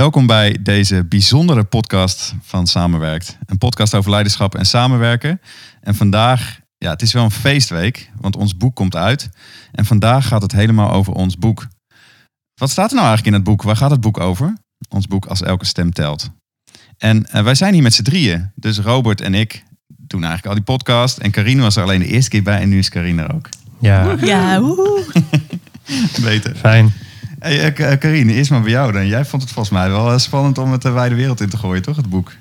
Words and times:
Welkom 0.00 0.26
bij 0.26 0.56
deze 0.60 1.04
bijzondere 1.04 1.64
podcast 1.64 2.34
van 2.42 2.66
Samenwerkt. 2.66 3.38
Een 3.46 3.58
podcast 3.58 3.94
over 3.94 4.10
leiderschap 4.10 4.54
en 4.54 4.64
samenwerken. 4.64 5.40
En 5.80 5.94
vandaag, 5.94 6.60
ja, 6.78 6.90
het 6.90 7.02
is 7.02 7.12
wel 7.12 7.24
een 7.24 7.30
feestweek, 7.30 8.10
want 8.20 8.36
ons 8.36 8.56
boek 8.56 8.74
komt 8.74 8.96
uit. 8.96 9.28
En 9.72 9.84
vandaag 9.84 10.26
gaat 10.26 10.42
het 10.42 10.52
helemaal 10.52 10.90
over 10.90 11.12
ons 11.12 11.38
boek. 11.38 11.66
Wat 12.54 12.70
staat 12.70 12.90
er 12.90 12.96
nou 12.96 13.06
eigenlijk 13.06 13.26
in 13.26 13.42
het 13.42 13.50
boek? 13.50 13.62
Waar 13.62 13.76
gaat 13.76 13.90
het 13.90 14.00
boek 14.00 14.20
over? 14.20 14.56
Ons 14.88 15.06
boek 15.06 15.26
Als 15.26 15.42
Elke 15.42 15.64
Stem 15.64 15.92
Telt. 15.92 16.30
En 16.98 17.26
eh, 17.26 17.42
wij 17.42 17.54
zijn 17.54 17.72
hier 17.72 17.82
met 17.82 17.94
z'n 17.94 18.02
drieën. 18.02 18.50
Dus 18.54 18.78
Robert 18.78 19.20
en 19.20 19.34
ik 19.34 19.64
doen 19.86 20.24
eigenlijk 20.24 20.46
al 20.46 20.64
die 20.64 20.76
podcast. 20.76 21.18
En 21.18 21.30
Karine 21.30 21.62
was 21.62 21.76
er 21.76 21.82
alleen 21.82 22.00
de 22.00 22.06
eerste 22.06 22.30
keer 22.30 22.42
bij 22.42 22.60
en 22.60 22.68
nu 22.68 22.78
is 22.78 22.88
Karine 22.88 23.22
er 23.22 23.34
ook. 23.34 23.48
Ja, 23.80 24.16
Ja, 24.20 24.60
woehoe. 24.60 25.04
Beter. 26.22 26.56
fijn. 26.56 26.92
Hey, 27.40 27.74
eh, 27.74 27.98
Karine, 27.98 28.32
eerst 28.32 28.50
maar 28.50 28.62
bij 28.62 28.70
jou 28.70 28.92
dan. 28.92 29.06
Jij 29.06 29.24
vond 29.24 29.42
het 29.42 29.50
volgens 29.50 29.74
mij 29.74 29.90
wel 29.90 30.12
eh, 30.12 30.18
spannend 30.18 30.58
om 30.58 30.72
het 30.72 30.82
de 30.82 30.90
wijde 30.90 31.14
wereld 31.14 31.40
in 31.40 31.48
te 31.48 31.56
gooien, 31.56 31.82
toch? 31.82 31.96
Het 31.96 32.08
boek. 32.08 32.32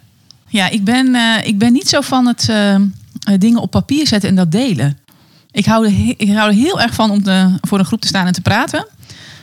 ja 0.48 0.70
ik, 0.70 0.84
ben, 0.84 1.16
eh, 1.16 1.48
ik 1.48 1.58
ben 1.58 1.74
niet 1.74 1.90
zo 1.90 2.02
van 2.02 2.26
het 2.26 2.50
eh, 2.50 2.76
eh, 2.76 2.82
dingen 3.38 3.62
op 3.62 3.72
papier 3.72 4.08
zetten 4.08 4.30
en 4.30 4.36
dat 4.36 4.52
delen. 4.52 4.98
Ik 5.52 5.66
hou 5.66 5.86
er, 5.86 6.14
ik 6.18 6.36
hou 6.36 6.50
er 6.50 6.56
heel 6.56 6.82
erg 6.82 6.94
van 6.94 7.12
om 7.12 7.24
te, 7.24 7.58
voor 7.62 7.80
een 7.80 7.86
groep 7.86 8.02
te 8.02 8.08
staan 8.08 8.26
en 8.26 8.34
te 8.34 8.42
praten. 8.42 8.88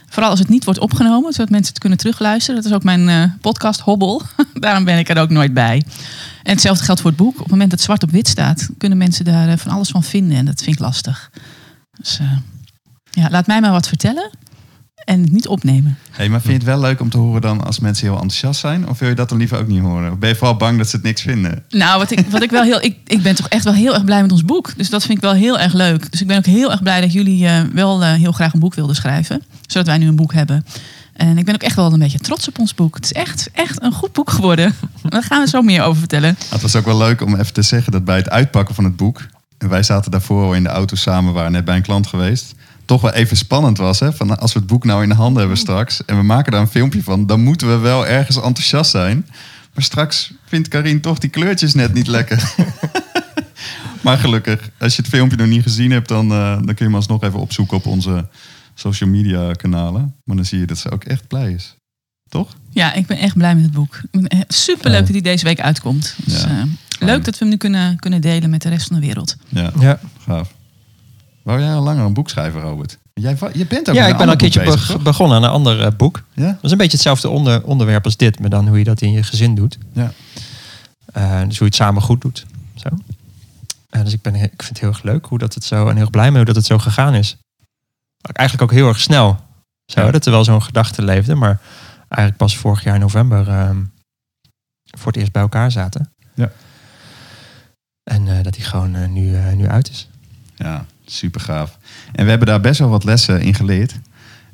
Vooral 0.09 0.31
als 0.31 0.39
het 0.39 0.49
niet 0.49 0.65
wordt 0.65 0.81
opgenomen, 0.81 1.33
zodat 1.33 1.51
mensen 1.51 1.73
het 1.73 1.79
kunnen 1.79 1.99
terugluisteren. 1.99 2.63
Dat 2.63 2.71
is 2.71 2.77
ook 2.77 2.85
mijn 2.85 3.09
eh, 3.09 3.23
podcast 3.41 3.81
Hobbel. 3.81 4.23
Daarom 4.55 4.85
ben 4.85 4.99
ik 4.99 5.09
er 5.09 5.19
ook 5.19 5.31
nooit 5.31 5.55
bij. 5.55 5.83
En 6.43 6.53
hetzelfde 6.53 6.85
geldt 6.85 7.01
voor 7.01 7.11
het 7.11 7.19
boek. 7.19 7.35
Op 7.35 7.39
het 7.39 7.51
moment 7.51 7.71
dat 7.71 7.79
het 7.79 7.89
zwart 7.89 8.03
op 8.03 8.11
wit 8.11 8.29
staat, 8.29 8.69
kunnen 8.79 8.99
mensen 8.99 9.25
daar 9.25 9.49
eh, 9.49 9.57
van 9.57 9.73
alles 9.73 9.89
van 9.89 10.03
vinden. 10.03 10.37
En 10.37 10.45
dat 10.45 10.63
vind 10.63 10.77
ik 10.77 10.83
lastig. 10.83 11.31
Dus 11.97 12.19
eh, 12.19 12.37
ja, 13.11 13.31
laat 13.31 13.47
mij 13.47 13.61
maar 13.61 13.71
wat 13.71 13.89
vertellen 13.89 14.31
en 15.05 15.21
het 15.21 15.33
niet 15.33 15.49
opnemen. 15.49 15.99
Hey, 16.11 16.29
maar 16.29 16.41
vind 16.41 16.53
je 16.53 16.59
het 16.59 16.79
wel 16.79 16.89
leuk 16.89 17.01
om 17.01 17.11
te 17.11 17.19
horen 17.19 17.41
dan 17.41 17.65
als 17.65 17.79
mensen 17.79 18.07
heel 18.07 18.15
enthousiast 18.15 18.61
zijn? 18.61 18.89
Of 18.89 18.99
wil 18.99 19.09
je 19.09 19.15
dat 19.15 19.29
dan 19.29 19.39
liever 19.39 19.59
ook 19.59 19.67
niet 19.67 19.81
horen? 19.81 20.13
Of 20.13 20.19
ben 20.19 20.29
je 20.29 20.35
vooral 20.35 20.57
bang 20.57 20.79
dat 20.79 20.89
ze 20.89 20.97
het 20.97 21.05
niks 21.05 21.23
vinden? 21.23 21.65
Nou, 21.69 21.99
wat 21.99 22.11
ik, 22.11 22.27
wat 22.31 22.43
ik 22.43 22.51
wel 22.51 22.63
heel. 22.63 22.83
Ik, 22.83 22.97
ik 23.07 23.23
ben 23.23 23.35
toch 23.35 23.49
echt 23.49 23.65
wel 23.65 23.73
heel 23.73 23.95
erg 23.95 24.05
blij 24.05 24.23
met 24.23 24.33
ons 24.33 24.45
boek. 24.45 24.73
Dus 24.77 24.91
dat 24.91 25.05
vind 25.05 25.19
ik 25.19 25.25
wel 25.25 25.33
heel 25.33 25.59
erg 25.59 25.73
leuk. 25.73 26.11
Dus 26.11 26.21
ik 26.21 26.27
ben 26.27 26.37
ook 26.37 26.47
heel 26.47 26.71
erg 26.71 26.83
blij 26.83 27.01
dat 27.01 27.13
jullie 27.13 27.47
eh, 27.47 27.61
wel 27.73 28.03
eh, 28.03 28.13
heel 28.13 28.33
graag 28.33 28.53
een 28.53 28.61
boek 28.61 28.75
wilden 28.75 28.97
schrijven. 28.97 29.43
Zodat 29.67 29.87
wij 29.87 29.99
nu 29.99 30.09
een 30.09 30.17
boek 30.17 30.33
hebben. 30.33 30.67
En 31.13 31.39
ik 31.39 31.45
ben 31.45 31.55
ook 31.55 31.63
echt 31.63 31.77
wel 31.77 31.93
een 31.93 31.99
beetje 31.99 32.19
trots 32.19 32.49
op 32.49 32.59
ons 32.59 32.75
boek. 32.75 32.95
Het 32.95 33.05
is 33.05 33.13
echt, 33.13 33.49
echt 33.53 33.83
een 33.83 33.93
goed 33.93 34.13
boek 34.13 34.31
geworden. 34.31 34.75
Daar 35.09 35.23
gaan 35.23 35.43
we 35.43 35.49
zo 35.49 35.63
meer 35.63 35.83
over 35.83 35.99
vertellen. 35.99 36.37
Het 36.49 36.63
was 36.63 36.77
ook 36.77 36.85
wel 36.85 36.99
leuk 36.99 37.21
om 37.21 37.35
even 37.35 37.53
te 37.53 37.63
zeggen 37.63 37.93
dat 37.93 38.05
bij 38.05 38.17
het 38.17 38.31
uitpakken 38.31 38.75
van 38.75 38.85
het 38.85 38.97
boek... 38.97 39.27
en 39.59 39.69
wij 39.69 39.83
zaten 39.83 40.11
daarvoor 40.11 40.45
al 40.45 40.55
in 40.55 40.63
de 40.63 40.69
auto 40.69 40.97
samen, 40.97 41.33
waren 41.33 41.53
net 41.53 41.65
bij 41.65 41.77
een 41.77 41.83
klant 41.83 42.07
geweest... 42.07 42.55
toch 42.87 43.01
wel 43.01 43.13
even 43.13 43.37
spannend 43.37 43.79
was, 43.79 44.01
hè? 44.01 44.13
Van 44.13 44.39
als 44.39 44.53
we 44.53 44.59
het 44.59 44.69
boek 44.69 44.85
nou 44.85 45.03
in 45.03 45.09
de 45.09 45.15
handen 45.15 45.39
hebben 45.39 45.59
straks... 45.59 46.05
en 46.05 46.17
we 46.17 46.23
maken 46.23 46.53
daar 46.53 46.61
een 46.61 46.69
filmpje 46.69 47.03
van, 47.03 47.27
dan 47.27 47.41
moeten 47.41 47.69
we 47.69 47.77
wel 47.77 48.07
ergens 48.07 48.37
enthousiast 48.37 48.91
zijn. 48.91 49.27
Maar 49.75 49.85
straks 49.85 50.33
vindt 50.45 50.69
Karin 50.69 51.01
toch 51.01 51.19
die 51.19 51.31
kleurtjes 51.31 51.75
net 51.75 51.95
niet 51.95 52.07
lekker. 52.07 52.55
maar 54.05 54.19
gelukkig, 54.19 54.71
als 54.79 54.97
je 54.97 55.03
het 55.03 55.11
filmpje 55.11 55.37
nog 55.37 55.47
niet 55.47 55.63
gezien 55.63 55.91
hebt... 55.91 56.09
dan, 56.09 56.33
eh, 56.33 56.53
dan 56.53 56.65
kun 56.65 56.75
je 56.77 56.85
hem 56.85 56.95
alsnog 56.95 57.23
even 57.23 57.39
opzoeken 57.39 57.77
op 57.77 57.87
onze 57.87 58.29
social 58.75 59.11
media 59.11 59.53
kanalen. 59.53 60.15
Maar 60.25 60.37
dan 60.37 60.45
zie 60.45 60.59
je 60.59 60.67
dat 60.67 60.79
ze 60.79 60.91
ook 60.91 61.05
echt 61.05 61.29
blij 61.29 61.53
is. 61.53 61.77
Toch? 62.29 62.57
Ja, 62.71 62.93
ik 62.93 63.07
ben 63.07 63.19
echt 63.19 63.35
blij 63.35 63.55
met 63.55 63.65
het 63.65 63.73
boek. 63.73 64.01
Super 64.49 64.91
leuk 64.91 65.01
dat 65.01 65.09
hij 65.09 65.21
deze 65.21 65.45
week 65.45 65.61
uitkomt. 65.61 66.15
Dus, 66.25 66.43
Ja, 66.43 66.49
eh, 66.49 66.63
leuk 66.99 67.25
dat 67.25 67.35
we 67.35 67.39
hem 67.39 67.49
nu 67.49 67.57
kunnen, 67.57 67.99
kunnen 67.99 68.21
delen 68.21 68.51
met 68.51 68.63
de 68.63 68.69
rest 68.69 68.87
van 68.87 69.01
de 69.01 69.07
wereld. 69.07 69.37
Ja, 69.49 69.71
Ja, 69.81 70.01
gaaf. 70.27 70.55
Wou 71.47 71.61
jij 71.61 71.75
al 71.75 71.83
langer 71.83 72.05
een 72.05 72.15
boek 72.15 72.29
schrijven, 72.29 72.61
Robert? 72.61 72.99
Jij, 73.13 73.37
je 73.53 73.67
bent 73.67 73.89
ook 73.89 73.95
ja 73.95 74.07
ik 74.07 74.17
ben 74.17 74.27
al 74.27 74.33
een 74.33 74.39
keertje 74.39 74.65
bezig, 74.65 75.03
begonnen 75.03 75.37
aan 75.37 75.43
een 75.43 75.51
ander 75.51 75.85
eh, 75.85 75.93
boek. 75.97 76.23
Ja? 76.33 76.47
Dat 76.47 76.65
is 76.65 76.71
een 76.71 76.77
beetje 76.77 76.93
hetzelfde 76.93 77.29
onder, 77.29 77.65
onderwerp 77.65 78.05
als 78.05 78.17
dit, 78.17 78.41
maar 78.41 78.51
dan 78.51 78.69
hoe 78.69 78.79
je 78.79 78.85
dat 78.85 79.01
in 79.01 79.13
je 79.13 79.23
gezin 79.23 79.55
doet. 79.55 79.79
Ja. 79.93 80.13
Eh, 81.13 81.41
dus 81.41 81.59
hoe 81.59 81.59
je 81.59 81.65
het 81.65 81.75
samen 81.75 82.03
goed 82.03 82.21
doet. 82.21 82.47
Zo. 82.75 82.89
Eh, 83.91 84.03
dus 84.05 84.13
ik, 84.13 84.23
ben, 84.23 84.35
ik 84.35 84.41
vind 84.41 84.69
het 84.69 84.81
heel 84.81 84.89
erg 84.89 85.03
leuk 85.03 85.27
hoe 85.27 85.39
dat 85.39 85.55
het 85.55 85.65
zo, 85.65 85.89
en 85.89 85.97
heel 85.97 86.11
blij 86.11 86.29
mee 86.29 86.37
hoe 86.37 86.45
dat 86.45 86.57
het 86.57 86.67
zo 86.67 86.79
gegaan 86.79 87.15
is. 87.15 87.37
Eigenlijk 88.33 88.71
ook 88.71 88.79
heel 88.79 88.89
erg 88.89 89.01
snel. 89.01 89.41
Zo, 89.93 90.01
Ja. 90.01 90.11
Dat 90.11 90.27
er 90.27 90.33
wel 90.33 90.45
zo'n 90.45 90.63
gedachte 90.63 91.03
leefde, 91.03 91.35
maar 91.35 91.61
eigenlijk 92.09 92.37
pas 92.37 92.57
vorig 92.57 92.85
jaar 92.85 92.95
in 92.95 93.01
november 93.01 93.49
ehm, 93.49 93.83
voor 94.85 95.13
het 95.13 95.17
eerst 95.17 95.33
bij 95.33 95.43
elkaar 95.43 95.71
zaten. 95.71 96.13
Ja. 96.35 96.51
En 98.03 98.43
dat 98.43 98.55
die 98.55 98.65
gewoon 98.65 99.13
nu, 99.13 99.55
nu 99.55 99.69
uit 99.69 99.91
is. 99.91 100.09
Ja, 100.55 100.85
super 101.07 101.41
gaaf. 101.41 101.79
En 102.13 102.25
we 102.25 102.31
hebben 102.31 102.49
daar 102.49 102.61
best 102.61 102.79
wel 102.79 102.89
wat 102.89 103.05
lessen 103.05 103.41
in 103.41 103.55
geleerd. 103.55 103.95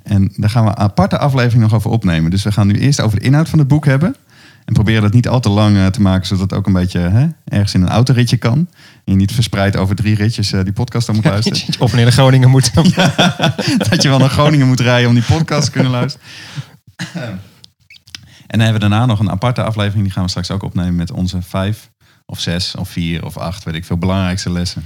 En 0.02 0.32
daar 0.36 0.50
gaan 0.50 0.64
we 0.64 0.70
een 0.70 0.76
aparte 0.76 1.18
aflevering 1.18 1.62
nog 1.62 1.74
over 1.74 1.90
opnemen. 1.90 2.30
Dus 2.30 2.42
we 2.42 2.52
gaan 2.52 2.66
nu 2.66 2.78
eerst 2.78 3.00
over 3.00 3.18
de 3.18 3.24
inhoud 3.24 3.48
van 3.48 3.58
het 3.58 3.68
boek 3.68 3.84
hebben. 3.84 4.16
En 4.64 4.72
proberen 4.72 5.02
dat 5.02 5.12
niet 5.12 5.28
al 5.28 5.40
te 5.40 5.48
lang 5.48 5.76
eh, 5.76 5.86
te 5.86 6.00
maken, 6.00 6.26
zodat 6.26 6.50
het 6.50 6.58
ook 6.58 6.66
een 6.66 6.72
beetje 6.72 6.98
hè, 6.98 7.28
ergens 7.44 7.74
in 7.74 7.82
een 7.82 7.88
autoritje 7.88 8.36
kan. 8.36 8.58
En 9.04 9.12
je 9.12 9.14
niet 9.14 9.32
verspreid 9.32 9.76
over 9.76 9.96
drie 9.96 10.14
ritjes 10.14 10.52
eh, 10.52 10.64
die 10.64 10.72
podcast 10.72 11.06
dan 11.06 11.14
moet 11.14 11.24
luisteren. 11.24 11.60
Neer 11.92 12.04
naar 12.04 12.12
Groningen 12.12 12.50
moet. 12.50 12.74
dat 13.90 14.02
je 14.02 14.08
wel 14.08 14.18
naar 14.18 14.28
Groningen 14.28 14.66
moet 14.66 14.80
rijden 14.80 15.08
om 15.08 15.14
die 15.14 15.24
podcast 15.24 15.64
te 15.64 15.70
kunnen 15.70 15.92
luisteren. 15.92 16.26
En 18.46 18.58
dan 18.58 18.60
hebben 18.60 18.82
we 18.82 18.88
daarna 18.88 19.06
nog 19.06 19.20
een 19.20 19.30
aparte 19.30 19.62
aflevering. 19.62 20.02
Die 20.02 20.12
gaan 20.12 20.22
we 20.22 20.28
straks 20.28 20.50
ook 20.50 20.62
opnemen 20.62 20.96
met 20.96 21.10
onze 21.10 21.42
vijf 21.42 21.90
of 22.26 22.40
zes 22.40 22.74
of 22.74 22.88
vier 22.88 23.24
of 23.24 23.36
acht, 23.36 23.64
weet 23.64 23.74
ik 23.74 23.84
veel, 23.84 23.96
belangrijkste 23.96 24.50
lessen. 24.50 24.84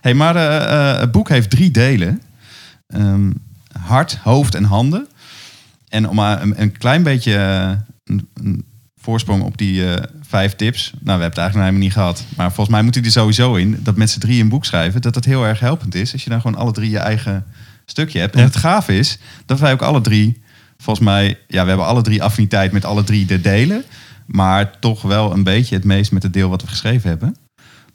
Hey, 0.00 0.14
maar 0.14 0.36
eh, 0.36 0.90
eh, 0.92 1.00
het 1.00 1.10
boek 1.10 1.28
heeft 1.28 1.50
drie 1.50 1.70
delen. 1.70 2.22
Ehm, 2.86 3.30
hart, 3.80 4.16
hoofd 4.22 4.54
en 4.54 4.64
handen. 4.64 5.08
En 5.88 6.08
om 6.08 6.14
maar 6.14 6.42
een, 6.42 6.60
een 6.60 6.78
klein 6.78 7.02
beetje 7.02 7.36
eh, 7.36 7.70
een, 8.04 8.28
een 8.34 8.64
voorsprong 8.96 9.42
op 9.42 9.58
die 9.58 9.84
vijf 10.22 10.56
tips. 10.56 10.90
Nou, 10.90 11.02
we 11.02 11.10
hebben 11.10 11.28
het 11.28 11.38
eigenlijk 11.38 11.66
helemaal 11.66 11.86
niet 11.86 11.92
gehad. 11.92 12.24
Maar 12.36 12.52
volgens 12.52 12.76
mij 12.76 12.82
moet 12.82 12.94
hij 12.94 13.04
er 13.04 13.10
sowieso 13.10 13.54
in. 13.54 13.78
Dat 13.82 13.96
met 13.96 14.10
z'n 14.10 14.18
drie 14.18 14.42
een 14.42 14.48
boek 14.48 14.64
schrijven. 14.64 15.00
Dat 15.00 15.14
dat 15.14 15.24
heel 15.24 15.46
erg 15.46 15.60
helpend 15.60 15.94
is. 15.94 16.12
Als 16.12 16.24
je 16.24 16.30
dan 16.30 16.40
gewoon 16.40 16.60
alle 16.60 16.72
drie 16.72 16.90
je 16.90 16.98
eigen 16.98 17.44
stukje 17.84 18.18
hebt. 18.18 18.36
En 18.36 18.42
het 18.42 18.56
gaaf 18.56 18.88
is 18.88 19.18
dat 19.46 19.60
wij 19.60 19.72
ook 19.72 19.82
alle 19.82 20.00
drie... 20.00 20.42
Volgens 20.76 21.06
mij, 21.06 21.38
ja, 21.46 21.62
we 21.62 21.68
hebben 21.68 21.86
alle 21.86 22.02
drie 22.02 22.22
affiniteit 22.22 22.72
met 22.72 22.84
alle 22.84 23.04
drie 23.04 23.26
de 23.26 23.40
delen. 23.40 23.84
Maar 24.26 24.78
toch 24.78 25.02
wel 25.02 25.32
een 25.32 25.42
beetje 25.42 25.74
het 25.74 25.84
meest 25.84 26.12
met 26.12 26.22
het 26.22 26.32
deel 26.32 26.48
wat 26.48 26.62
we 26.62 26.68
geschreven 26.68 27.08
hebben. 27.08 27.36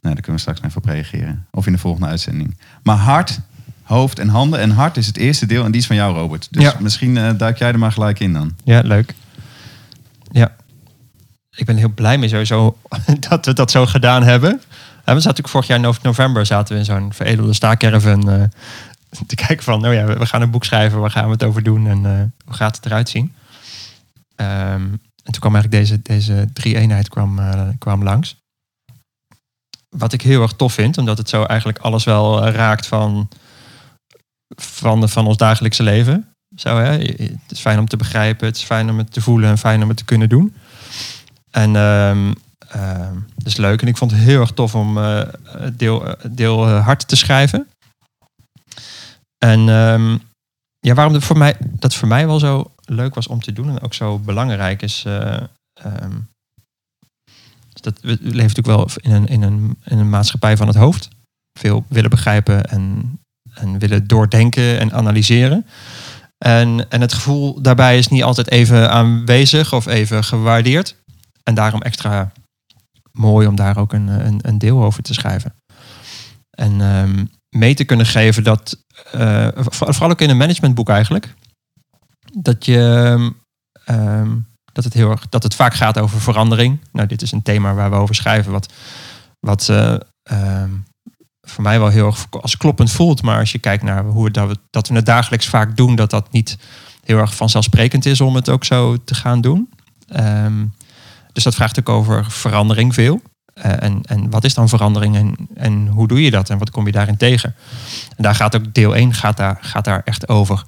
Nou, 0.01 0.13
daar 0.15 0.23
kunnen 0.23 0.31
we 0.33 0.39
straks 0.51 0.61
even 0.61 0.77
op 0.77 0.85
reageren. 0.85 1.45
Of 1.51 1.65
in 1.65 1.71
de 1.73 1.77
volgende 1.79 2.07
uitzending. 2.07 2.57
Maar 2.83 2.95
hart, 2.97 3.39
hoofd 3.83 4.19
en 4.19 4.27
handen. 4.29 4.59
En 4.59 4.69
hart 4.71 4.97
is 4.97 5.07
het 5.07 5.17
eerste 5.17 5.45
deel 5.45 5.65
en 5.65 5.71
die 5.71 5.81
is 5.81 5.87
van 5.87 5.95
jou, 5.95 6.15
Robert. 6.15 6.47
Dus 6.51 6.63
Ja. 6.63 6.73
misschien 6.79 7.17
eh, 7.17 7.29
duik 7.37 7.57
jij 7.57 7.67
er 7.71 7.79
maar 7.79 7.91
gelijk 7.91 8.19
in 8.19 8.33
dan. 8.33 8.55
Ja, 8.63 8.81
leuk. 8.83 9.13
Ja. 10.31 10.55
Ik 11.55 11.65
ben 11.65 11.75
heel 11.77 11.93
blij 11.93 12.17
mee 12.17 12.29
sowieso 12.29 12.77
dat 13.29 13.45
we 13.45 13.53
dat 13.53 13.71
zo 13.71 13.85
gedaan 13.85 14.23
hebben. 14.23 14.49
En 14.51 14.59
we 15.15 15.21
zaten 15.21 15.23
natuurlijk 15.23 15.47
vorig 15.47 15.67
jaar 15.67 15.77
in 15.77 15.83
nov- 15.83 16.01
november 16.01 16.45
zaten 16.45 16.73
we 16.73 16.79
in 16.79 16.85
zo'n 16.85 17.13
veredelde 17.13 17.53
staakerven 17.53 18.29
eh 18.41 18.43
te 19.27 19.35
kijken 19.35 19.63
van, 19.63 19.81
nou 19.81 19.93
ja, 19.93 20.05
we 20.05 20.25
gaan 20.25 20.41
een 20.41 20.51
boek 20.51 20.63
schrijven, 20.65 20.99
waar 20.99 21.11
gaan 21.11 21.25
we 21.25 21.31
het 21.31 21.43
over 21.43 21.63
doen 21.63 21.87
en 21.87 22.05
eh, 22.05 22.11
hoe 22.45 22.53
gaat 22.55 22.75
het 22.75 22.85
eruit 22.85 23.09
zien? 23.09 23.33
Ehm, 24.35 24.81
en 25.23 25.31
toen 25.31 25.39
kwam 25.39 25.55
eigenlijk 25.55 25.83
deze, 25.85 26.01
deze 26.01 26.47
drie 26.53 26.75
eenheid 26.77 27.09
kwam, 27.09 27.39
eh, 27.39 27.61
kwam 27.77 28.03
langs. 28.03 28.43
Wat 29.97 30.13
ik 30.13 30.21
heel 30.21 30.41
erg 30.41 30.53
tof 30.53 30.73
vind, 30.73 30.97
omdat 30.97 31.17
het 31.17 31.29
zo 31.29 31.43
eigenlijk 31.43 31.79
alles 31.79 32.03
wel 32.03 32.45
eh, 32.45 32.53
raakt 32.53 32.87
van, 32.87 33.29
van, 34.55 35.09
van 35.09 35.27
ons 35.27 35.37
dagelijkse 35.37 35.83
leven. 35.83 36.29
Zo, 36.55 36.77
hè? 36.77 36.91
Het 36.91 37.51
is 37.51 37.59
fijn 37.59 37.79
om 37.79 37.87
te 37.87 37.97
begrijpen, 37.97 38.47
het 38.47 38.55
is 38.55 38.63
fijn 38.63 38.89
om 38.89 38.97
het 38.97 39.13
te 39.13 39.21
voelen 39.21 39.49
en 39.49 39.57
fijn 39.57 39.81
om 39.83 39.87
het 39.87 39.97
te 39.97 40.05
kunnen 40.05 40.29
doen. 40.29 40.55
En 41.51 41.75
ehm, 41.75 42.33
dat 43.35 43.45
is 43.45 43.55
leuk. 43.55 43.81
En 43.81 43.87
ik 43.87 43.97
vond 43.97 44.11
het 44.11 44.19
heel 44.19 44.41
erg 44.41 44.51
tof 44.51 44.75
om 44.75 44.97
eh, 44.97 45.21
deel, 45.73 46.07
eh, 46.07 46.25
deel 46.31 46.67
hart 46.67 47.07
te 47.07 47.15
schrijven. 47.15 47.67
En 49.37 49.69
ehm, 49.69 50.17
ja, 50.79 50.93
waarom 50.93 51.13
dat 51.13 51.23
voor, 51.23 51.37
mij, 51.37 51.55
dat 51.59 51.95
voor 51.95 52.07
mij 52.07 52.27
wel 52.27 52.39
zo 52.39 52.71
leuk 52.85 53.15
was 53.15 53.27
om 53.27 53.41
te 53.41 53.53
doen 53.53 53.69
en 53.69 53.81
ook 53.81 53.93
zo 53.93 54.19
belangrijk 54.19 54.81
is 54.81 55.05
dat 57.85 57.99
we 58.01 58.17
leven 58.21 58.35
natuurlijk 58.35 58.67
wel 58.67 58.87
in 58.95 59.11
een, 59.11 59.27
in, 59.27 59.41
een, 59.41 59.77
in 59.83 59.97
een 59.97 60.09
maatschappij 60.09 60.57
van 60.57 60.67
het 60.67 60.75
hoofd. 60.75 61.07
Veel 61.59 61.85
willen 61.87 62.09
begrijpen 62.09 62.65
en, 62.69 63.19
en 63.53 63.79
willen 63.79 64.07
doordenken 64.07 64.79
en 64.79 64.93
analyseren. 64.93 65.65
En, 66.37 66.89
en 66.89 67.01
het 67.01 67.13
gevoel 67.13 67.61
daarbij 67.61 67.97
is 67.97 68.07
niet 68.07 68.23
altijd 68.23 68.51
even 68.51 68.91
aanwezig 68.91 69.73
of 69.73 69.85
even 69.85 70.23
gewaardeerd. 70.23 70.95
En 71.43 71.55
daarom 71.55 71.81
extra 71.81 72.31
mooi 73.11 73.47
om 73.47 73.55
daar 73.55 73.77
ook 73.77 73.93
een, 73.93 74.07
een, 74.07 74.39
een 74.41 74.57
deel 74.57 74.83
over 74.83 75.03
te 75.03 75.13
schrijven. 75.13 75.55
En 76.49 76.81
ehm, 76.81 77.25
mee 77.57 77.73
te 77.73 77.83
kunnen 77.83 78.05
geven 78.05 78.43
dat, 78.43 78.83
eh, 79.11 79.47
voor- 79.53 79.93
vooral 79.93 80.09
ook 80.09 80.21
in 80.21 80.29
een 80.29 80.37
managementboek 80.37 80.89
eigenlijk, 80.89 81.33
dat 82.33 82.65
je 82.65 83.15
ehm, 83.85 84.37
dat 84.75 84.83
het 84.83 84.93
heel 84.93 85.11
erg 85.11 85.29
dat 85.29 85.43
het 85.43 85.55
vaak 85.55 85.73
gaat 85.73 85.99
over 85.99 86.21
verandering. 86.21 86.79
Nou, 86.91 87.07
dit 87.07 87.21
is 87.21 87.31
een 87.31 87.41
thema 87.41 87.73
waar 87.73 87.89
we 87.89 87.95
over 87.95 88.15
schrijven, 88.15 88.51
wat, 88.51 88.73
wat 89.39 89.69
eh, 89.69 89.95
ehm, 90.23 90.69
voor 91.41 91.63
mij 91.63 91.79
wel 91.79 91.87
heel 91.87 92.05
erg 92.05 92.27
als 92.29 92.57
kloppend 92.57 92.91
voelt. 92.91 93.21
Maar 93.21 93.39
als 93.39 93.51
je 93.51 93.59
kijkt 93.59 93.83
naar 93.83 94.03
hoe 94.03 94.31
dat, 94.31 94.47
we, 94.47 94.57
dat 94.69 94.87
we 94.87 94.95
het 94.95 95.05
dagelijks 95.05 95.47
vaak 95.47 95.77
doen, 95.77 95.95
dat 95.95 96.09
dat 96.09 96.31
niet 96.31 96.57
heel 97.03 97.17
erg 97.17 97.35
vanzelfsprekend 97.35 98.05
is 98.05 98.21
om 98.21 98.35
het 98.35 98.49
ook 98.49 98.63
zo 98.63 98.97
te 99.03 99.15
gaan 99.15 99.41
doen. 99.41 99.69
Ehm, 100.07 100.65
dus 101.31 101.43
dat 101.43 101.55
vraagt 101.55 101.79
ook 101.79 101.89
over 101.89 102.31
verandering 102.31 102.93
veel. 102.93 103.21
Eh, 103.53 103.83
en, 103.83 104.01
en 104.05 104.29
wat 104.29 104.43
is 104.43 104.53
dan 104.53 104.69
verandering 104.69 105.15
en, 105.15 105.35
en 105.53 105.87
hoe 105.87 106.07
doe 106.07 106.21
je 106.21 106.31
dat 106.31 106.49
en 106.49 106.57
wat 106.57 106.71
kom 106.71 106.85
je 106.85 106.91
daarin 106.91 107.17
tegen? 107.17 107.55
En 108.17 108.23
daar 108.23 108.35
gaat 108.35 108.55
ook 108.55 108.73
deel 108.73 108.95
1 108.95 109.13
gaat 109.13 109.37
daar, 109.37 109.57
gaat 109.61 109.85
daar 109.85 110.01
echt 110.05 110.29
over. 110.29 110.63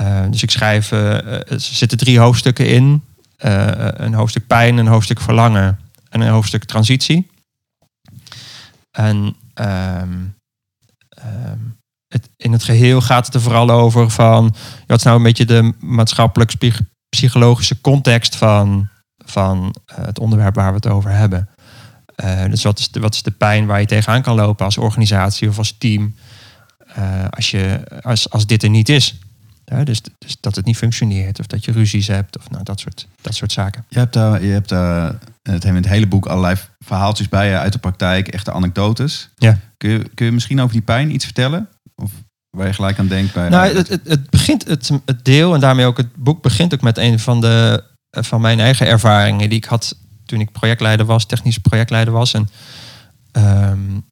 Uh, 0.00 0.22
dus 0.30 0.42
ik 0.42 0.50
schrijf, 0.50 0.90
er 0.90 1.44
zitten 1.56 1.98
drie 1.98 2.18
hoofdstukken 2.18 2.66
in. 2.68 3.02
Een 3.36 4.14
hoofdstuk 4.14 4.46
pijn, 4.46 4.76
een 4.76 4.86
hoofdstuk 4.86 5.20
verlangen 5.20 5.78
en 6.08 6.20
een 6.20 6.32
hoofdstuk 6.32 6.64
transitie. 6.64 7.30
En 8.90 9.36
um, 9.54 10.34
um, 11.24 11.76
het, 12.08 12.28
in 12.36 12.52
het 12.52 12.64
geheel 12.64 13.00
gaat 13.00 13.26
het 13.26 13.34
er 13.34 13.40
vooral 13.40 13.70
over 13.70 14.10
van... 14.10 14.54
wat 14.86 14.98
is 14.98 15.04
nou 15.04 15.16
een 15.16 15.22
beetje 15.22 15.44
de 15.44 15.72
maatschappelijk-psychologische 15.80 17.80
context 17.80 18.36
van, 18.36 18.88
van 19.24 19.74
het 19.94 20.18
onderwerp 20.18 20.54
waar 20.54 20.68
we 20.68 20.74
het 20.74 20.86
over 20.86 21.10
hebben. 21.10 21.48
Uh, 22.24 22.44
dus 22.44 22.62
wat 22.62 22.78
is, 22.78 22.88
de, 22.88 23.00
wat 23.00 23.14
is 23.14 23.22
de 23.22 23.30
pijn 23.30 23.66
waar 23.66 23.80
je 23.80 23.86
tegenaan 23.86 24.22
kan 24.22 24.34
lopen 24.34 24.64
als 24.64 24.78
organisatie 24.78 25.48
of 25.48 25.58
als 25.58 25.78
team 25.78 26.14
als, 27.30 27.50
je, 27.50 27.80
als, 28.02 28.30
als 28.30 28.46
dit 28.46 28.62
er 28.62 28.70
niet 28.70 28.88
is? 28.88 29.18
Ja, 29.64 29.84
dus, 29.84 30.00
dus, 30.18 30.36
dat 30.40 30.56
het 30.56 30.64
niet 30.64 30.76
functioneert 30.76 31.40
of 31.40 31.46
dat 31.46 31.64
je 31.64 31.72
ruzies 31.72 32.06
hebt 32.06 32.38
of 32.38 32.50
nou, 32.50 32.62
dat, 32.62 32.80
soort, 32.80 33.06
dat 33.20 33.34
soort 33.34 33.52
zaken. 33.52 33.84
Je 33.88 33.98
hebt 33.98 34.12
daar, 34.12 34.42
je 34.42 34.52
hebt 34.52 34.68
daar 34.68 35.18
het, 35.42 35.64
in 35.64 35.74
het 35.74 35.88
hele 35.88 36.06
boek 36.06 36.26
allerlei 36.26 36.56
verhaaltjes 36.78 37.28
bij 37.28 37.48
je 37.48 37.58
uit 37.58 37.72
de 37.72 37.78
praktijk, 37.78 38.28
echte 38.28 38.52
anekdotes. 38.52 39.30
Ja. 39.36 39.58
Kun, 39.76 39.90
je, 39.90 40.08
kun 40.14 40.26
je 40.26 40.32
misschien 40.32 40.60
over 40.60 40.72
die 40.72 40.82
pijn 40.82 41.14
iets 41.14 41.24
vertellen? 41.24 41.68
Of 41.94 42.10
waar 42.50 42.66
je 42.66 42.72
gelijk 42.72 42.98
aan 42.98 43.06
denkt 43.06 43.32
bij. 43.32 43.48
Nou, 43.48 43.76
het, 43.76 43.88
het, 43.88 44.08
het 44.08 44.30
begint, 44.30 44.68
het, 44.68 44.90
het 45.04 45.24
deel 45.24 45.54
en 45.54 45.60
daarmee 45.60 45.86
ook 45.86 45.96
het 45.96 46.16
boek 46.16 46.42
begint 46.42 46.74
ook 46.74 46.80
met 46.80 46.98
een 46.98 47.18
van, 47.18 47.40
de, 47.40 47.84
van 48.10 48.40
mijn 48.40 48.60
eigen 48.60 48.86
ervaringen 48.86 49.48
die 49.48 49.58
ik 49.58 49.64
had 49.64 49.96
toen 50.24 50.40
ik 50.40 50.52
projectleider 50.52 51.06
was, 51.06 51.26
technisch 51.26 51.58
projectleider 51.58 52.12
was. 52.12 52.34
En 52.34 52.48
um, 53.32 54.04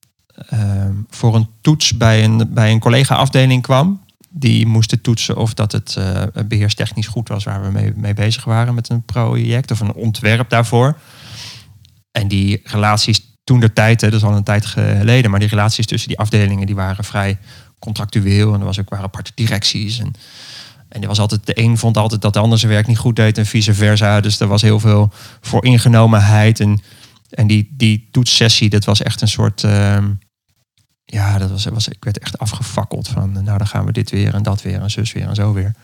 um, 0.53 1.07
voor 1.11 1.35
een 1.35 1.49
toets 1.61 1.97
bij 1.97 2.25
een, 2.25 2.51
bij 2.55 2.71
een 2.71 2.81
collega-afdeling 2.81 3.63
kwam. 3.63 4.02
Die 4.35 4.67
moesten 4.67 5.01
toetsen 5.01 5.37
of 5.37 5.55
dat 5.55 5.73
het 5.73 5.97
uh, 5.99 6.23
beheerstechnisch 6.47 7.07
goed 7.07 7.29
was 7.29 7.45
waar 7.45 7.63
we 7.63 7.71
mee, 7.71 7.93
mee 7.97 8.15
bezig 8.15 8.45
waren 8.45 8.75
met 8.75 8.89
een 8.89 9.05
project 9.05 9.71
of 9.71 9.81
een 9.81 9.95
ontwerp 9.95 10.51
daarvoor. 10.51 10.99
En 12.11 12.29
die 12.29 12.61
relaties 12.65 13.21
toen 13.45 13.61
de 13.61 13.73
tijd, 13.73 14.01
hè, 14.01 14.11
dat 14.11 14.21
is 14.21 14.27
al 14.27 14.37
een 14.37 14.43
tijd 14.43 14.67
geleden, 14.67 15.31
maar 15.31 15.41
die 15.41 15.49
relaties 15.49 15.87
tussen 15.87 16.09
die 16.09 16.19
afdelingen 16.19 16.67
die 16.67 16.75
waren 16.75 17.05
vrij 17.05 17.39
contractueel 17.79 18.55
en 18.55 18.61
er 18.61 18.67
was 18.67 18.81
ook 18.81 18.91
waren 18.91 19.05
aparte 19.05 19.33
directies. 19.35 19.99
En 19.99 20.15
en 20.93 21.03
er 21.03 21.09
was 21.09 21.19
altijd, 21.19 21.47
de 21.47 21.61
een 21.61 21.79
vond 21.79 21.97
altijd 21.97 22.21
dat 22.21 22.33
de 22.33 22.39
ander 22.39 22.59
zijn 22.59 22.73
werk 22.73 22.87
niet 22.87 22.99
goed 22.99 23.17
deed 23.17 23.39
en 23.39 23.47
vice 23.47 23.75
versa. 23.75 24.21
Dus 24.21 24.41
er 24.41 24.47
was 24.47 24.63
heel 24.63 24.81
veel 24.81 25.13
voor 25.41 25.65
ingenomenheid. 25.65 26.61
En, 26.61 26.81
en 27.31 27.47
die, 27.47 27.69
die 27.77 28.09
toetssessie, 28.11 28.69
dat 28.69 28.85
was 28.85 29.03
echt 29.03 29.21
een 29.21 29.29
soort. 29.29 29.63
Uh, 29.63 29.99
ja, 31.13 31.39
dat 31.39 31.51
was, 31.51 31.65
was, 31.65 31.89
ik 31.89 32.05
werd 32.05 32.19
echt 32.19 32.39
afgefakkeld 32.39 33.09
van. 33.09 33.33
Nou, 33.33 33.59
dan 33.59 33.67
gaan 33.67 33.85
we 33.85 33.93
dit 33.93 34.11
weer 34.11 34.35
en 34.35 34.43
dat 34.43 34.63
weer 34.63 34.81
en 34.81 34.91
zus 34.91 35.13
weer 35.13 35.29
en 35.29 35.35
zo 35.35 35.53
weer. 35.53 35.75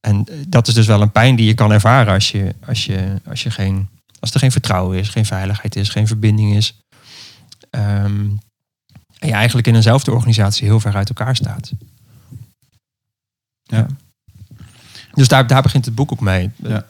En 0.00 0.26
dat 0.48 0.68
is 0.68 0.74
dus 0.74 0.86
wel 0.86 1.02
een 1.02 1.12
pijn 1.12 1.36
die 1.36 1.46
je 1.46 1.54
kan 1.54 1.72
ervaren 1.72 2.12
als, 2.12 2.30
je, 2.30 2.54
als, 2.66 2.84
je, 2.84 3.20
als, 3.26 3.42
je 3.42 3.50
geen, 3.50 3.88
als 4.20 4.34
er 4.34 4.40
geen 4.40 4.52
vertrouwen 4.52 4.98
is, 4.98 5.08
geen 5.08 5.26
veiligheid 5.26 5.76
is, 5.76 5.88
geen 5.88 6.06
verbinding 6.06 6.54
is. 6.54 6.80
Um, 7.70 8.38
en 9.18 9.28
je 9.28 9.34
eigenlijk 9.34 9.66
in 9.66 9.74
eenzelfde 9.74 10.12
organisatie 10.12 10.66
heel 10.66 10.80
ver 10.80 10.94
uit 10.94 11.08
elkaar 11.08 11.36
staat. 11.36 11.72
Ja. 13.62 13.86
Dus 15.12 15.28
daar, 15.28 15.46
daar 15.46 15.62
begint 15.62 15.84
het 15.84 15.94
boek 15.94 16.12
ook 16.12 16.20
mee. 16.20 16.50
Ja. 16.56 16.86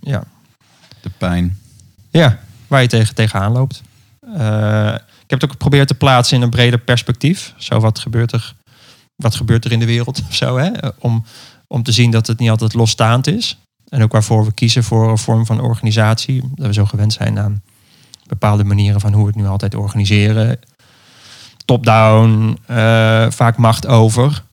ja. 0.00 0.24
De 1.00 1.10
pijn. 1.18 1.58
Ja, 2.10 2.40
waar 2.66 2.82
je 2.82 2.88
tegen, 2.88 3.14
tegenaan 3.14 3.52
loopt. 3.52 3.82
Uh, 4.26 4.94
ik 5.30 5.40
heb 5.40 5.48
het 5.48 5.56
ook 5.56 5.62
geprobeerd 5.62 5.88
te 5.88 6.04
plaatsen 6.06 6.36
in 6.36 6.42
een 6.42 6.50
breder 6.50 6.78
perspectief. 6.78 7.54
Zo 7.56 7.80
wat 7.80 7.98
gebeurt 7.98 8.32
er, 8.32 8.54
wat 9.16 9.34
gebeurt 9.34 9.64
er 9.64 9.72
in 9.72 9.78
de 9.78 9.86
wereld 9.86 10.22
of 10.28 10.34
zo. 10.44 10.56
Hè? 10.56 10.70
Om, 10.98 11.24
om 11.66 11.82
te 11.82 11.92
zien 11.92 12.10
dat 12.10 12.26
het 12.26 12.38
niet 12.38 12.50
altijd 12.50 12.74
losstaand 12.74 13.26
is. 13.26 13.58
En 13.88 14.02
ook 14.02 14.12
waarvoor 14.12 14.44
we 14.44 14.52
kiezen 14.52 14.84
voor 14.84 15.10
een 15.10 15.18
vorm 15.18 15.46
van 15.46 15.60
organisatie. 15.60 16.42
Dat 16.54 16.66
we 16.66 16.72
zo 16.72 16.84
gewend 16.84 17.12
zijn 17.12 17.38
aan 17.38 17.62
bepaalde 18.26 18.64
manieren 18.64 19.00
van 19.00 19.12
hoe 19.12 19.22
we 19.22 19.26
het 19.28 19.36
nu 19.36 19.46
altijd 19.46 19.74
organiseren. 19.74 20.58
Top-down, 21.64 22.58
uh, 22.70 23.30
vaak 23.30 23.56
macht 23.56 23.86
over. 23.86 24.44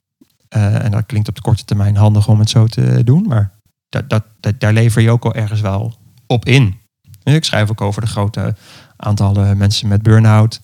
Uh, 0.56 0.84
en 0.84 0.90
dat 0.90 1.06
klinkt 1.06 1.28
op 1.28 1.34
de 1.34 1.42
korte 1.42 1.64
termijn 1.64 1.96
handig 1.96 2.28
om 2.28 2.38
het 2.38 2.50
zo 2.50 2.66
te 2.66 3.04
doen. 3.04 3.24
Maar 3.28 3.52
dat, 3.88 4.10
dat, 4.10 4.24
dat, 4.40 4.60
daar 4.60 4.72
lever 4.72 5.02
je 5.02 5.10
ook 5.10 5.24
al 5.24 5.34
ergens 5.34 5.60
wel 5.60 5.94
op 6.26 6.44
in. 6.44 6.80
Ik 7.22 7.44
schrijf 7.44 7.70
ook 7.70 7.80
over 7.80 8.00
de 8.00 8.08
grote 8.08 8.54
aantallen 8.96 9.56
mensen 9.56 9.88
met 9.88 10.02
burn-out. 10.02 10.60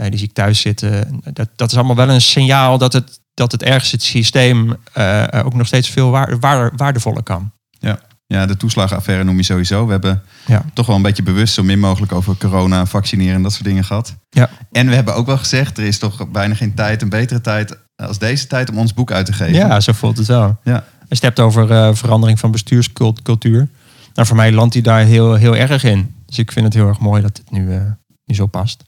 Uh, 0.00 0.06
die 0.08 0.18
zie 0.18 0.28
ik 0.28 0.34
thuis 0.34 0.60
zitten. 0.60 1.20
Dat, 1.32 1.48
dat 1.56 1.70
is 1.70 1.76
allemaal 1.76 1.96
wel 1.96 2.08
een 2.08 2.20
signaal 2.20 2.78
dat 2.78 2.92
het, 2.92 3.20
dat 3.34 3.52
het 3.52 3.62
ergens 3.62 3.92
het 3.92 4.02
systeem 4.02 4.76
uh, 4.98 5.24
ook 5.44 5.54
nog 5.54 5.66
steeds 5.66 5.88
veel 5.90 6.10
waar, 6.10 6.38
waar, 6.38 6.72
waardevoller 6.76 7.22
kan. 7.22 7.52
Ja. 7.78 7.98
ja, 8.26 8.46
de 8.46 8.56
toeslagenaffaire 8.56 9.24
noem 9.24 9.36
je 9.36 9.42
sowieso. 9.42 9.84
We 9.84 9.90
hebben 9.90 10.22
ja. 10.46 10.64
toch 10.74 10.86
wel 10.86 10.96
een 10.96 11.02
beetje 11.02 11.22
bewust 11.22 11.54
zo 11.54 11.62
min 11.62 11.78
mogelijk 11.78 12.12
over 12.12 12.36
corona, 12.36 12.86
vaccineren 12.86 13.34
en 13.34 13.42
dat 13.42 13.52
soort 13.52 13.64
dingen 13.64 13.84
gehad. 13.84 14.16
Ja. 14.30 14.50
En 14.72 14.88
we 14.88 14.94
hebben 14.94 15.14
ook 15.14 15.26
wel 15.26 15.38
gezegd, 15.38 15.78
er 15.78 15.84
is 15.84 15.98
toch 15.98 16.28
bijna 16.28 16.54
geen 16.54 16.74
tijd, 16.74 17.02
een 17.02 17.08
betere 17.08 17.40
tijd 17.40 17.78
als 17.96 18.18
deze 18.18 18.46
tijd 18.46 18.70
om 18.70 18.78
ons 18.78 18.94
boek 18.94 19.12
uit 19.12 19.26
te 19.26 19.32
geven. 19.32 19.54
Ja, 19.54 19.80
zo 19.80 19.92
voelt 19.92 20.18
het 20.18 20.26
wel. 20.26 20.58
Ja. 20.64 20.74
Als 20.74 21.18
je 21.18 21.26
het 21.26 21.36
hebt 21.36 21.40
over 21.40 21.70
uh, 21.70 21.94
verandering 21.94 22.38
van 22.38 22.50
bestuurscultuur. 22.50 23.68
Nou, 24.14 24.26
voor 24.26 24.36
mij 24.36 24.52
landt 24.52 24.74
hij 24.74 24.82
daar 24.82 25.04
heel, 25.04 25.34
heel 25.34 25.56
erg 25.56 25.84
in. 25.84 26.14
Dus 26.26 26.38
ik 26.38 26.52
vind 26.52 26.64
het 26.64 26.74
heel 26.74 26.88
erg 26.88 26.98
mooi 26.98 27.22
dat 27.22 27.36
dit 27.36 27.50
nu, 27.50 27.66
uh, 27.66 27.80
nu 28.24 28.34
zo 28.34 28.46
past. 28.46 28.84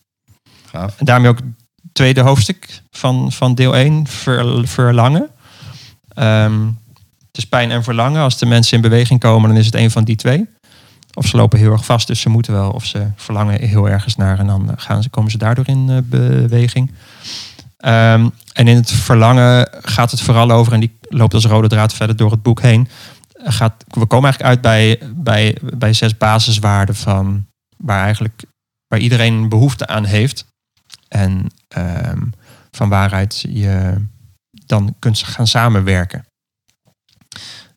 En 0.72 1.05
daarmee 1.05 1.31
ook 1.31 1.38
het 1.38 1.46
tweede 1.93 2.20
hoofdstuk 2.20 2.82
van, 2.90 3.32
van 3.32 3.55
deel 3.55 3.76
1, 3.76 4.06
ver, 4.06 4.69
verlangen. 4.69 5.28
Um, 6.14 6.78
het 7.26 7.38
is 7.38 7.46
pijn 7.46 7.70
en 7.70 7.82
verlangen. 7.82 8.22
Als 8.22 8.38
de 8.38 8.46
mensen 8.46 8.76
in 8.76 8.82
beweging 8.82 9.20
komen, 9.20 9.49
dan 9.49 9.58
is 9.58 9.67
het 9.67 9.75
een 9.75 9.90
van 9.90 10.05
die 10.05 10.17
twee. 10.17 10.49
Of 11.14 11.26
ze 11.26 11.37
lopen 11.37 11.58
heel 11.58 11.72
erg 11.72 11.84
vast, 11.84 12.06
dus 12.06 12.20
ze 12.20 12.28
moeten 12.28 12.52
wel. 12.52 12.70
Of 12.70 12.84
ze 12.87 13.06
verlangen 13.17 13.69
heel 13.69 13.88
ergens 13.88 14.17
naar 14.17 14.38
en 14.38 14.46
dan 14.46 14.72
gaan 14.76 15.02
ze, 15.02 15.08
komen 15.08 15.31
ze 15.31 15.38
daardoor 15.38 15.69
in 15.69 15.88
uh, 15.90 15.99
beweging. 16.05 16.90
Um, 17.84 18.32
en 18.52 18.69
in 18.69 18.76
het 18.76 18.93
verlangen 18.93 19.69
gaat 19.81 20.11
het 20.11 20.20
vooral 20.20 20.50
over, 20.50 20.73
en 20.73 20.81
die 20.81 20.99
loopt 21.08 21.34
als 21.34 21.44
rode 21.44 21.69
draad 21.69 21.94
verder 21.94 22.16
door 22.16 22.31
het 22.31 22.43
boek 22.43 22.61
heen. 22.61 22.88
Gaat, 23.43 23.84
we 23.88 24.06
komen 24.06 24.31
eigenlijk 24.31 24.43
uit 24.43 24.61
bij, 24.61 24.99
bij, 25.14 25.56
bij 25.75 25.93
zes 25.93 26.16
basiswaarden 26.16 26.94
van 26.94 27.47
waar 27.76 28.04
eigenlijk 28.04 28.44
waar 28.87 28.99
iedereen 28.99 29.49
behoefte 29.49 29.87
aan 29.87 30.04
heeft. 30.04 30.47
En 31.11 31.47
um, 31.76 32.33
van 32.71 32.88
waaruit 32.88 33.45
je 33.49 33.95
dan 34.67 34.95
kunt 34.99 35.19
gaan 35.19 35.47
samenwerken. 35.47 36.25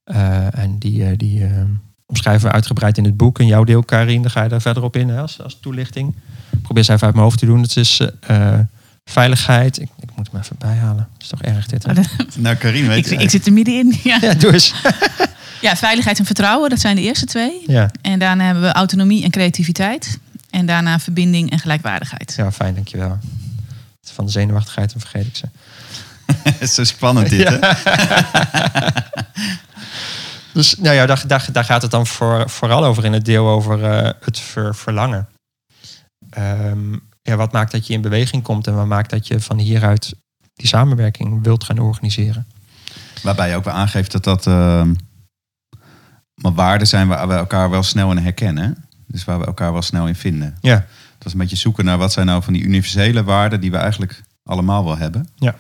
Uh, 0.06 0.58
en 0.58 0.80
die, 0.80 1.04
uh, 1.04 1.18
die 1.18 1.40
uh, 1.40 1.62
omschrijven 2.06 2.48
we 2.48 2.54
uitgebreid 2.54 2.98
in 2.98 3.04
het 3.04 3.18
boek. 3.18 3.40
En 3.40 3.48
jouw 3.48 3.64
deel, 3.64 3.84
Karin, 3.84 4.22
daar 4.22 4.32
ga 4.32 4.44
je 4.44 4.50
daar 4.50 4.62
verder 4.62 4.84
op 4.84 4.96
in 4.96 5.10
hè, 5.10 5.22
als, 5.22 5.42
als 5.42 5.60
toelichting. 5.60 6.16
Ik 6.52 6.62
probeer 6.62 6.84
ze 6.84 6.92
even 6.92 7.06
uit 7.06 7.14
mijn 7.14 7.26
hoofd 7.26 7.40
te 7.40 7.46
doen. 7.46 7.62
Het 7.62 7.78
is 7.78 8.02
veiligheid. 9.04 9.82
Ik, 9.82 9.90
ik, 10.00 10.16
moet 10.16 10.32
hem 10.32 10.42
even 10.42 10.56
bijhalen. 10.60 11.08
Dat 11.14 11.22
is 11.22 11.28
toch 11.28 11.42
erg 11.42 11.66
dit. 11.66 11.86
Hè? 11.86 11.94
Nou, 12.36 12.56
Karin, 12.56 12.88
weet 12.88 13.12
ik, 13.12 13.22
ik 13.22 13.30
zit 13.30 13.46
er 13.46 13.54
middenin. 13.54 14.00
Ja. 14.04 14.18
ja, 14.22 14.34
doe 14.34 14.54
eens. 14.54 14.74
ja, 15.62 15.76
veiligheid 15.76 16.20
en 16.20 16.26
vertrouwen, 16.26 16.70
dat 16.70 16.80
zijn 16.80 16.96
de 16.96 17.02
eerste 17.02 17.26
twee. 17.26 17.64
Ja. 17.68 17.92
En 18.02 18.20
daarna 18.20 18.46
hebben 18.46 18.64
we 18.64 18.72
autonomie 18.72 19.24
en 19.24 19.32
creativiteit. 19.32 20.20
En 20.54 20.66
daarna 20.66 21.00
verbinding 21.00 21.52
en 21.52 21.60
gelijkwaardigheid. 21.60 22.34
Ja, 22.38 22.52
fijn, 22.52 22.76
dankjewel. 22.76 23.20
Van 24.02 24.26
de 24.26 24.32
zenuwachtigheid, 24.32 24.92
dan 24.92 25.02
vergeet 25.02 25.28
ik 25.28 25.36
ze. 25.36 25.46
Het 26.26 26.62
is 26.62 26.74
zo 26.80 26.84
spannend 26.84 27.30
dit, 27.30 27.48
hè? 27.50 27.60
dus 30.60 30.76
nou 30.76 30.96
ja, 30.96 31.06
daar, 31.06 31.24
daar, 31.28 31.48
daar 31.52 31.64
gaat 31.64 31.82
het 31.82 31.92
dan 31.92 32.08
voor, 32.08 32.50
vooral 32.50 32.86
over 32.86 33.06
in 33.06 33.14
het 33.14 33.26
deel 33.26 33.48
over 33.48 33.80
uh, 33.80 34.10
het 34.20 34.40
ver, 34.40 34.76
verlangen. 34.76 35.28
Um, 36.38 37.02
ja, 37.22 37.36
wat 37.36 37.52
maakt 37.52 37.72
dat 37.72 37.88
je 37.88 37.94
in 37.94 38.02
beweging 38.02 38.44
komt 38.44 38.68
en 38.68 38.76
wat 38.76 38.88
maakt 38.88 39.10
dat 39.10 39.28
je 39.28 39.40
van 39.40 39.58
hieruit 39.58 40.14
die 40.54 40.68
samenwerking 40.68 41.44
wilt 41.44 41.64
gaan 41.64 41.80
organiseren. 41.80 42.48
Waarbij 43.22 43.50
je 43.50 43.56
ook 43.56 43.64
wel 43.64 43.74
aangeeft 43.74 44.12
dat 44.12 44.24
dat 44.24 44.46
uh, 44.46 44.84
maar 46.42 46.54
waarden 46.54 46.88
zijn 46.88 47.08
waar 47.08 47.28
we 47.28 47.34
elkaar 47.34 47.70
wel 47.70 47.84
snel 47.84 48.12
in 48.12 48.18
herkennen. 48.18 48.88
Dus 49.08 49.26
waar 49.26 49.40
we 49.40 49.46
elkaar 49.46 49.72
wel 49.72 49.82
snel 49.82 50.08
in 50.08 50.16
vinden. 50.16 50.58
Ja. 50.62 50.76
Dat 51.18 51.28
is 51.28 51.34
een 51.34 51.40
beetje 51.40 51.56
zoeken 51.56 51.86
naar 51.86 51.98
wat 51.98 52.14
zijn 52.14 52.26
nou 52.26 52.44
van 52.44 52.54
die 52.54 52.64
universele 52.64 53.24
waarden 53.24 53.62
die 53.62 53.72
we 53.72 53.78
eigenlijk 53.78 54.24
allemaal 54.44 54.84
wel 54.84 54.98
hebben. 54.98 55.30
Ja. 55.36 55.52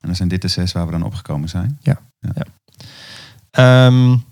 En 0.00 0.06
dan 0.06 0.16
zijn 0.16 0.28
dit 0.28 0.42
de 0.42 0.48
zes 0.48 0.72
waar 0.72 0.86
we 0.86 0.92
dan 0.92 1.02
opgekomen 1.02 1.48
zijn. 1.48 1.78
Ja. 1.80 2.00
ja. 2.18 2.30
ja. 3.50 3.86
Um, 3.86 4.24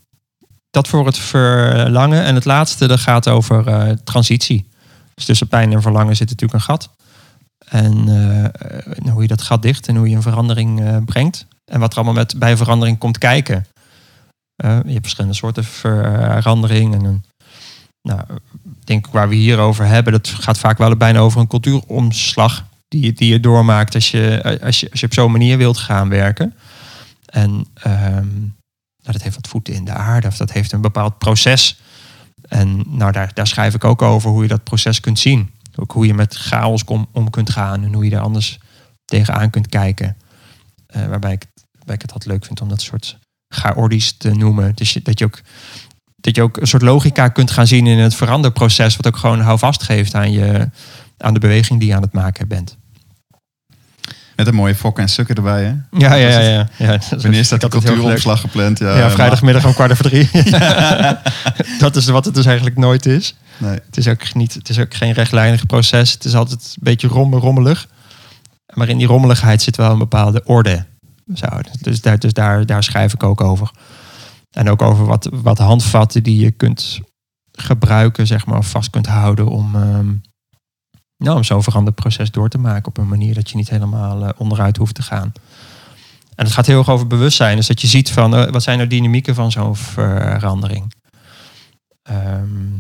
dat 0.71 0.89
voor 0.89 1.07
het 1.07 1.19
verlangen. 1.19 2.23
En 2.23 2.35
het 2.35 2.45
laatste, 2.45 2.87
dat 2.87 3.01
gaat 3.01 3.29
over 3.29 3.69
uh, 3.69 3.91
transitie. 4.05 4.69
Dus 5.15 5.25
tussen 5.25 5.49
pijn 5.49 5.73
en 5.73 5.83
verlangen 5.83 6.17
zit 6.17 6.29
natuurlijk 6.29 6.53
een 6.53 6.67
gat. 6.67 6.91
En 7.69 8.09
eh, 8.09 9.13
hoe 9.13 9.23
je 9.23 9.29
dat 9.29 9.43
gat 9.43 9.63
dicht 9.63 9.89
en 9.89 9.97
hoe 9.97 10.09
je 10.09 10.17
een 10.17 10.23
verandering 10.23 10.81
eh, 10.81 10.97
brengt. 11.05 11.47
En 11.65 11.81
wat 11.81 11.91
er 11.91 11.97
allemaal 11.97 12.15
met, 12.15 12.39
bij 12.39 12.57
verandering 12.57 12.99
komt 12.99 13.19
kijken. 13.19 13.67
Eh, 14.57 14.79
je 14.85 14.93
hebt 14.93 15.01
verschillende 15.01 15.37
soorten 15.37 15.65
verandering. 15.65 16.95
En 16.95 17.05
een, 17.05 17.25
nou, 18.03 18.21
ik 18.31 18.87
denk 18.87 19.07
waar 19.07 19.29
we 19.29 19.35
hier 19.35 19.59
over 19.59 19.87
hebben, 19.87 20.13
dat 20.13 20.29
gaat 20.29 20.59
vaak 20.59 20.79
wel 20.79 20.97
bijna 20.97 21.19
over 21.19 21.41
een 21.41 21.47
cultuuromslag 21.47 22.65
die, 22.89 23.03
je- 23.05 23.13
die 23.13 23.29
je 23.33 23.41
doormaakt 23.41 23.95
als 23.95 24.11
je, 24.11 24.59
als 24.63 24.81
je, 24.81 24.91
als 24.91 25.01
je 25.01 25.07
op 25.07 25.13
zo'n 25.15 25.33
manier 25.33 25.59
wilt 25.59 25.79
gaan 25.79 26.09
werken. 26.09 26.55
En 27.27 27.67
ehm, 27.75 28.39
nou, 28.39 29.13
dat 29.13 29.23
heeft 29.23 29.35
wat 29.35 29.49
voeten 29.49 29.75
in 29.75 29.85
de 29.85 29.93
aarde, 29.93 30.27
of 30.27 30.37
dat 30.37 30.53
heeft 30.53 30.73
een 30.73 30.81
bepaald 30.81 31.19
proces. 31.19 31.81
En 32.49 32.83
nou, 32.87 33.13
daar, 33.13 33.31
daar 33.35 33.47
schrijf 33.47 33.75
ik 33.75 33.85
ook 33.85 34.03
over 34.03 34.31
hoe 34.31 34.43
je 34.43 34.49
dat 34.49 34.65
proces 34.65 35.01
kunt 35.01 35.19
zien. 35.19 35.51
Ook 35.77 35.93
hoe 35.93 36.07
je 36.07 36.15
met 36.15 36.35
chaos 36.37 36.85
kom, 36.85 37.09
om 37.13 37.31
kunt 37.31 37.51
gaan 37.51 37.85
en 37.85 37.93
hoe 37.93 38.05
je 38.05 38.11
er 38.17 38.21
anders 38.21 38.59
tegenaan 39.05 39.51
kunt 39.51 39.67
kijken. 39.69 40.17
Eh, 40.87 41.07
waarbij, 41.07 41.33
ik, 41.33 41.43
ik 41.87 42.03
het 42.03 42.13
altijd 42.13 42.27
leuk 42.33 42.45
vind 42.45 42.61
om 42.61 42.69
dat 42.69 42.81
soort 42.83 43.19
chaotisch 43.49 44.13
te 44.13 44.31
noemen. 44.35 44.75
Dus 44.75 44.93
dat, 45.03 45.19
je 45.19 45.25
ook, 45.25 45.41
dat 46.21 46.37
je 46.37 46.43
ook 46.43 46.57
een 46.57 46.67
soort 46.67 46.83
logica 46.83 47.29
kunt 47.29 47.51
gaan 47.51 47.67
zien 47.67 47.87
in 47.87 47.99
het 47.99 48.15
veranderproces, 48.15 48.97
wat 48.97 49.07
ook 49.07 49.17
gewoon 49.17 49.41
houvast 49.41 49.83
geeft 49.83 50.15
aan, 50.15 50.33
je, 50.33 50.69
aan 51.19 51.35
de 51.35 51.41
beweging 51.41 51.81
die 51.81 51.89
je 51.89 51.95
aan 51.95 52.03
het 52.03 52.13
maken 52.13 52.49
bent. 52.49 52.77
Met 54.37 54.47
een 54.47 54.55
mooie 54.55 54.75
fokken 54.75 55.03
en 55.03 55.09
sukken 55.09 55.35
erbij, 55.35 55.65
hè? 55.65 55.99
Ja, 55.99 56.15
ja, 56.15 56.29
ja. 56.29 56.41
ja. 56.41 56.69
ja 56.77 56.99
Wanneer 57.11 57.41
is 57.41 57.49
dat 57.49 57.61
de 57.61 57.69
cultuuromslag 57.69 58.41
gepland? 58.41 58.79
Ja, 58.79 58.99
Ja, 58.99 59.11
vrijdagmiddag 59.11 59.65
om 59.65 59.75
kwart 59.75 59.91
over 59.91 60.05
drie. 60.05 60.31
dat 61.79 61.97
is 61.97 62.07
wat 62.07 62.25
het 62.25 62.35
dus 62.35 62.47
eigenlijk 62.47 62.77
nooit 62.77 63.07
is. 63.07 63.37
Nee. 63.57 63.79
Het 63.87 63.97
is 63.97 64.09
ook, 64.09 64.35
niet, 64.35 64.55
het 64.55 64.69
is 64.69 64.79
ook 64.79 64.95
geen 64.95 65.13
rechtlijnig 65.13 65.67
proces. 65.67 66.13
Het 66.13 66.25
is 66.25 66.35
altijd 66.35 66.61
een 66.61 66.83
beetje 66.83 67.09
rommel, 67.09 67.41
rommelig. 67.41 67.89
Maar 68.75 68.89
in 68.89 68.99
die 68.99 69.07
rommeligheid 69.07 69.63
zit 69.63 69.77
wel 69.77 69.91
een 69.91 69.99
bepaalde 69.99 70.43
orde. 70.45 70.85
Zo, 71.35 71.47
dus 71.81 72.01
daar, 72.01 72.19
dus 72.19 72.33
daar, 72.33 72.67
daar 72.67 72.83
schrijf 72.83 73.15
ik 73.15 73.23
ook 73.23 73.41
over. 73.41 73.71
En 74.59 74.69
ook 74.69 74.83
over 74.83 75.05
wat, 75.05 75.29
wat 75.33 75.59
handvatten 75.59 76.23
die 76.23 76.41
je 76.41 76.51
kunt 76.51 77.01
gebruiken, 77.53 78.27
zeg 78.27 78.47
maar, 78.47 78.63
vast 78.63 78.91
kunt 78.91 79.07
houden 79.07 79.49
om, 79.49 79.75
ehm, 79.75 80.15
nou, 81.17 81.37
om 81.37 81.45
zo'n 81.45 81.63
veranderd 81.63 81.97
proces 81.97 82.31
door 82.31 82.49
te 82.49 82.59
maken 82.59 82.89
op 82.89 82.99
een 82.99 83.09
manier 83.09 83.35
dat 83.35 83.51
je 83.51 83.57
niet 83.57 83.69
helemaal 83.69 84.25
eh, 84.25 84.31
onderuit 84.37 84.77
hoeft 84.77 84.95
te 84.95 85.03
gaan. 85.03 85.33
En 86.35 86.45
het 86.45 86.53
gaat 86.53 86.67
heel 86.67 86.79
erg 86.79 86.89
over 86.89 87.07
bewustzijn. 87.07 87.57
Dus 87.57 87.67
dat 87.67 87.81
je 87.81 87.87
ziet 87.87 88.11
van 88.11 88.37
eh, 88.37 88.51
wat 88.51 88.63
zijn 88.63 88.77
nou 88.77 88.89
dynamieken 88.89 89.35
van 89.35 89.51
zo'n 89.51 89.77
verandering. 89.77 90.93
Ehm, 92.03 92.71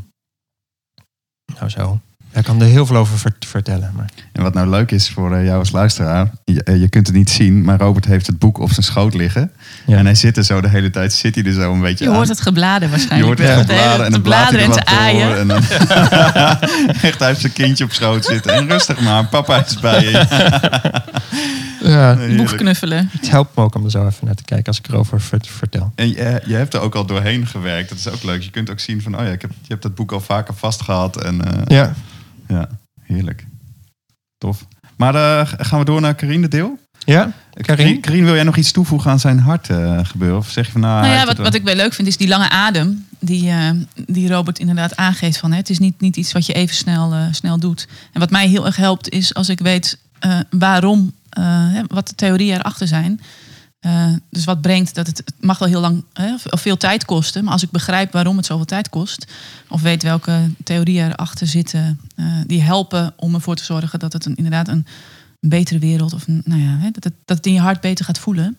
nou 1.54 1.68
zo. 1.68 2.00
Ik 2.32 2.44
kan 2.44 2.60
er 2.60 2.66
heel 2.66 2.86
veel 2.86 2.96
over 2.96 3.18
vert- 3.18 3.46
vertellen. 3.46 3.92
Maar... 3.96 4.08
En 4.32 4.42
wat 4.42 4.54
nou 4.54 4.68
leuk 4.68 4.90
is 4.90 5.08
voor 5.10 5.34
eh, 5.34 5.44
jou 5.44 5.58
als 5.58 5.70
luisteraar, 5.70 6.30
je, 6.44 6.62
eh, 6.62 6.80
je 6.80 6.88
kunt 6.88 7.06
het 7.06 7.16
niet 7.16 7.30
zien, 7.30 7.62
maar 7.64 7.78
Robert 7.78 8.04
heeft 8.04 8.26
het 8.26 8.38
boek 8.38 8.58
op 8.58 8.70
zijn 8.72 8.82
schoot 8.86 9.14
liggen. 9.14 9.50
Ja. 9.86 9.96
En 9.96 10.04
hij 10.04 10.14
zit 10.14 10.36
er 10.36 10.44
zo 10.44 10.60
de 10.60 10.68
hele 10.68 10.90
tijd, 10.90 11.12
zit 11.12 11.34
hij 11.34 11.44
er 11.44 11.52
zo 11.52 11.72
een 11.72 11.80
beetje 11.80 12.04
Je 12.04 12.10
aan. 12.10 12.16
hoort 12.16 12.28
het 12.28 12.40
gebladen 12.40 12.82
Je 12.82 12.88
waarschijnlijk. 12.94 13.40
hoort 13.40 13.48
echt 13.50 13.66
De 13.68 13.72
hele- 13.74 13.82
gebladen 13.82 14.04
en 14.06 14.12
dan 14.12 14.20
hij 14.20 14.30
bladeren 14.30 14.70
er 14.70 14.76
en 14.76 14.86
aaien. 14.86 15.38
En 15.38 15.48
dan 15.48 15.62
echt, 17.08 17.18
hij 17.18 17.28
heeft 17.28 17.40
zijn 17.40 17.52
kindje 17.52 17.84
op 17.84 17.92
schoot 17.92 18.24
zitten. 18.24 18.52
En 18.52 18.68
rustig 18.68 19.00
maar, 19.00 19.26
papa 19.26 19.64
is 19.66 19.80
bij 19.80 20.04
je. 20.04 20.26
Ja. 21.82 22.18
Boek 22.36 22.56
knuffelen. 22.56 23.08
Het 23.12 23.30
helpt 23.30 23.56
me 23.56 23.62
ook 23.62 23.74
om 23.74 23.84
er 23.84 23.90
zo 23.90 24.06
even 24.06 24.26
naar 24.26 24.34
te 24.34 24.44
kijken 24.44 24.66
als 24.66 24.78
ik 24.78 24.88
erover 24.88 25.20
vert- 25.20 25.48
vertel. 25.48 25.92
En 25.94 26.08
je, 26.08 26.42
je 26.46 26.54
hebt 26.54 26.74
er 26.74 26.80
ook 26.80 26.94
al 26.94 27.06
doorheen 27.06 27.46
gewerkt. 27.46 27.88
Dat 27.88 27.98
is 27.98 28.08
ook 28.08 28.22
leuk. 28.22 28.42
Je 28.42 28.50
kunt 28.50 28.70
ook 28.70 28.80
zien 28.80 29.02
van, 29.02 29.18
oh 29.18 29.24
ja, 29.24 29.30
ik 29.30 29.40
heb, 29.40 29.50
je 29.50 29.68
hebt 29.68 29.82
dat 29.82 29.94
boek 29.94 30.12
al 30.12 30.20
vaker 30.20 30.54
vastgehad. 30.54 31.22
En 31.24 31.44
eh, 31.44 31.62
Ja. 31.66 31.94
Ja, 32.48 32.68
heerlijk. 33.02 33.46
Tof. 34.38 34.66
Maar 34.96 35.14
eh, 35.14 35.48
gaan 35.58 35.78
we 35.78 35.84
door 35.84 36.00
naar 36.00 36.14
Carine 36.14 36.42
de 36.42 36.48
Deel? 36.48 36.78
Ja? 36.98 37.32
Carine, 37.54 38.00
Carine, 38.00 38.24
wil 38.24 38.34
jij 38.34 38.44
nog 38.44 38.56
iets 38.56 38.72
toevoegen 38.72 39.10
aan 39.10 39.20
zijn 39.20 39.38
hart 39.38 39.70
eh, 39.70 39.98
gebeuren? 40.02 40.38
Of 40.38 40.50
zeg 40.50 40.66
je 40.66 40.72
van, 40.72 40.80
nou, 40.80 41.02
Nou 41.02 41.14
ja, 41.14 41.26
wat, 41.26 41.36
wat 41.36 41.54
ik 41.54 41.62
wel 41.62 41.74
leuk 41.74 41.94
vind 41.94 42.08
is 42.08 42.16
die 42.16 42.28
lange 42.28 42.48
adem. 42.48 43.06
Die, 43.18 43.50
eh, 43.50 43.70
die 44.06 44.28
Robert 44.28 44.58
inderdaad 44.58 44.96
aangeeft 44.96 45.38
van. 45.38 45.50
Hè, 45.50 45.56
het 45.56 45.70
is 45.70 45.78
niet, 45.78 46.00
niet 46.00 46.16
iets 46.16 46.32
wat 46.32 46.46
je 46.46 46.52
even 46.52 46.76
snel, 46.76 47.12
eh, 47.12 47.22
snel 47.30 47.58
doet. 47.58 47.88
En 48.12 48.20
wat 48.20 48.30
mij 48.30 48.48
heel 48.48 48.66
erg 48.66 48.76
helpt 48.76 49.08
is 49.08 49.34
als 49.34 49.48
ik 49.48 49.60
weet 49.60 49.98
eh, 50.18 50.38
waarom, 50.50 51.12
eh, 51.28 51.44
hè, 51.46 51.82
wat 51.86 52.08
de 52.08 52.14
theorieën 52.14 52.58
erachter 52.58 52.86
zijn. 52.86 53.20
Eh, 53.78 54.12
dus 54.30 54.44
wat 54.44 54.60
brengt 54.60 54.94
dat 54.94 55.06
het, 55.06 55.18
het 55.18 55.34
mag 55.40 55.58
wel 55.58 55.68
heel 55.68 55.80
lang 55.80 56.04
hè, 56.12 56.34
of- 56.34 56.46
veel 56.50 56.76
tijd 56.76 57.04
kosten. 57.04 57.44
Maar 57.44 57.52
als 57.52 57.62
ik 57.62 57.70
begrijp 57.70 58.12
waarom 58.12 58.36
het 58.36 58.46
zoveel 58.46 58.64
tijd 58.64 58.88
kost. 58.88 59.26
Of 59.68 59.80
weet 59.82 60.02
welke 60.02 60.50
theorieën 60.64 61.10
erachter 61.10 61.46
zitten. 61.46 62.00
eh, 62.16 62.26
die 62.46 62.62
helpen 62.62 63.12
om 63.16 63.34
ervoor 63.34 63.56
te 63.56 63.64
zorgen 63.64 63.98
dat 63.98 64.12
het 64.12 64.24
een, 64.24 64.36
inderdaad 64.36 64.68
een, 64.68 64.86
een 65.40 65.48
betere 65.48 65.78
wereld. 65.78 66.12
Of 66.12 66.26
een, 66.28 66.42
nou 66.44 66.60
ja, 66.60 66.76
hè, 66.78 66.90
dat, 66.90 67.04
het, 67.04 67.12
dat 67.24 67.36
het 67.36 67.46
in 67.46 67.52
je 67.52 67.60
hart 67.60 67.80
beter 67.80 68.04
gaat 68.04 68.18
voelen. 68.18 68.56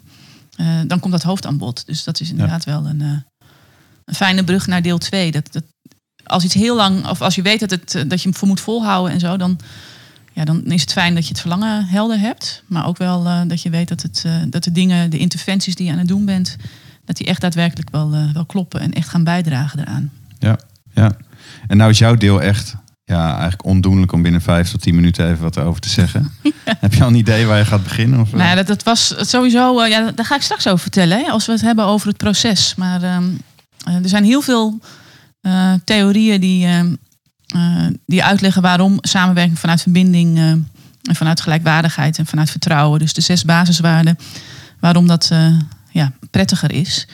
eh, 0.56 0.80
dan 0.88 1.00
komt 1.00 1.14
dat 1.14 1.24
hoofd 1.24 1.46
aan 1.46 1.58
bod. 1.58 1.86
Dus 1.86 2.04
dat 2.04 2.20
is 2.20 2.30
inderdaad 2.30 2.66
wel 2.66 2.86
een, 2.88 3.00
een 4.06 4.16
fijne 4.16 4.44
brug 4.44 4.68
naar 4.68 4.82
deel 4.82 4.98
2. 4.98 5.32
Dat, 5.32 5.52
dat, 5.52 5.64
als 6.24 6.44
iets 6.44 6.54
heel 6.54 6.76
lang, 6.76 7.08
of 7.08 7.22
als 7.22 7.36
je 7.36 7.42
weet 7.42 7.60
dat, 7.60 7.70
het, 7.70 7.92
dat 8.08 8.22
je 8.22 8.30
hem 8.30 8.38
voor 8.38 8.48
moet 8.48 8.60
volhouden 8.62 9.14
en 9.14 9.20
zo, 9.20 9.38
dan, 9.38 9.60
ja, 10.34 10.46
dan 10.46 10.64
is 10.64 10.82
het 10.82 10.92
fijn 10.92 11.14
dat 11.14 11.24
je 11.24 11.30
het 11.30 11.40
verlangen 11.40 11.86
helder 11.86 12.20
hebt. 12.20 12.64
Maar 12.68 12.88
ook 12.88 12.98
wel 12.98 13.26
eh, 13.26 13.42
dat 13.48 13.62
je 13.62 13.70
weet 13.70 13.88
dat, 13.88 14.02
het, 14.02 14.24
eh, 14.26 14.34
dat 14.50 14.64
de 14.64 14.72
dingen, 14.72 15.10
de 15.10 15.18
interventies 15.18 15.76
die 15.76 15.86
je 15.86 15.92
aan 15.92 15.98
het 15.98 16.08
doen 16.08 16.26
bent, 16.26 16.56
dat 17.06 17.18
die 17.18 17.28
echt 17.28 17.42
daadwerkelijk 17.42 17.90
wel, 17.90 18.14
eh, 18.14 18.34
wel 18.34 18.46
kloppen 18.46 18.80
en 18.80 18.94
echt 18.94 19.10
gaan 19.10 19.24
bijdragen 19.24 19.80
eraan. 19.80 20.12
Ja. 20.40 20.58
En 21.68 21.78
nou 21.78 21.90
is 21.90 21.98
jouw 21.98 22.16
deel 22.16 22.42
echt 22.42 22.76
ja, 23.04 23.32
eigenlijk 23.32 23.66
ondoenlijk 23.66 24.12
om 24.12 24.22
binnen 24.22 24.42
vijf 24.42 24.72
tot 24.72 24.82
tien 24.82 24.96
minuten 24.96 25.30
even 25.30 25.42
wat 25.42 25.58
over 25.58 25.82
te 25.82 25.90
zeggen. 25.90 26.32
Heb 26.80 26.94
je 26.94 27.02
al 27.02 27.08
een 27.08 27.16
idee 27.16 27.46
waar 27.46 27.58
je 27.58 27.66
gaat 27.66 27.84
beginnen? 27.84 28.20
Of? 28.20 28.32
Nou 28.32 28.44
ja, 28.44 28.56
dat, 28.56 28.68
dat 28.68 28.84
was 28.84 29.14
sowieso, 29.18 29.86
ja, 29.86 30.12
daar 30.12 30.26
ga 30.26 30.36
ik 30.36 30.42
straks 30.42 30.68
over 30.68 30.80
vertellen, 30.80 31.18
hè, 31.18 31.32
als 31.32 31.46
we 31.46 31.52
het 31.52 31.62
hebben 31.62 31.86
over 31.86 32.08
het 32.08 32.18
proces. 32.18 32.76
Maar 32.76 33.04
ehm, 33.04 33.30
eh, 33.86 33.94
er 33.94 34.10
zijn 34.10 34.24
heel 34.24 34.42
veel 34.42 34.80
theorieën 35.84 36.42
die, 36.42 36.66
ehm, 36.66 36.86
eh, 36.86 36.94
die 38.06 38.24
uitleggen 38.24 38.62
waarom 38.62 38.98
samenwerking 39.02 39.60
vanuit 39.60 39.82
verbinding 39.82 40.38
eh, 40.38 40.50
en 40.50 41.16
vanuit 41.16 41.42
gelijkwaardigheid 41.42 42.18
en 42.18 42.26
vanuit 42.26 42.50
vertrouwen, 42.50 43.00
dus 43.00 43.14
de 43.14 43.22
zes 43.22 43.44
basiswaarden, 43.44 44.18
waarom 44.80 45.08
dat 45.08 45.30
eh, 45.32 45.60
ja, 45.92 46.12
prettiger 46.32 46.72
is. 46.72 47.08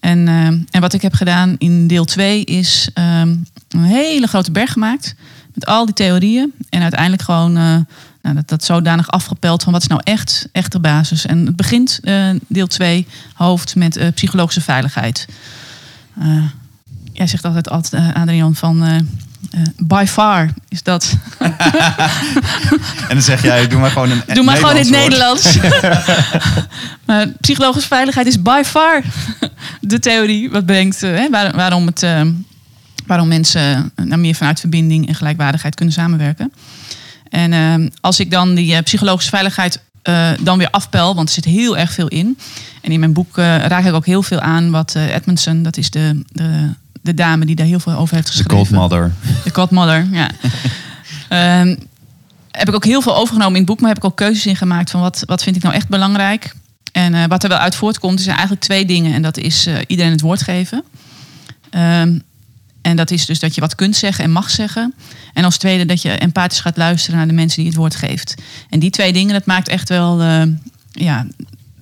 En, 0.00 0.28
en 0.70 0.80
wat 0.80 0.92
ik 0.92 1.02
heb 1.02 1.14
gedaan 1.14 1.54
in 1.58 1.86
deel 1.86 2.04
2 2.04 2.44
is 2.44 2.88
ehm, 2.94 3.36
een 3.68 3.84
hele 3.84 4.26
grote 4.26 4.50
berg 4.50 4.72
gemaakt 4.72 5.14
met 5.54 5.66
al 5.66 5.84
die 5.84 5.94
theorieën. 5.94 6.52
En 6.68 6.82
uiteindelijk 6.82 7.22
gewoon 7.22 7.56
eh, 7.56 7.76
nou, 8.22 8.34
dat, 8.34 8.48
dat 8.48 8.64
zodanig 8.64 9.10
afgepeld 9.10 9.62
van 9.62 9.72
wat 9.72 9.82
is 9.82 9.88
nou 9.88 10.00
echt, 10.04 10.48
echt 10.52 10.72
de 10.72 10.80
basis. 10.80 11.26
En 11.26 11.46
het 11.46 11.56
begint 11.56 11.98
eh, 12.02 12.30
deel 12.48 12.66
2 12.66 13.06
hoofd 13.34 13.74
met 13.76 13.96
eh, 13.96 14.12
psychologische 14.14 14.60
veiligheid. 14.60 15.28
Eh, 16.20 16.44
jij 17.12 17.26
zegt 17.26 17.44
altijd, 17.44 17.70
altijd 17.70 18.02
eh, 18.02 18.22
Adrian, 18.22 18.54
van 18.54 19.06
eh, 19.52 19.60
by 19.76 20.04
far 20.08 20.48
is 20.68 20.82
dat. 20.82 21.12
En 23.08 23.18
dan 23.18 23.22
zeg 23.22 23.42
jij, 23.42 23.66
doe 23.68 23.80
maar 23.80 23.90
gewoon 23.90 24.10
een 24.10 24.22
Doe 24.26 24.44
maar 24.44 24.56
gewoon 24.56 24.70
in 24.76 24.80
het 24.80 24.90
Nederlands 24.90 25.56
maar 27.06 27.28
psychologische 27.40 27.88
veiligheid 27.88 28.26
is 28.26 28.42
by 28.42 28.62
far 28.64 29.02
de 29.80 29.98
theorie 29.98 30.50
wat 30.50 30.66
brengt, 30.66 31.02
eh, 31.02 31.10
hè, 31.10 31.30
waar- 31.30 31.56
waarom, 31.56 31.86
het, 31.86 32.02
eh, 32.02 32.20
waarom 33.06 33.28
mensen 33.28 33.92
eh, 33.94 34.04
nou, 34.04 34.20
meer 34.20 34.34
vanuit 34.34 34.60
verbinding 34.60 35.08
en 35.08 35.14
gelijkwaardigheid 35.14 35.74
kunnen 35.74 35.94
samenwerken. 35.94 36.52
En 37.28 37.92
als 38.00 38.20
ik 38.20 38.30
dan 38.30 38.54
die 38.54 38.82
psychologische 38.82 39.30
veiligheid 39.30 39.80
dan 40.40 40.58
weer 40.58 40.70
afpel, 40.70 41.14
want 41.14 41.28
er 41.28 41.34
zit 41.34 41.44
heel 41.44 41.76
erg 41.76 41.92
veel 41.92 42.08
in. 42.08 42.38
En 42.80 42.92
in 42.92 43.00
mijn 43.00 43.12
boek 43.12 43.36
raak 43.36 43.84
ik 43.84 43.92
ook 43.92 44.06
heel 44.06 44.22
veel 44.22 44.40
aan 44.40 44.70
wat 44.70 44.94
Edmondson, 44.94 45.62
dat 45.62 45.76
is 45.76 45.90
de, 45.90 46.22
de, 46.32 46.68
de 47.02 47.14
dame 47.14 47.44
die 47.44 47.56
daar 47.56 47.66
heel 47.66 47.80
veel 47.80 47.92
over 47.92 48.14
heeft 48.14 48.26
De 48.26 48.32
geschreven. 48.32 48.56
Cold 48.56 48.70
Mother. 48.70 49.12
De 49.44 49.54
Godmother, 49.54 50.08
ja. 50.10 50.30
Ehm, 51.28 51.76
heb 52.50 52.68
ik 52.68 52.74
ook 52.74 52.84
heel 52.84 53.02
veel 53.02 53.16
overgenomen 53.16 53.52
in 53.52 53.60
het 53.60 53.66
boek, 53.66 53.80
maar 53.80 53.88
heb 53.88 53.98
ik 53.98 54.04
ook 54.04 54.16
keuzes 54.16 54.46
in 54.46 54.56
gemaakt 54.56 54.90
van 54.90 55.00
wat, 55.00 55.22
wat 55.26 55.42
vind 55.42 55.56
ik 55.56 55.62
nou 55.62 55.74
echt 55.74 55.88
belangrijk. 55.88 56.54
En 56.92 57.14
eh, 57.14 57.24
wat 57.28 57.42
er 57.42 57.48
wel 57.48 57.58
uit 57.58 57.74
voortkomt, 57.74 58.20
zijn 58.20 58.36
eigenlijk 58.36 58.64
twee 58.64 58.84
dingen. 58.84 59.14
En 59.14 59.22
dat 59.22 59.36
is 59.36 59.66
eh, 59.66 59.76
iedereen 59.86 60.12
het 60.12 60.20
woord 60.20 60.42
geven. 60.42 60.84
Ehm, 61.70 62.18
en 62.82 62.96
dat 62.96 63.10
is 63.10 63.26
dus 63.26 63.38
dat 63.38 63.54
je 63.54 63.60
wat 63.60 63.74
kunt 63.74 63.96
zeggen 63.96 64.24
en 64.24 64.30
mag 64.30 64.50
zeggen. 64.50 64.94
En 65.32 65.44
als 65.44 65.56
tweede 65.56 65.86
dat 65.86 66.02
je 66.02 66.10
empathisch 66.10 66.60
gaat 66.60 66.76
luisteren 66.76 67.18
naar 67.18 67.28
de 67.28 67.32
mensen 67.32 67.58
die 67.58 67.68
het 67.68 67.76
woord 67.76 67.96
geeft. 67.96 68.34
En 68.68 68.78
die 68.78 68.90
twee 68.90 69.12
dingen, 69.12 69.32
dat 69.32 69.46
maakt 69.46 69.68
echt 69.68 69.88
wel, 69.88 70.20
eh, 70.20 70.42
ja, 70.92 71.26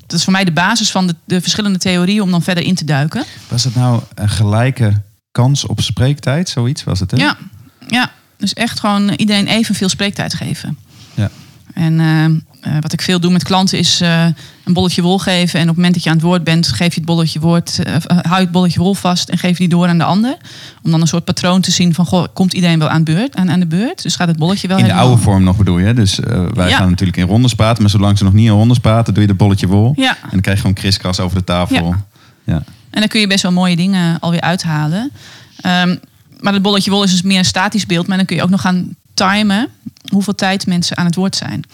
dat 0.06 0.18
is 0.18 0.24
voor 0.24 0.32
mij 0.32 0.44
de 0.44 0.52
basis 0.52 0.90
van 0.90 1.06
de, 1.06 1.14
de 1.24 1.40
verschillende 1.40 1.78
theorieën 1.78 2.22
om 2.22 2.30
dan 2.30 2.42
verder 2.42 2.64
in 2.64 2.74
te 2.74 2.84
duiken. 2.84 3.24
Was 3.48 3.64
het 3.64 3.74
nou 3.74 4.02
een 4.14 4.28
gelijke 4.28 5.00
kans 5.32 5.66
op 5.66 5.80
spreektijd? 5.80 6.48
Zoiets 6.48 6.84
was 6.84 7.00
het, 7.00 7.10
hè? 7.10 7.16
Ja, 7.16 7.36
ja, 7.88 8.10
dus 8.36 8.52
echt 8.54 8.80
gewoon 8.80 9.10
iedereen 9.10 9.46
evenveel 9.46 9.88
spreektijd 9.88 10.34
geven. 10.34 10.78
Ja. 11.14 11.30
En 11.74 12.00
eh, 12.00 12.24
eh, 12.24 12.32
wat 12.80 12.92
ik 12.92 13.02
veel 13.02 13.20
doe 13.20 13.32
met 13.32 13.44
klanten 13.44 13.78
is 13.78 14.00
eh, 14.00 14.24
een 14.64 14.72
bolletje 14.72 15.02
wol 15.02 15.18
geven. 15.18 15.54
En 15.54 15.62
op 15.62 15.68
het 15.68 15.76
moment 15.76 15.94
dat 15.94 16.02
je 16.02 16.10
aan 16.10 16.16
het 16.16 16.24
woord 16.24 16.44
bent, 16.44 16.68
geef 16.68 16.94
je 16.94 17.00
het 17.00 17.04
bolletje, 17.04 17.40
woord, 17.40 17.80
hou 18.06 18.36
je 18.36 18.42
het 18.42 18.50
bolletje 18.50 18.80
wol 18.80 18.94
vast 18.94 19.28
en 19.28 19.38
geef 19.38 19.56
die 19.56 19.68
door 19.68 19.88
aan 19.88 19.98
de 19.98 20.04
ander. 20.04 20.36
Om 20.82 20.90
dan 20.90 21.00
een 21.00 21.06
soort 21.06 21.24
patroon 21.24 21.60
te 21.60 21.70
zien 21.70 21.94
van, 21.94 22.06
goh, 22.06 22.24
komt 22.32 22.52
iedereen 22.54 22.78
wel 22.78 22.88
aan, 22.88 23.04
beurt, 23.04 23.36
aan, 23.36 23.50
aan 23.50 23.60
de 23.60 23.66
beurt? 23.66 24.02
Dus 24.02 24.16
gaat 24.16 24.28
het 24.28 24.36
bolletje 24.36 24.68
wel 24.68 24.78
In 24.78 24.84
de 24.84 24.92
oude 24.92 25.22
vorm 25.22 25.42
nog 25.42 25.56
bedoel 25.56 25.78
je. 25.78 25.94
Dus 25.94 26.18
wij 26.54 26.68
Ja. 26.68 26.76
gaan 26.76 26.90
natuurlijk 26.90 27.18
in 27.18 27.26
rondes 27.26 27.54
praten. 27.54 27.82
Maar 27.82 27.90
zolang 27.90 28.18
ze 28.18 28.24
nog 28.24 28.32
niet 28.32 28.46
in 28.46 28.52
rondes 28.52 28.78
praten, 28.78 29.14
doe 29.14 29.22
je 29.22 29.28
de 29.28 29.34
bolletje 29.34 29.66
wol. 29.66 29.92
Ja, 29.96 30.16
En 30.22 30.28
dan 30.30 30.40
krijg 30.40 30.56
je 30.56 30.62
gewoon 30.62 30.76
kriskras 30.82 31.20
over 31.20 31.38
de 31.38 31.44
tafel. 31.44 31.86
Ja. 31.86 32.04
Ja. 32.44 32.62
En 32.90 33.00
dan 33.00 33.08
kun 33.08 33.20
je 33.20 33.26
best 33.26 33.42
wel 33.42 33.52
mooie 33.52 33.76
dingen 33.76 34.20
alweer 34.20 34.40
uithalen. 34.40 35.10
Ehm, 35.60 35.96
maar 36.40 36.52
het 36.52 36.62
bolletje 36.62 36.90
wol 36.90 37.02
is 37.02 37.10
dus 37.10 37.22
meer 37.22 37.38
een 37.38 37.44
statisch 37.44 37.86
beeld. 37.86 38.06
Maar 38.06 38.16
dan 38.16 38.26
kun 38.26 38.36
je 38.36 38.42
ook 38.42 38.50
nog 38.50 38.60
gaan 38.60 38.96
timen 39.14 39.68
hoeveel 40.08 40.34
tijd 40.34 40.66
mensen 40.66 40.96
aan 40.96 41.04
het 41.04 41.14
woord 41.14 41.36
zijn. 41.36 41.64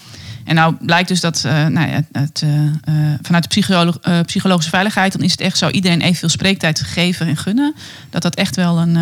En 0.46 0.54
nou 0.54 0.74
blijkt 0.80 1.08
dus 1.08 1.20
dat 1.20 1.44
eh, 1.44 1.66
nou 1.66 1.88
ja, 1.88 2.02
het, 2.12 2.42
eh, 2.42 2.66
eh, 2.66 3.18
vanuit 3.22 3.42
de 3.42 3.48
psycholo- 3.48 4.22
psychologische 4.22 4.70
veiligheid... 4.70 5.12
dan 5.12 5.22
is 5.22 5.30
het 5.30 5.40
echt 5.40 5.58
zo 5.58 5.68
iedereen 5.68 6.00
evenveel 6.00 6.28
spreektijd 6.28 6.80
geven 6.80 7.26
en 7.26 7.36
gunnen. 7.36 7.74
Dat 8.10 8.22
dat 8.22 8.34
echt 8.34 8.56
wel 8.56 8.78
een, 8.78 8.92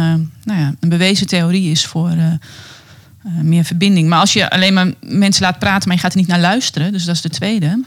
nou 0.45 0.61
ja, 0.61 0.75
een 0.81 0.89
bewezen 0.89 1.27
theorie 1.27 1.71
is 1.71 1.87
voor 1.87 2.17
meer 3.43 3.65
verbinding. 3.65 4.09
Maar 4.09 4.21
als 4.21 4.33
je 4.33 4.51
alleen 4.51 4.75
maar 4.75 4.93
mensen 5.01 5.43
laat 5.43 5.59
praten, 5.59 5.89
maar 5.89 5.97
je 5.97 6.03
gaat 6.03 6.13
er 6.13 6.19
niet 6.19 6.27
naar 6.27 6.41
luisteren... 6.41 6.93
dus 6.93 7.05
dat 7.05 7.15
is 7.15 7.21
de 7.21 7.29
tweede... 7.29 7.85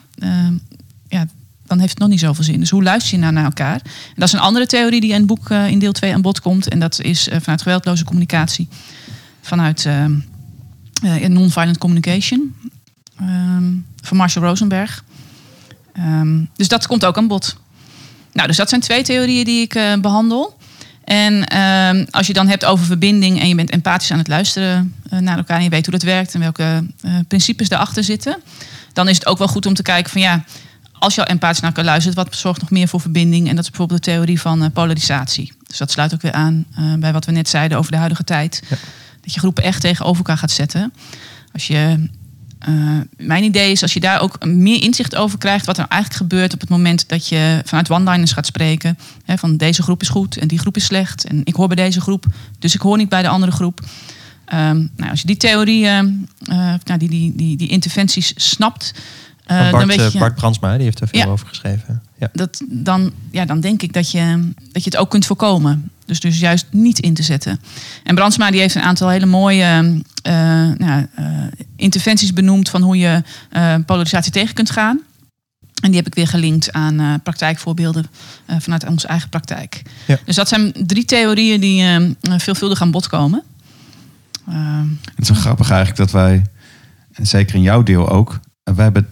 ja, 1.07 1.25
dan 1.67 1.79
heeft 1.79 1.91
het 1.91 1.99
nog 1.99 2.09
niet 2.09 2.19
zoveel 2.19 2.43
zin. 2.43 2.59
Dus 2.59 2.69
hoe 2.69 2.83
luister 2.83 3.13
je 3.13 3.21
nou 3.21 3.33
naar 3.33 3.43
elkaar? 3.43 3.75
En 3.83 4.15
dat 4.15 4.27
is 4.27 4.33
een 4.33 4.39
andere 4.39 4.65
theorie 4.65 5.01
die 5.01 5.11
in 5.11 5.17
het 5.17 5.25
boek 5.25 5.49
eh, 5.49 5.67
in 5.67 5.79
deel 5.79 5.91
2 5.91 6.13
aan 6.13 6.21
bod 6.21 6.41
komt. 6.41 6.67
En 6.67 6.79
dat 6.79 7.01
is 7.01 7.29
eh, 7.29 7.39
vanuit 7.41 7.61
geweldloze 7.61 8.03
communicatie. 8.03 8.67
Vanuit 9.41 9.85
eh, 11.01 11.27
non-violent 11.27 11.77
communication. 11.77 12.55
ehm, 13.19 13.73
van 14.03 14.17
Marshall 14.17 14.45
Rosenberg. 14.45 15.03
Ehm, 15.93 16.43
dus 16.55 16.67
dat 16.67 16.87
komt 16.87 17.05
ook 17.05 17.17
aan 17.17 17.27
bod. 17.27 17.57
Nou, 18.33 18.47
dus 18.47 18.57
dat 18.57 18.69
zijn 18.69 18.81
twee 18.81 19.03
theorieën 19.03 19.45
die 19.45 19.61
ik 19.61 19.75
eh, 19.75 19.93
behandel. 20.01 20.57
En 21.03 21.45
ehm, 21.45 22.05
als 22.09 22.27
je 22.27 22.33
dan 22.33 22.47
hebt 22.47 22.65
over 22.65 22.85
verbinding 22.85 23.39
en 23.39 23.47
je 23.47 23.55
bent 23.55 23.69
empathisch 23.69 24.11
aan 24.11 24.17
het 24.17 24.27
luisteren 24.27 24.95
naar 25.09 25.37
elkaar 25.37 25.57
en 25.57 25.63
je 25.63 25.69
weet 25.69 25.85
hoe 25.85 25.93
dat 25.93 26.03
werkt 26.03 26.33
en 26.33 26.39
welke 26.39 26.85
principes 27.27 27.69
daarachter 27.69 28.03
zitten, 28.03 28.37
dan 28.93 29.07
is 29.07 29.15
het 29.15 29.25
ook 29.25 29.37
wel 29.37 29.47
goed 29.47 29.65
om 29.65 29.73
te 29.73 29.81
kijken 29.81 30.11
van 30.11 30.21
ja, 30.21 30.43
als 30.99 31.15
je 31.15 31.21
al 31.21 31.27
empathisch 31.27 31.59
naar 31.59 31.69
elkaar 31.69 31.85
luistert, 31.85 32.15
wat 32.15 32.35
zorgt 32.35 32.61
nog 32.61 32.69
meer 32.69 32.87
voor 32.87 33.01
verbinding? 33.01 33.49
En 33.49 33.55
dat 33.55 33.63
is 33.63 33.69
bijvoorbeeld 33.69 34.03
de 34.03 34.11
theorie 34.11 34.41
van 34.41 34.63
eh, 34.63 34.69
polarisatie. 34.73 35.53
Dus 35.67 35.77
dat 35.77 35.91
sluit 35.91 36.13
ook 36.13 36.21
weer 36.21 36.31
aan 36.31 36.65
eh, 36.75 36.93
bij 36.93 37.13
wat 37.13 37.25
we 37.25 37.31
net 37.31 37.49
zeiden 37.49 37.77
over 37.77 37.91
de 37.91 37.97
huidige 37.97 38.23
tijd. 38.23 38.63
Dat 39.21 39.33
je 39.33 39.39
groepen 39.39 39.63
echt 39.63 39.81
tegenover 39.81 40.17
elkaar 40.17 40.37
gaat 40.37 40.51
zetten. 40.51 40.93
Als 41.53 41.67
je, 41.67 42.09
eh, 42.59 42.73
mijn 43.17 43.43
idee 43.43 43.71
is 43.71 43.81
als 43.81 43.93
je 43.93 43.99
daar 43.99 44.21
ook 44.21 44.45
meer 44.45 44.81
inzicht 44.81 45.15
over 45.15 45.37
krijgt, 45.37 45.65
wat 45.65 45.77
er 45.77 45.87
eigenlijk 45.87 46.21
gebeurt 46.21 46.53
op 46.53 46.59
het 46.59 46.69
moment 46.69 47.09
dat 47.09 47.27
je 47.27 47.61
vanuit 47.65 47.89
one-liners 47.89 48.31
gaat 48.31 48.45
spreken. 48.45 48.97
Hè, 49.25 49.37
van 49.37 49.57
deze 49.57 49.83
groep 49.83 50.01
is 50.01 50.09
goed 50.09 50.37
en 50.37 50.47
die 50.47 50.59
groep 50.59 50.75
is 50.75 50.85
slecht. 50.85 51.25
En 51.25 51.41
ik 51.43 51.55
hoor 51.55 51.67
bij 51.67 51.75
deze 51.75 52.01
groep, 52.01 52.25
dus 52.59 52.75
ik 52.75 52.81
hoor 52.81 52.97
niet 52.97 53.09
bij 53.09 53.21
de 53.21 53.27
andere 53.27 53.51
groep. 53.51 53.81
Ehm, 54.45 54.85
nou, 54.95 55.09
als 55.09 55.21
je 55.21 55.27
die 55.27 55.37
theorieën, 55.37 56.29
nou, 56.45 56.97
die, 56.97 57.09
die, 57.09 57.35
die, 57.35 57.57
die 57.57 57.69
interventies 57.69 58.33
snapt. 58.35 58.93
Eh, 59.47 59.57
Bart, 59.57 59.71
dan 59.71 59.87
weet 59.87 59.99
eh, 59.99 60.09
je, 60.11 60.19
Bart 60.19 60.35
Brandsma, 60.35 60.73
die 60.75 60.83
heeft 60.83 60.99
er 61.01 61.07
veel 61.07 61.19
Ja. 61.19 61.25
over 61.25 61.47
geschreven. 61.47 62.01
Ja. 62.19 62.29
dat, 62.33 62.61
dan, 62.69 63.11
ja, 63.31 63.45
dan 63.45 63.59
denk 63.59 63.81
ik 63.81 63.93
dat 63.93 64.11
je, 64.11 64.51
dat 64.71 64.83
je 64.83 64.89
het 64.89 64.97
ook 64.97 65.09
kunt 65.09 65.25
voorkomen. 65.25 65.91
Dus, 66.05 66.19
dus 66.19 66.39
juist 66.39 66.65
niet 66.71 66.99
in 66.99 67.13
te 67.13 67.23
zetten. 67.23 67.59
En 68.03 68.15
Brandsma 68.15 68.51
die 68.51 68.59
heeft 68.59 68.75
een 68.75 68.81
aantal 68.81 69.09
hele 69.09 69.25
mooie 69.25 70.01
eh, 70.21 70.33
nou, 70.77 71.07
eh, 71.15 71.25
interventies 71.75 72.33
benoemd 72.33 72.69
van 72.69 72.81
hoe 72.81 72.97
je 72.97 73.23
eh, 73.49 73.75
polarisatie 73.85 74.31
tegen 74.31 74.53
kunt 74.55 74.69
gaan. 74.71 74.99
En 75.81 75.87
die 75.91 75.95
heb 75.95 76.07
ik 76.07 76.15
weer 76.15 76.27
gelinkt 76.27 76.71
aan 76.71 76.99
eh, 76.99 77.13
praktijkvoorbeelden 77.23 78.05
eh, 78.45 78.55
vanuit 78.59 78.85
onze 78.87 79.07
eigen 79.07 79.29
praktijk. 79.29 79.81
Ja. 80.07 80.17
Dus 80.25 80.35
dat 80.35 80.47
zijn 80.47 80.73
drie 80.85 81.05
theorieën 81.05 81.59
die 81.59 81.83
eh, 81.83 82.37
veelvuldig 82.39 82.81
aan 82.81 82.91
bod 82.91 83.07
komen. 83.07 83.43
Ehm, 84.47 84.87
Het 85.15 85.23
is 85.23 85.29
wel 85.29 85.37
grappig 85.39 85.69
eigenlijk 85.69 85.99
dat 85.99 86.11
wij, 86.11 86.43
en 87.13 87.27
zeker 87.27 87.55
in 87.55 87.61
jouw 87.61 87.83
deel 87.83 88.09
ook, 88.09 88.39
wij 88.63 88.83
hebben 88.83 89.07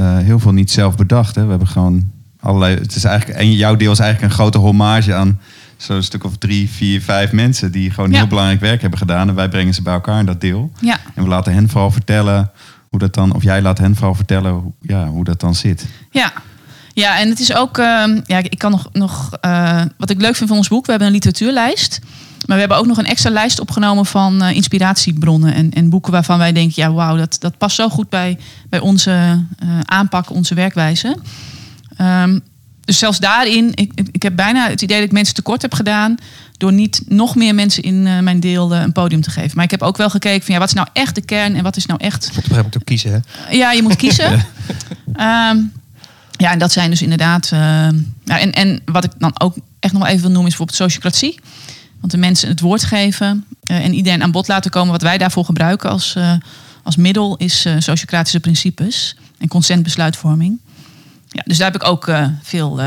eh, 0.00 0.18
heel 0.18 0.38
veel 0.38 0.52
niet 0.52 0.70
zelf 0.70 0.96
bedacht. 0.96 1.34
Hè. 1.34 1.44
We 1.44 1.50
hebben 1.50 1.68
gewoon 1.68 2.10
allerlei. 2.40 2.74
Het 2.76 2.94
is 2.96 3.04
eigenlijk, 3.04 3.38
en 3.38 3.52
jouw 3.52 3.76
deel 3.76 3.92
is 3.92 3.98
eigenlijk 3.98 4.32
een 4.32 4.38
grote 4.38 4.58
hommage 4.58 5.14
aan 5.14 5.40
zo'n 5.76 6.02
stuk 6.02 6.24
of 6.24 6.36
drie, 6.36 6.70
vier, 6.70 7.02
vijf 7.02 7.32
mensen 7.32 7.72
die 7.72 7.90
gewoon 7.90 8.10
Ja. 8.10 8.16
heel 8.18 8.26
belangrijk 8.26 8.60
werk 8.60 8.80
hebben 8.80 8.98
gedaan. 8.98 9.28
En 9.28 9.34
wij 9.34 9.48
brengen 9.48 9.74
ze 9.74 9.82
bij 9.82 9.92
elkaar 9.94 10.18
in 10.20 10.26
dat 10.26 10.40
deel. 10.40 10.72
ja, 10.80 10.98
En 11.14 11.22
we 11.22 11.28
laten 11.28 11.52
hen 11.52 11.68
vooral 11.68 11.90
vertellen 11.90 12.50
hoe 12.88 12.98
dat 12.98 13.14
dan, 13.14 13.34
of 13.34 13.42
jij 13.42 13.62
laat 13.62 13.78
hen 13.78 13.94
vooral 13.96 14.14
vertellen 14.14 14.52
hoe, 14.52 14.72
ja, 14.80 15.06
hoe 15.06 15.24
dat 15.24 15.40
dan 15.40 15.54
zit. 15.54 15.86
Ja. 16.10 16.32
Ja, 16.94 17.18
en 17.20 17.28
het 17.28 17.40
is 17.40 17.54
ook, 17.54 17.78
ehm, 17.78 18.20
ja, 18.26 18.38
ik 18.38 18.58
kan 18.58 18.70
nog, 18.70 18.88
nog 18.92 19.32
eh, 19.40 19.82
wat 19.98 20.10
ik 20.10 20.20
leuk 20.20 20.36
vind 20.36 20.48
van 20.48 20.58
ons 20.58 20.68
boek, 20.68 20.84
we 20.84 20.90
hebben 20.90 21.08
een 21.08 21.14
literatuurlijst. 21.14 21.98
Maar 22.46 22.56
we 22.56 22.62
hebben 22.62 22.78
ook 22.78 22.86
nog 22.86 22.98
een 22.98 23.06
extra 23.06 23.30
lijst 23.30 23.60
opgenomen 23.60 24.06
van 24.06 24.42
eh, 24.42 24.56
inspiratiebronnen 24.56 25.54
en, 25.54 25.70
en 25.70 25.90
boeken 25.90 26.12
waarvan 26.12 26.38
wij 26.38 26.52
denken, 26.52 26.82
ja, 26.82 26.92
wauw, 26.92 27.16
dat, 27.16 27.36
dat 27.40 27.58
past 27.58 27.76
zo 27.76 27.88
goed 27.88 28.08
bij, 28.08 28.38
bij 28.68 28.80
onze 28.80 29.44
eh, 29.58 29.68
aanpak, 29.84 30.30
onze 30.30 30.54
werkwijze. 30.54 31.16
Ehm, 31.96 32.38
dus 32.84 32.98
zelfs 32.98 33.18
daarin, 33.18 33.70
ik, 33.74 33.92
ik- 34.12 34.22
heb 34.22 34.36
bijna 34.36 34.68
het 34.68 34.82
idee 34.82 34.96
dat 34.96 35.06
ik 35.06 35.12
mensen 35.12 35.34
tekort 35.34 35.62
heb 35.62 35.74
gedaan 35.74 36.14
door 36.56 36.72
niet 36.72 37.02
nog 37.08 37.34
meer 37.34 37.54
mensen 37.54 37.82
in 37.82 38.06
eh, 38.06 38.18
mijn 38.18 38.40
deel 38.40 38.74
een 38.74 38.92
podium 38.92 39.20
te 39.20 39.30
geven. 39.30 39.50
Maar 39.54 39.64
ik 39.64 39.70
heb 39.70 39.82
ook 39.82 39.96
wel 39.96 40.10
gekeken 40.10 40.44
van 40.44 40.54
ja, 40.54 40.60
wat 40.60 40.68
is 40.68 40.74
nou 40.74 40.88
echt 40.92 41.14
de 41.14 41.20
kern 41.24 41.54
en 41.56 41.62
wat 41.62 41.76
is 41.76 41.86
nou 41.86 42.00
echt 42.02 42.30
Op 42.36 42.50
een 42.56 42.64
ook 42.64 42.84
kiezen. 42.84 43.24
Hè? 43.34 43.54
ja, 43.54 43.72
je 43.72 43.82
moet 43.82 43.96
kiezen. 43.96 44.32
Ehm, 45.14 45.56
ja, 46.36 46.52
en 46.52 46.58
dat 46.58 46.72
zijn 46.72 46.90
dus 46.90 47.02
inderdaad. 47.02 47.48
ja, 47.48 48.38
en, 48.38 48.52
en 48.52 48.80
wat 48.84 49.04
ik 49.04 49.10
dan 49.18 49.40
ook 49.40 49.54
echt 49.80 49.92
nog 49.92 50.02
wel 50.02 50.10
even 50.10 50.22
wil 50.22 50.30
noemen, 50.30 50.50
is 50.50 50.56
bijvoorbeeld 50.56 50.78
sociocratie. 50.90 51.40
Want 52.00 52.12
de 52.12 52.18
mensen 52.18 52.48
het 52.48 52.60
woord 52.60 52.84
geven 52.84 53.44
eh, 53.62 53.84
en 53.84 53.94
iedereen 53.94 54.22
aan 54.22 54.30
bod 54.30 54.48
laten 54.48 54.70
komen. 54.70 54.92
Wat 54.92 55.02
wij 55.02 55.18
daarvoor 55.18 55.44
gebruiken 55.44 55.90
als, 55.90 56.14
eh, 56.14 56.34
als 56.82 56.96
middel 56.96 57.36
is 57.36 57.64
eh, 57.64 57.74
sociocratische 57.78 58.40
principes 58.40 59.16
en 59.38 59.48
consentbesluitvorming. 59.48 60.58
Ja, 61.28 61.42
dus 61.46 61.58
daar 61.58 61.72
heb 61.72 61.82
ik 61.82 61.88
ook 61.88 62.10
veel 62.42 62.80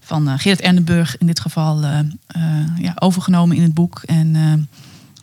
van 0.00 0.38
Gerrit 0.38 0.60
Ernenburg 0.60 1.18
in 1.18 1.26
dit 1.26 1.40
geval 1.40 1.80
ja, 2.78 2.92
overgenomen 2.98 3.56
in 3.56 3.62
het 3.62 3.74
boek. 3.74 4.02
En 4.06 4.68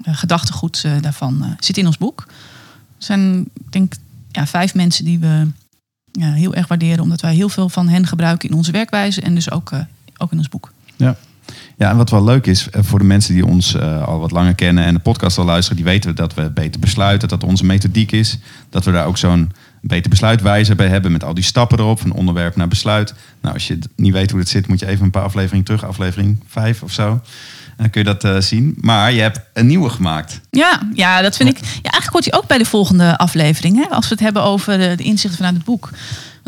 gedachtegoed 0.03 0.86
daarvan 1.01 1.55
zit 1.60 1.77
in 1.77 1.86
ons 1.86 1.97
boek. 1.97 2.25
Er 2.27 2.34
zijn, 2.97 3.39
ik 3.39 3.71
denk, 3.71 3.93
ja, 4.32 4.47
vijf 4.47 4.73
mensen 4.73 5.05
die 5.05 5.19
we 5.19 5.47
heel 6.19 6.53
erg 6.53 6.67
waarderen, 6.67 7.03
omdat 7.03 7.21
wij 7.21 7.36
heel 7.36 7.49
veel 7.49 7.69
van 7.69 7.88
hen 7.88 8.08
gebruiken 8.08 8.49
in 8.49 8.55
onze 8.55 8.71
werkwijze 8.71 9.21
en 9.21 9.36
dus 9.36 9.51
ook, 9.51 9.71
ook 10.17 10.32
in 10.32 10.38
ons 10.38 10.49
boek. 10.49 10.73
Ja. 10.95 11.15
Ja, 11.78 11.89
en 11.89 11.98
wat 11.98 12.10
wel 12.10 12.24
leuk 12.24 12.45
is 12.45 12.69
eh, 12.69 12.82
voor 12.84 13.00
de 13.00 13.06
mensen 13.06 13.34
die 13.34 13.45
ons 13.45 13.76
eh, 13.76 14.08
al 14.08 14.19
wat 14.19 14.32
langer 14.32 14.56
kennen 14.56 14.84
en 14.84 14.93
de 14.93 15.00
podcast 15.00 15.38
al 15.38 15.45
luisteren, 15.45 15.78
die 15.78 15.86
weten 15.86 16.15
dat 16.15 16.34
we 16.34 16.50
beter 16.50 16.80
besluiten, 16.80 17.28
dat 17.28 17.43
onze 17.43 17.65
methodiek 17.65 18.12
is. 18.12 18.38
Dat 18.69 18.86
we 18.86 18.91
daar 18.91 19.06
ook 19.06 19.17
zo'n 19.17 19.52
beter 19.82 20.10
besluitwijzer 20.10 20.76
bij 20.76 20.88
hebben 20.88 21.12
met 21.12 21.24
al 21.24 21.34
die 21.34 21.43
stappen 21.43 21.80
erop, 21.80 22.00
van 22.00 22.12
onderwerp 22.12 22.56
naar 22.56 22.67
besluit. 22.67 23.13
Nou, 23.41 23.54
als 23.54 23.67
je 23.67 23.80
niet 23.95 24.13
weet 24.13 24.32
hoe 24.32 24.39
het 24.39 24.50
zit, 24.50 24.67
moet 24.67 24.80
je 24.80 24.88
even 24.88 25.06
een 25.06 25.12
paar 25.12 25.24
afleveringen 25.24 25.65
terug, 25.65 25.86
aflevering 25.86 26.43
vijf 26.48 26.84
of 26.84 26.91
zo. 26.91 27.22
Dan 27.78 27.89
kun 27.89 28.02
je 28.04 28.08
dat 28.08 28.24
eh, 28.24 28.41
zien. 28.41 28.78
Maar 28.82 29.12
je 29.12 29.22
hebt 29.22 29.39
een 29.54 29.67
nieuwe 29.67 29.89
gemaakt. 29.89 30.41
Ja, 30.50 30.82
ja, 30.93 31.22
dat 31.22 31.36
vind 31.36 31.50
ik. 31.50 31.58
Ja, 31.58 31.65
eigenlijk 31.91 32.13
hoort 32.13 32.26
hij 32.26 32.34
ook 32.34 32.48
bij 32.48 32.58
de 32.58 32.65
volgende 32.65 33.17
aflevering. 33.17 33.76
Hè, 33.76 33.89
als 33.89 34.08
we 34.08 34.13
het 34.13 34.24
hebben 34.24 34.43
over 34.43 34.78
de, 34.78 34.93
de 34.95 35.04
inzichten 35.04 35.38
vanuit 35.38 35.56
het 35.56 35.65
boek. 35.65 35.89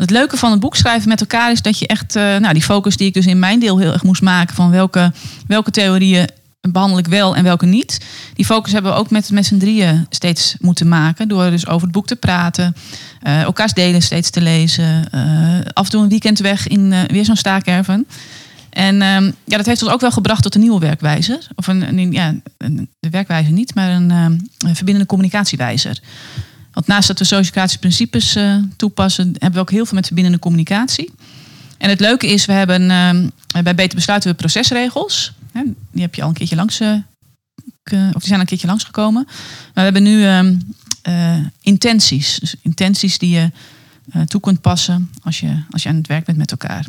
Het 0.02 0.10
leuke 0.10 0.36
van 0.36 0.50
het 0.50 0.60
boek 0.60 0.76
schrijven 0.76 1.08
met 1.08 1.20
elkaar 1.20 1.50
is 1.50 1.62
dat 1.62 1.78
je 1.78 1.86
echt. 1.86 2.16
eh, 2.16 2.22
nou, 2.22 2.52
die 2.52 2.62
focus 2.62 2.96
die 2.96 3.06
ik 3.06 3.14
dus 3.14 3.26
in 3.26 3.38
mijn 3.38 3.60
deel 3.60 3.78
heel 3.78 3.92
erg 3.92 4.02
moest 4.02 4.22
maken. 4.22 4.54
van 4.54 4.70
welke, 4.70 5.12
welke 5.46 5.70
theorieën 5.70 6.28
behandel 6.60 6.98
ik 6.98 7.06
wel 7.06 7.36
en 7.36 7.44
welke 7.44 7.66
niet. 7.66 8.00
Die 8.34 8.44
focus 8.44 8.72
hebben 8.72 8.92
we 8.92 8.98
ook 8.98 9.10
met, 9.10 9.30
met 9.30 9.46
z'n 9.46 9.58
drieën 9.58 10.06
steeds 10.10 10.56
moeten 10.60 10.88
maken. 10.88 11.28
Door 11.28 11.50
dus 11.50 11.66
over 11.66 11.82
het 11.82 11.92
boek 11.92 12.06
te 12.06 12.16
praten. 12.16 12.76
eh, 13.20 13.42
elkaars 13.42 13.72
delen 13.72 14.02
steeds 14.02 14.30
te 14.30 14.40
lezen. 14.40 15.10
eh, 15.10 15.58
af 15.72 15.84
en 15.84 15.90
toe 15.90 16.02
een 16.02 16.08
weekend 16.08 16.38
weg 16.38 16.68
in 16.68 16.94
weer 17.06 17.24
zo'n 17.24 17.36
staakerven. 17.36 18.06
En 18.70 19.02
ehm, 19.02 19.30
ja, 19.44 19.56
dat 19.56 19.66
heeft 19.66 19.82
ons 19.82 19.92
ook 19.92 20.00
wel 20.00 20.10
gebracht 20.10 20.42
tot 20.42 20.54
een 20.54 20.60
nieuwe 20.60 20.80
werkwijze. 20.80 21.40
Of 21.54 21.66
een, 21.66 22.12
ja, 22.12 22.34
een, 22.58 22.88
de 23.00 23.10
werkwijze 23.10 23.50
niet, 23.50 23.74
maar 23.74 23.90
een, 23.90 24.10
ehm, 24.10 24.36
een 24.58 24.76
verbindende 24.76 25.08
communicatiewijzer. 25.08 26.00
Want 26.72 26.86
naast 26.86 27.08
dat 27.08 27.18
we 27.18 27.24
sociocratische 27.24 27.78
principes 27.78 28.34
eh, 28.34 28.56
toepassen, 28.76 29.24
hebben 29.24 29.52
we 29.52 29.58
ook 29.58 29.70
heel 29.70 29.86
veel 29.86 29.96
met 29.96 30.06
verbindende 30.06 30.38
communicatie. 30.38 31.10
En 31.78 31.88
het 31.88 32.00
leuke 32.00 32.26
is, 32.26 32.44
we 32.44 32.52
hebben 32.52 32.90
ehm, 32.90 33.28
bij 33.62 33.74
Beter 33.74 33.94
Besluiten 33.94 34.30
we 34.30 34.36
procesregels. 34.36 35.32
Hè, 35.52 35.62
die 35.92 36.02
heb 36.02 36.14
je 36.14 36.22
al 36.22 36.28
een 36.28 36.34
keertje 36.34 36.56
langs, 36.56 36.80
eh, 36.80 36.92
of 37.84 37.92
die 37.92 38.20
zijn 38.20 38.34
al 38.34 38.40
een 38.40 38.46
keertje 38.46 38.66
langsgekomen. 38.66 39.22
Maar 39.24 39.72
we 39.74 39.80
hebben 39.80 40.02
nu 40.02 40.24
ehm, 40.24 40.54
eh, 41.02 41.36
intenties. 41.60 42.38
Dus 42.38 42.54
intenties 42.62 43.18
die 43.18 43.30
je 43.30 43.50
eh, 44.12 44.22
toe 44.22 44.40
kunt 44.40 44.60
passen 44.60 45.10
als 45.22 45.40
je, 45.40 45.62
als 45.70 45.82
je 45.82 45.88
aan 45.88 45.96
het 45.96 46.06
werk 46.06 46.24
bent 46.24 46.38
met 46.38 46.50
elkaar. 46.50 46.86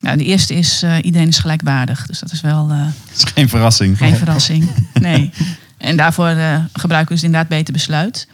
Nou, 0.00 0.16
de 0.16 0.24
eerste 0.24 0.54
is 0.54 0.82
eh, 0.82 0.96
iedereen 1.02 1.28
is 1.28 1.38
gelijkwaardig. 1.38 2.06
Dus 2.06 2.18
dat 2.18 2.32
is 2.32 2.40
wel 2.40 2.70
eh, 2.70 2.78
Dat 3.08 3.16
is 3.16 3.24
geen 3.34 3.48
verrassing. 3.48 3.98
geen 3.98 4.16
verrassing. 4.16 4.70
Nee. 5.00 5.30
En 5.78 5.96
daarvoor 5.96 6.28
eh, 6.28 6.64
gebruiken 6.72 7.08
we 7.08 7.14
dus 7.14 7.22
inderdaad 7.22 7.48
beter 7.48 7.72
besluit. 7.72 8.28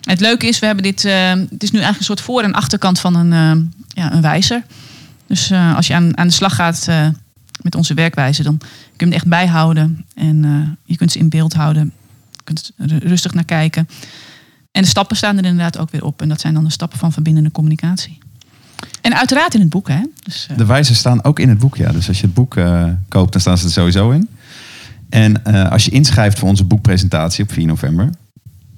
Het 0.00 0.20
leuke 0.20 0.46
is, 0.46 0.58
we 0.58 0.66
hebben 0.66 0.84
dit. 0.84 1.04
eh, 1.04 1.30
het 1.30 1.62
is 1.62 1.70
nu 1.70 1.78
eigenlijk 1.78 1.98
een 1.98 2.04
soort 2.04 2.20
voor- 2.20 2.42
en 2.42 2.52
achterkant 2.52 3.00
van 3.00 3.14
een, 3.14 3.32
eh, 3.32 3.62
ja, 4.02 4.12
een 4.12 4.20
wijzer. 4.22 4.62
Dus 5.26 5.50
eh, 5.50 5.76
als 5.76 5.86
je 5.86 5.94
aan, 5.94 6.16
aan 6.18 6.26
de 6.26 6.32
slag 6.32 6.54
gaat 6.54 6.88
met 7.62 7.74
onze 7.74 7.94
werkwijze, 7.94 8.42
dan 8.42 8.58
kun 8.58 8.68
je 8.96 9.04
hem 9.04 9.12
echt 9.12 9.26
bijhouden. 9.26 10.04
En 10.14 10.78
je 10.84 10.96
kunt 10.96 11.12
ze 11.12 11.18
in 11.18 11.28
beeld 11.28 11.52
houden. 11.54 11.92
Je 12.30 12.40
kunt 12.44 12.72
er 12.76 13.06
rustig 13.06 13.34
naar 13.34 13.44
kijken. 13.44 13.88
En 14.72 14.82
de 14.82 14.88
stappen 14.88 15.16
staan 15.16 15.38
er 15.38 15.44
inderdaad 15.44 15.78
ook 15.78 15.90
weer 15.90 16.04
op. 16.04 16.22
En 16.22 16.28
dat 16.28 16.40
zijn 16.40 16.54
dan 16.54 16.64
de 16.64 16.70
stappen 16.70 16.98
van 16.98 17.12
verbindende 17.12 17.50
communicatie. 17.50 18.18
En 19.00 19.16
uiteraard 19.16 19.54
in 19.54 19.60
het 19.60 19.68
boek, 19.68 19.88
hè? 19.88 20.00
Dus, 20.24 20.48
De 20.56 20.64
wijzen 20.66 20.94
staan 20.94 21.24
ook 21.24 21.38
in 21.38 21.48
het 21.48 21.58
boek, 21.58 21.76
ja. 21.76 21.92
Dus 21.92 22.08
als 22.08 22.16
je 22.20 22.24
het 22.24 22.34
boek 22.34 22.56
koopt, 23.08 23.32
dan 23.32 23.40
staan 23.40 23.58
ze 23.58 23.64
er 23.64 23.70
sowieso 23.70 24.10
in. 24.10 24.28
En 25.08 25.42
als 25.70 25.84
je 25.84 25.90
inschrijft 25.90 26.38
voor 26.38 26.48
onze 26.48 26.64
boekpresentatie 26.64 27.44
op 27.44 27.52
4 27.52 27.66
november... 27.66 28.10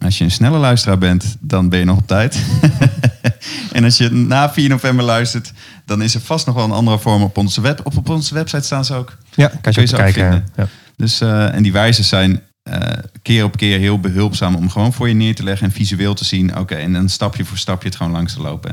Als 0.05 0.19
je 0.19 0.25
een 0.25 0.31
snelle 0.31 0.59
luisteraar 0.59 0.99
bent, 0.99 1.37
dan 1.41 1.69
ben 1.69 1.79
je 1.79 1.85
nog 1.85 1.99
op 1.99 2.07
tijd. 2.07 2.43
en 3.73 3.85
als 3.85 3.97
je 3.97 4.11
na 4.11 4.53
4 4.53 4.69
november 4.69 5.05
luistert, 5.05 5.53
dan 5.85 6.03
is 6.03 6.15
er 6.15 6.21
vast 6.21 6.47
nog 6.47 6.55
wel 6.55 6.65
een 6.65 6.71
andere 6.71 6.99
vorm 6.99 7.23
op 7.23 7.37
onze, 7.37 7.61
web, 7.61 7.81
op, 7.85 7.97
op 7.97 8.09
onze 8.09 8.35
website 8.35 8.63
staan 8.63 8.85
ze 8.85 8.95
ook. 8.95 9.17
Ja, 9.35 9.49
kan 9.61 9.73
je, 9.75 9.81
je 9.81 9.87
ze 9.87 9.97
kijken. 9.97 10.23
vinden. 10.23 10.49
Ja. 10.57 10.69
Dus, 10.97 11.21
eh, 11.21 11.55
en 11.55 11.63
die 11.63 11.73
wijzen 11.73 12.05
zijn 12.05 12.41
eh, 12.63 12.81
keer 13.23 13.45
op 13.45 13.57
keer 13.57 13.79
heel 13.79 14.01
behulpzaam 14.01 14.55
om 14.55 14.71
gewoon 14.71 14.93
voor 14.93 15.09
je 15.09 15.15
neer 15.15 15.35
te 15.35 15.43
leggen 15.43 15.67
en 15.67 15.73
visueel 15.73 16.15
te 16.15 16.25
zien. 16.25 16.59
Oké, 16.59 16.75
en 16.75 16.93
dan 16.93 17.09
stapje 17.09 17.45
voor 17.45 17.59
stapje 17.59 17.89
het 17.89 17.97
gewoon 17.97 18.13
langs 18.13 18.33
te 18.33 18.43
lopen. 18.43 18.71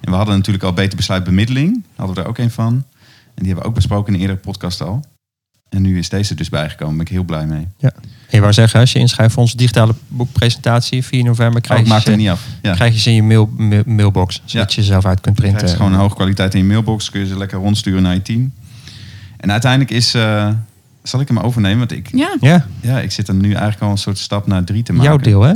En 0.00 0.10
we 0.10 0.16
hadden 0.16 0.36
natuurlijk 0.36 0.64
al 0.64 0.72
beter 0.72 0.96
besluit 0.96 1.24
bemiddeling. 1.24 1.84
Hadden 1.96 2.16
we 2.16 2.22
er 2.22 2.28
ook 2.28 2.38
een 2.38 2.50
van. 2.50 2.72
En 3.34 3.42
die 3.42 3.46
hebben 3.46 3.62
we 3.62 3.68
ook 3.68 3.74
besproken 3.74 4.08
in 4.08 4.14
een 4.14 4.20
eerdere 4.20 4.40
podcast 4.40 4.80
al. 4.80 5.04
En 5.68 5.82
nu 5.82 5.98
is 5.98 6.08
deze 6.08 6.34
dus 6.34 6.48
bijgekomen. 6.48 6.96
Daar 6.96 7.04
ben 7.04 7.06
ik 7.06 7.12
heel 7.12 7.24
blij 7.24 7.46
mee. 7.46 7.68
Je 8.32 8.40
wou 8.40 8.52
zeggen, 8.52 8.80
als 8.80 8.92
je 8.92 8.98
inschrijft 8.98 9.32
voor 9.32 9.42
onze 9.42 9.56
digitale 9.56 9.94
boekpresentatie 10.08 11.04
4 11.04 11.24
november, 11.24 11.56
Oh, 11.56 11.62
krijg, 11.62 11.80
ik 11.80 11.86
je, 11.86 12.00
ze, 12.00 12.10
er 12.10 12.16
niet 12.16 12.28
af. 12.28 12.40
Ja. 12.62 12.74
krijg 12.74 12.94
je 12.94 13.00
ze 13.00 13.08
in 13.08 13.14
je 13.14 13.22
mail, 13.22 13.50
mail- 13.56 13.82
mailbox. 13.86 14.42
Zodat 14.44 14.68
Ja. 14.72 14.76
je 14.76 14.82
ze 14.82 14.86
zelf 14.92 15.04
uit 15.04 15.20
kunt 15.20 15.34
printen. 15.34 15.56
krijgt 15.56 15.70
ze 15.76 15.82
gewoon 15.82 15.92
een 15.96 15.98
hoge 16.04 16.14
kwaliteit 16.14 16.54
in 16.54 16.60
je 16.60 16.66
mailbox. 16.66 17.10
Kun 17.10 17.20
je 17.20 17.26
ze 17.26 17.36
lekker 17.38 17.58
rondsturen 17.58 18.02
naar 18.02 18.14
je 18.14 18.22
team. 18.22 18.52
En 19.36 19.50
uiteindelijk 19.52 19.90
is... 19.90 20.14
eh, 20.14 20.48
zal 21.02 21.20
ik 21.20 21.28
hem 21.28 21.38
overnemen? 21.38 21.78
Want 21.78 21.92
ik, 21.92 22.08
ja, 22.12 22.36
Ja, 22.40 22.66
ja, 22.80 22.98
ik 23.00 23.12
zit 23.12 23.28
er 23.28 23.34
nu 23.34 23.48
eigenlijk 23.52 23.82
al 23.82 23.90
een 23.90 23.98
soort 23.98 24.18
stap 24.18 24.46
naar 24.46 24.64
drie 24.64 24.82
te 24.82 24.92
maken. 24.92 25.08
jouw 25.10 25.18
deel 25.18 25.42
hè? 25.42 25.52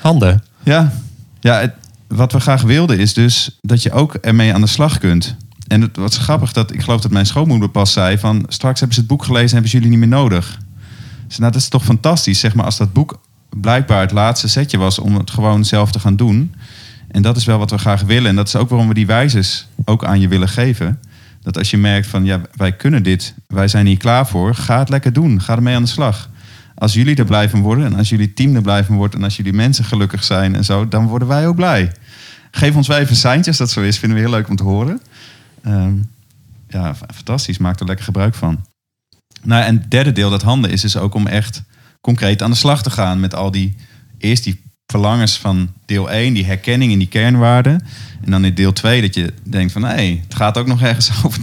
Handen. 0.00 0.42
Ja, 0.62 0.92
ja 1.40 1.60
het- 1.60 1.74
wat 2.08 2.32
we 2.32 2.40
graag 2.40 2.62
wilden 2.62 2.98
is 2.98 3.14
dus 3.14 3.58
dat 3.60 3.82
je 3.82 3.92
ook 3.92 4.14
ermee 4.14 4.54
aan 4.54 4.60
de 4.60 4.66
slag 4.66 4.98
kunt. 4.98 5.36
En 5.66 5.80
het 5.80 5.96
was 5.96 6.16
grappig 6.18 6.52
dat 6.52 6.72
ik 6.74 6.82
geloof 6.82 7.00
dat 7.00 7.10
mijn 7.10 7.26
schoonmoeder 7.26 7.68
pas 7.68 7.92
zei 7.92 8.18
van 8.18 8.44
straks 8.48 8.78
hebben 8.78 8.94
ze 8.96 9.00
het 9.02 9.10
boek 9.10 9.24
gelezen 9.24 9.46
en 9.48 9.52
hebben 9.52 9.70
ze 9.70 9.76
jullie 9.76 9.90
niet 9.90 9.98
meer 9.98 10.18
nodig. 10.18 10.58
Dus 11.28 11.38
nou, 11.38 11.52
dat 11.52 11.60
is 11.60 11.68
toch 11.68 11.84
fantastisch, 11.84 12.40
zeg 12.40 12.54
maar, 12.54 12.64
als 12.64 12.76
dat 12.76 12.92
boek 12.92 13.20
blijkbaar 13.50 14.00
het 14.00 14.12
laatste 14.12 14.48
setje 14.48 14.78
was 14.78 14.98
om 14.98 15.16
het 15.16 15.30
gewoon 15.30 15.64
zelf 15.64 15.92
te 15.92 15.98
gaan 15.98 16.16
doen. 16.16 16.54
En 17.08 17.22
dat 17.22 17.36
is 17.36 17.44
wel 17.44 17.58
wat 17.58 17.70
we 17.70 17.78
graag 17.78 18.02
willen. 18.02 18.30
En 18.30 18.36
dat 18.36 18.46
is 18.46 18.56
ook 18.56 18.68
waarom 18.68 18.88
we 18.88 18.94
die 18.94 19.06
wijzes 19.06 19.68
ook 19.84 20.04
aan 20.04 20.20
je 20.20 20.28
willen 20.28 20.48
geven. 20.48 21.00
Dat 21.42 21.58
als 21.58 21.70
je 21.70 21.76
merkt 21.76 22.06
van 22.06 22.24
ja, 22.24 22.40
wij 22.54 22.72
kunnen 22.72 23.02
dit, 23.02 23.34
wij 23.46 23.68
zijn 23.68 23.86
hier 23.86 23.96
klaar 23.96 24.26
voor, 24.26 24.54
ga 24.54 24.78
het 24.78 24.88
lekker 24.88 25.12
doen. 25.12 25.40
Ga 25.40 25.56
ermee 25.56 25.74
aan 25.74 25.82
de 25.82 25.88
slag. 25.88 26.30
Als 26.74 26.92
jullie 26.92 27.16
er 27.16 27.24
blij 27.24 27.48
van 27.48 27.60
worden 27.60 27.84
en 27.84 27.94
als 27.94 28.08
jullie 28.08 28.32
team 28.32 28.54
er 28.54 28.62
blij 28.62 28.84
van 28.84 28.96
wordt 28.96 29.14
en 29.14 29.22
als 29.22 29.36
jullie 29.36 29.52
mensen 29.52 29.84
gelukkig 29.84 30.24
zijn 30.24 30.54
en 30.54 30.64
zo, 30.64 30.88
dan 30.88 31.06
worden 31.06 31.28
wij 31.28 31.46
ook 31.46 31.56
blij. 31.56 31.92
Geef 32.50 32.76
ons 32.76 32.86
wel 32.86 32.98
even 32.98 33.16
seintjes, 33.16 33.56
dat 33.56 33.70
zo 33.70 33.80
is, 33.80 33.98
vinden 33.98 34.18
we 34.18 34.24
heel 34.24 34.34
leuk 34.34 34.48
om 34.48 34.56
te 34.56 34.62
horen. 34.62 35.00
Ehm, 35.62 35.94
ja, 36.68 36.94
fantastisch, 36.94 37.58
maak 37.58 37.80
er 37.80 37.86
lekker 37.86 38.04
gebruik 38.04 38.34
van. 38.34 38.64
Nou, 39.42 39.64
en 39.64 39.76
het 39.76 39.90
derde 39.90 40.12
deel, 40.12 40.30
dat 40.30 40.42
handen, 40.42 40.70
is 40.70 40.80
dus 40.80 40.96
ook 40.96 41.14
om 41.14 41.26
echt 41.26 41.62
concreet 42.00 42.42
aan 42.42 42.50
de 42.50 42.56
slag 42.56 42.82
te 42.82 42.90
gaan 42.90 43.20
met 43.20 43.34
al 43.34 43.50
die, 43.50 43.76
eerst 44.18 44.44
die 44.44 44.60
verlangens 44.86 45.38
van 45.38 45.72
deel 45.86 46.10
1, 46.10 46.34
die 46.34 46.44
herkenning 46.44 46.92
en 46.92 46.98
die 46.98 47.08
kernwaarden. 47.08 47.84
En 48.24 48.30
dan 48.30 48.44
in 48.44 48.54
deel 48.54 48.72
2 48.72 49.00
dat 49.00 49.14
je 49.14 49.32
denkt 49.42 49.72
van, 49.72 49.84
hé, 49.84 50.20
het 50.22 50.34
gaat 50.34 50.58
ook 50.58 50.66
nog 50.66 50.82
ergens 50.82 51.10
over. 51.24 51.40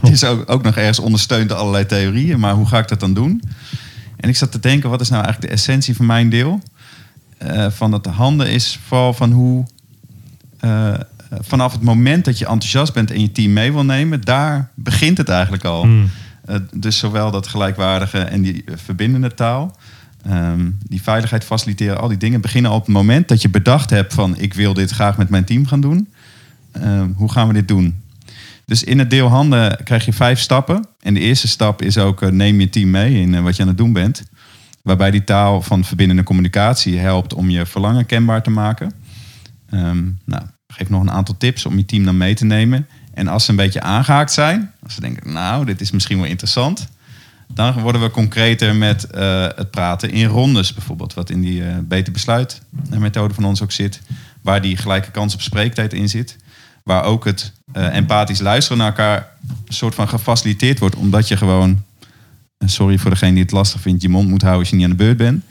Het 0.00 0.12
is 0.12 0.24
ook, 0.24 0.50
ook 0.50 0.62
nog 0.62 0.76
ergens 0.76 0.98
ondersteund 0.98 1.48
door 1.48 1.58
allerlei 1.58 1.86
theorieën, 1.86 2.40
maar 2.40 2.54
hoe 2.54 2.66
ga 2.66 2.78
ik 2.78 2.88
dat 2.88 3.00
dan 3.00 3.14
doen? 3.14 3.42
En 4.16 4.28
ik 4.28 4.36
zat 4.36 4.52
te 4.52 4.60
denken, 4.60 4.90
wat 4.90 5.00
is 5.00 5.08
nou 5.08 5.24
eigenlijk 5.24 5.52
de 5.52 5.58
essentie 5.58 5.96
van 5.96 6.06
mijn 6.06 6.28
deel? 6.28 6.62
Eh, 7.38 7.66
van 7.70 7.90
dat 7.90 8.06
handen 8.06 8.50
is 8.50 8.78
vooral 8.86 9.14
van 9.14 9.32
hoe 9.32 9.66
eh, 10.60 10.94
vanaf 11.40 11.72
het 11.72 11.82
moment 11.82 12.24
dat 12.24 12.38
je 12.38 12.46
enthousiast 12.46 12.92
bent 12.92 13.10
en 13.10 13.20
je 13.20 13.32
team 13.32 13.52
mee 13.52 13.72
wil 13.72 13.84
nemen, 13.84 14.20
daar 14.20 14.70
begint 14.74 15.18
het 15.18 15.28
eigenlijk 15.28 15.64
al. 15.64 15.82
Hmm. 15.82 16.10
Eh, 16.44 16.56
dus 16.74 16.98
zowel 16.98 17.30
dat 17.30 17.46
gelijkwaardige 17.46 18.18
en 18.18 18.42
die 18.42 18.64
eh, 18.64 18.74
verbindende 18.76 19.34
taal. 19.34 19.76
ehm, 20.22 20.70
die 20.88 21.02
veiligheid 21.02 21.44
faciliteren, 21.44 22.00
al 22.00 22.08
die 22.08 22.16
dingen 22.16 22.40
beginnen 22.40 22.70
op 22.70 22.80
het 22.80 22.94
moment 22.94 23.28
dat 23.28 23.42
je 23.42 23.48
bedacht 23.48 23.90
hebt 23.90 24.14
van 24.14 24.38
ik 24.38 24.54
wil 24.54 24.74
dit 24.74 24.90
graag 24.90 25.16
met 25.16 25.28
mijn 25.28 25.44
team 25.44 25.66
gaan 25.66 25.80
doen. 25.80 26.12
Ehm, 26.72 27.10
hoe 27.14 27.32
gaan 27.32 27.46
we 27.48 27.52
dit 27.52 27.68
doen? 27.68 28.02
Dus 28.64 28.84
in 28.84 28.98
het 28.98 29.10
deel 29.10 29.28
handen 29.28 29.84
krijg 29.84 30.04
je 30.04 30.12
vijf 30.12 30.40
stappen. 30.40 30.86
En 31.00 31.14
de 31.14 31.20
eerste 31.20 31.48
stap 31.48 31.82
is 31.82 31.98
ook 31.98 32.22
eh, 32.22 32.30
neem 32.30 32.60
je 32.60 32.68
team 32.68 32.90
mee 32.90 33.14
in 33.14 33.42
wat 33.42 33.56
je 33.56 33.62
aan 33.62 33.68
het 33.68 33.76
doen 33.76 33.92
bent. 33.92 34.22
Waarbij 34.82 35.10
die 35.10 35.24
taal 35.24 35.62
van 35.62 35.84
verbindende 35.84 36.22
communicatie 36.22 36.98
helpt 36.98 37.34
om 37.34 37.50
je 37.50 37.66
verlangen 37.66 38.06
kenbaar 38.06 38.42
te 38.42 38.50
maken. 38.50 38.92
Ehm, 39.70 40.02
nou, 40.24 40.42
geef 40.66 40.88
nog 40.88 41.00
een 41.00 41.10
aantal 41.10 41.36
tips 41.38 41.66
om 41.66 41.76
je 41.76 41.84
team 41.84 42.04
dan 42.04 42.16
mee 42.16 42.34
te 42.34 42.44
nemen. 42.44 42.86
En 43.14 43.28
als 43.28 43.44
ze 43.44 43.50
een 43.50 43.56
beetje 43.56 43.80
aangehaakt 43.80 44.32
zijn, 44.32 44.72
als 44.82 44.94
ze 44.94 45.00
denken, 45.00 45.32
nou, 45.32 45.64
dit 45.64 45.80
is 45.80 45.90
misschien 45.90 46.18
wel 46.18 46.26
interessant, 46.26 46.88
dan 47.54 47.80
worden 47.80 48.00
we 48.00 48.10
concreter 48.10 48.74
met 48.74 49.04
eh, 49.04 49.46
het 49.54 49.70
praten 49.70 50.10
in 50.10 50.26
rondes 50.26 50.74
bijvoorbeeld, 50.74 51.14
wat 51.14 51.30
in 51.30 51.40
die 51.40 51.64
eh, 51.64 51.76
beter 51.82 52.12
besluit 52.12 52.62
eh, 52.90 52.98
methode 52.98 53.34
van 53.34 53.44
ons 53.44 53.62
ook 53.62 53.72
zit, 53.72 54.00
waar 54.42 54.62
die 54.62 54.76
gelijke 54.76 55.10
kans 55.10 55.34
op 55.34 55.40
spreektijd 55.40 55.92
in 55.92 56.08
zit, 56.08 56.36
waar 56.84 57.04
ook 57.04 57.24
het 57.24 57.52
empathisch 57.72 58.40
luisteren 58.40 58.78
naar 58.78 58.86
elkaar 58.86 59.28
een 59.66 59.74
soort 59.74 59.94
van 59.94 60.08
gefaciliteerd 60.08 60.78
wordt, 60.78 60.96
omdat 60.96 61.28
je 61.28 61.36
gewoon, 61.36 61.82
sorry 62.58 62.98
voor 62.98 63.10
degene 63.10 63.32
die 63.32 63.42
het 63.42 63.52
lastig 63.52 63.80
vindt, 63.80 64.02
je 64.02 64.08
mond 64.08 64.28
moet 64.28 64.42
houden 64.42 64.60
als 64.60 64.70
je 64.70 64.76
niet 64.76 64.84
aan 64.84 64.90
de 64.90 64.96
beurt 64.96 65.16
bent. 65.16 65.44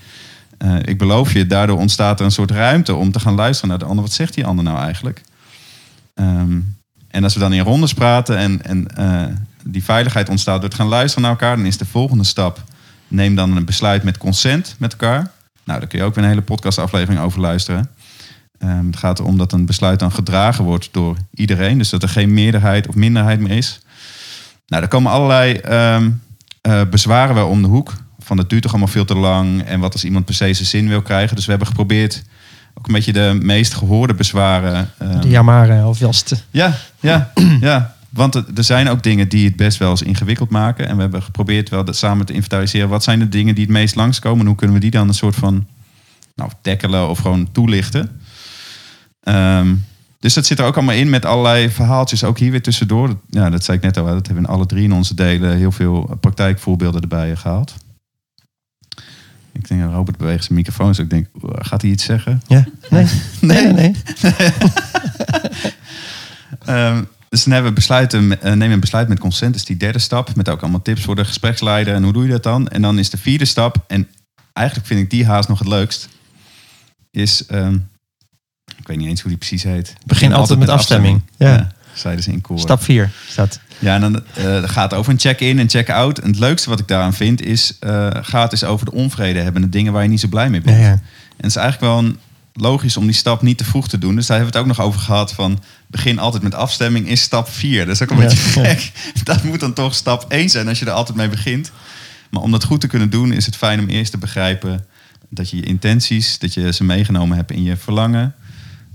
Ik 0.88 0.97
beloof 0.97 1.34
je, 1.34 1.47
daardoor 1.47 1.78
ontstaat 1.78 2.19
er 2.19 2.26
een 2.26 2.32
soort 2.32 2.52
ruimte 2.52 2.95
om 2.95 3.12
te 3.12 3.19
gaan 3.19 3.36
luisteren 3.36 3.69
naar 3.69 3.80
de 3.80 3.86
ander. 3.86 4.04
Wat 4.04 4.13
zegt 4.13 4.34
die 4.34 4.45
ander 4.45 4.63
nou 4.63 4.78
eigenlijk? 4.78 5.21
Ehm, 6.13 6.60
en 7.12 7.24
als 7.24 7.34
we 7.34 7.39
dan 7.39 7.54
in 7.54 7.63
rondes 7.63 7.93
praten 7.93 8.38
en, 8.38 8.65
en 8.65 8.88
eh, 8.95 9.26
die 9.63 9.84
veiligheid 9.84 10.30
ontstaat 10.30 10.62
door 10.62 10.69
te 10.69 10.76
gaan 10.76 10.88
luisteren 10.88 11.21
naar 11.21 11.32
elkaar, 11.32 11.56
dan 11.56 11.65
is 11.65 11.78
de 11.78 11.86
volgende 11.86 12.24
stap: 12.24 12.63
neem 13.08 13.36
dan 13.36 13.58
een 13.58 13.65
besluit 13.65 14.04
met 14.04 14.17
consent 14.17 14.76
met 14.78 14.91
elkaar. 14.91 15.32
Nou, 15.63 15.80
daar 15.80 15.88
kun 15.88 16.00
je 16.00 16.06
ook 16.06 16.15
weer 16.15 16.24
een 16.24 16.30
hele 16.30 16.41
podcastaflevering 16.41 17.21
over 17.21 17.39
luisteren. 17.39 17.89
Ehm, 18.58 18.86
het 18.86 18.97
gaat 18.97 19.19
erom 19.19 19.38
dat 19.38 19.52
een 19.52 19.65
besluit 19.65 20.00
dan 20.00 20.12
gedragen 20.12 20.63
wordt 20.63 20.89
door 20.91 21.17
iedereen, 21.34 21.78
dus 21.78 21.89
dat 21.89 22.04
er 22.04 22.10
geen 22.10 22.34
meerderheid 22.34 22.88
of 22.88 22.95
minderheid 22.95 23.39
meer 23.39 23.58
is. 23.58 23.82
Nou, 24.67 24.84
er 24.84 24.89
komen 24.89 25.12
allerlei 25.12 25.54
ehm, 25.54 26.10
eh, 26.62 26.82
bezwaren 26.89 27.36
wel 27.36 27.47
om 27.47 27.62
de 27.62 27.67
hoek. 27.67 27.93
Van 28.19 28.38
het 28.38 28.50
duurt 28.50 28.62
toch 28.62 28.71
allemaal 28.71 28.91
veel 28.91 29.06
te 29.06 29.15
lang. 29.15 29.63
En 29.63 29.80
wat 29.80 29.93
als 29.93 30.04
iemand 30.04 30.26
per 30.26 30.34
se 30.34 30.54
zijn 30.54 30.67
zin 30.67 30.88
wil 30.88 31.02
krijgen. 31.02 31.36
Dus 31.36 31.43
we 31.43 31.50
hebben 31.50 31.69
geprobeerd 31.69 32.24
ook 32.82 32.88
een 32.88 32.94
beetje 32.94 33.13
de 33.13 33.38
meest 33.41 33.74
gehoorde 33.74 34.13
bezwaren. 34.13 34.89
ehm, 34.98 35.22
De 35.22 35.30
jamaren 35.30 35.84
alvast. 35.84 36.46
ja, 36.52 36.78
ja, 37.00 37.32
ja. 37.62 37.96
Want 38.10 38.36
er 38.36 38.63
zijn 38.63 38.89
ook 38.89 39.04
dingen 39.04 39.30
die 39.30 39.46
het 39.48 39.56
best 39.56 39.78
wel 39.78 39.89
eens 39.89 40.02
ingewikkeld 40.02 40.50
maken. 40.50 40.88
En 40.88 40.96
we 40.96 41.02
hebben 41.02 41.24
geprobeerd 41.24 41.70
wel 41.70 41.86
dat 41.86 41.96
samen 41.96 42.26
te 42.26 42.34
inventariseren. 42.34 42.89
Wat 42.89 43.04
zijn 43.04 43.20
de 43.20 43.30
dingen 43.30 43.56
die 43.56 43.63
het 43.63 43.74
meest 43.74 43.96
langskomen? 43.96 44.39
En 44.39 44.46
hoe 44.46 44.56
kunnen 44.56 44.76
we 44.76 44.82
die 44.82 44.91
dan 44.91 45.08
een 45.08 45.13
soort 45.13 45.36
van 45.36 45.65
nou, 46.36 46.50
tackelen 46.62 47.10
of 47.10 47.20
gewoon 47.20 47.50
toelichten? 47.52 48.20
Ehm, 49.24 49.74
dus 50.20 50.34
dat 50.34 50.46
zit 50.46 50.60
er 50.60 50.65
ook 50.65 50.76
allemaal 50.76 50.96
in 50.96 51.10
met 51.10 51.26
allerlei 51.26 51.70
verhaaltjes. 51.70 52.24
Ook 52.24 52.38
hier 52.39 52.52
weer 52.52 52.62
tussendoor. 52.62 53.15
Ja, 53.30 53.50
dat 53.50 53.63
zei 53.63 53.78
ik 53.78 53.84
net 53.84 53.98
al. 53.98 54.06
Dat 54.06 54.13
hebben 54.13 54.34
we 54.44 54.50
in 54.50 54.56
alle 54.56 54.65
drie 54.65 54.84
in 54.84 54.94
onze 54.94 55.15
delen 55.15 55.58
heel 55.58 55.72
veel 55.72 56.17
praktijkvoorbeelden 56.20 57.02
erbij 57.02 57.36
gehaald. 57.36 57.74
Ik 59.51 59.67
denk, 59.67 59.91
Robert 59.91 60.17
beweegt 60.17 60.43
zijn 60.43 60.57
microfoon. 60.57 60.87
Dus 60.87 60.99
ik 60.99 61.09
denk, 61.09 61.27
gaat 61.43 61.81
hij 61.81 61.91
iets 61.91 62.03
zeggen? 62.03 62.41
Ja? 62.47 62.65
Nee. 62.89 63.05
Nee, 63.41 63.73
nee, 63.73 63.73
nee. 63.73 63.95
Ehm, 66.65 67.03
dus 67.29 67.43
dan 67.43 67.53
hebben 67.53 67.71
we 67.71 67.75
besluiten, 67.75 68.41
eh, 68.41 68.53
neem 68.53 68.71
een 68.71 68.79
besluit 68.79 69.07
met 69.07 69.19
consent. 69.19 69.51
Dat 69.51 69.61
is 69.61 69.67
die 69.67 69.77
derde 69.77 69.99
stap. 69.99 70.35
Met 70.35 70.49
ook 70.49 70.61
allemaal 70.61 70.81
tips 70.81 71.03
voor 71.03 71.15
de 71.15 71.25
gespreksleider. 71.25 71.93
En 71.93 72.03
hoe 72.03 72.13
doe 72.13 72.23
je 72.23 72.29
dat 72.29 72.43
dan? 72.43 72.67
En 72.67 72.81
dan 72.81 72.99
is 72.99 73.09
de 73.09 73.17
vierde 73.17 73.45
stap. 73.45 73.83
En 73.87 74.07
eigenlijk 74.53 74.87
vind 74.87 74.99
ik 74.99 75.09
die 75.09 75.25
haast 75.25 75.49
nog 75.49 75.59
het 75.59 75.67
leukst. 75.67 76.09
Is, 77.11 77.45
ehm, 77.45 77.77
ik 78.77 78.87
weet 78.87 78.97
niet 78.97 79.07
eens 79.07 79.21
hoe 79.21 79.29
die 79.29 79.39
precies 79.39 79.63
heet. 79.63 79.95
Begin 80.05 80.33
altijd 80.33 80.59
met 80.59 80.69
afstemming. 80.69 81.21
Ja. 81.37 81.71
Zeiden 81.93 82.23
ze 82.23 82.32
in 82.32 82.41
koor. 82.41 82.60
Stap 82.60 82.84
4 82.84 83.12
staat. 83.30 83.60
Ja, 83.80 83.95
en 83.95 84.01
dan 84.01 84.23
eh, 84.34 84.63
gaat 84.69 84.91
het 84.91 84.99
over 84.99 85.12
een 85.12 85.19
check-in 85.19 85.60
en 85.60 85.69
check-out. 85.69 86.19
En 86.19 86.30
het 86.30 86.39
leukste 86.39 86.69
wat 86.69 86.80
ik 86.80 86.88
daaraan 86.88 87.13
vind 87.13 87.41
is... 87.41 87.77
eh, 87.80 88.08
gaat 88.21 88.49
dus 88.49 88.63
over 88.63 88.86
de 88.86 88.91
onvrede 88.91 89.39
hebben. 89.39 89.62
De 89.62 89.69
dingen 89.69 89.93
waar 89.93 90.04
je 90.04 90.10
niet 90.10 90.19
zo 90.19 90.27
blij 90.27 90.49
mee 90.49 90.62
bent. 90.62 90.77
Ja, 90.77 90.84
ja. 90.84 90.91
En 90.91 91.01
het 91.38 91.45
is 91.45 91.56
eigenlijk 91.56 91.93
wel 91.93 92.04
een, 92.04 92.17
logisch 92.54 92.97
om 92.97 93.06
die 93.06 93.15
stap 93.15 93.41
niet 93.41 93.58
te 93.58 93.63
vroeg 93.65 93.88
te 93.88 93.97
doen. 93.97 94.15
Dus 94.15 94.25
daar 94.25 94.38
hebben 94.38 94.54
we 94.54 94.60
het 94.60 94.69
ook 94.69 94.77
nog 94.77 94.88
over 94.88 94.99
gehad 95.01 95.34
van... 95.34 95.60
begin 95.88 96.19
altijd 96.19 96.43
met 96.43 96.56
afstemming 96.56 97.08
is 97.08 97.21
stap 97.21 97.49
4. 97.49 97.86
Dat 97.86 97.95
is 97.95 98.01
ook 98.01 98.10
een 98.12 98.17
Ja. 98.17 98.23
beetje 98.23 98.38
gek. 98.65 98.91
Dat 99.23 99.43
moet 99.43 99.60
dan 99.60 99.73
toch 99.73 99.95
stap 99.95 100.25
1 100.32 100.49
zijn 100.49 100.67
als 100.67 100.80
je 100.80 100.86
er 100.86 100.91
altijd 100.91 101.17
mee 101.17 101.30
begint. 101.30 101.71
Maar 102.30 102.41
om 102.41 102.51
dat 102.51 102.63
goed 102.63 102.82
te 102.82 102.88
kunnen 102.88 103.10
doen 103.10 103.32
is 103.34 103.45
het 103.45 103.56
fijn 103.56 103.80
om 103.80 103.88
eerst 103.88 104.12
te 104.12 104.17
begrijpen... 104.17 104.86
dat 105.30 105.49
je 105.49 105.58
je 105.58 105.63
intenties, 105.63 106.39
dat 106.39 106.54
je 106.54 106.73
ze 106.73 106.84
meegenomen 106.84 107.38
hebt 107.38 107.51
in 107.51 107.63
je 107.63 107.77
verlangen. 107.77 108.36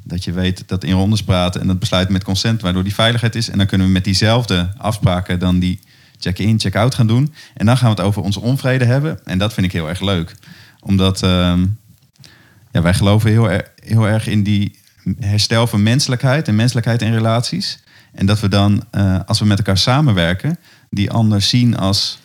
Dat 0.08 0.24
je 0.24 0.32
weet 0.32 0.62
dat 0.66 0.84
in 0.84 0.92
rondes 0.92 1.22
praten 1.22 1.60
en 1.60 1.66
dat 1.66 1.78
besluit 1.78 2.08
met 2.08 2.24
consent, 2.24 2.62
waardoor 2.62 2.82
die 2.82 2.94
veiligheid 2.94 3.34
is. 3.34 3.50
En 3.50 3.58
dan 3.58 3.66
kunnen 3.66 3.86
we 3.86 3.92
met 3.92 4.04
diezelfde 4.04 4.72
afspraken 4.76 5.38
dan 5.38 5.58
die 5.58 5.80
check-in, 6.18 6.60
check-out 6.60 6.94
gaan 6.94 7.06
doen. 7.06 7.34
En 7.54 7.66
dan 7.66 7.76
gaan 7.76 7.90
we 7.90 7.96
het 7.96 8.06
over 8.06 8.22
onze 8.22 8.40
onvrede 8.40 8.84
hebben. 8.84 9.24
En 9.24 9.38
dat 9.38 9.52
vind 9.52 9.66
ik 9.66 9.72
heel 9.72 9.88
erg 9.88 10.00
leuk. 10.00 10.34
Omdat 10.80 11.22
ehm, 11.22 11.66
ja, 12.72 12.82
wij 12.82 12.94
geloven 12.94 13.30
heel, 13.30 13.60
heel 13.74 14.08
erg 14.08 14.26
in 14.26 14.42
die 14.42 14.78
herstel 15.18 15.66
van 15.66 15.82
menselijkheid 15.82 16.48
en 16.48 16.56
menselijkheid 16.56 17.02
in 17.02 17.12
relaties. 17.12 17.78
En 18.12 18.26
dat 18.26 18.40
we 18.40 18.48
dan, 18.48 18.84
eh, 18.90 19.20
als 19.26 19.38
we 19.38 19.44
met 19.44 19.58
elkaar 19.58 19.78
samenwerken, 19.78 20.58
die 20.90 21.10
ander 21.10 21.42
zien 21.42 21.76
als 21.76 22.18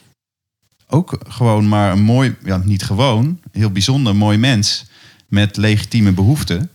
ook 0.88 1.22
gewoon 1.28 1.68
maar 1.68 1.92
een 1.92 2.02
mooi, 2.02 2.36
ja, 2.44 2.58
niet 2.58 2.84
gewoon, 2.84 3.40
heel 3.52 3.72
bijzonder 3.72 4.16
mooi 4.16 4.38
mens 4.38 4.86
met 5.28 5.58
legitieme 5.58 6.12
behoeften. 6.12 6.70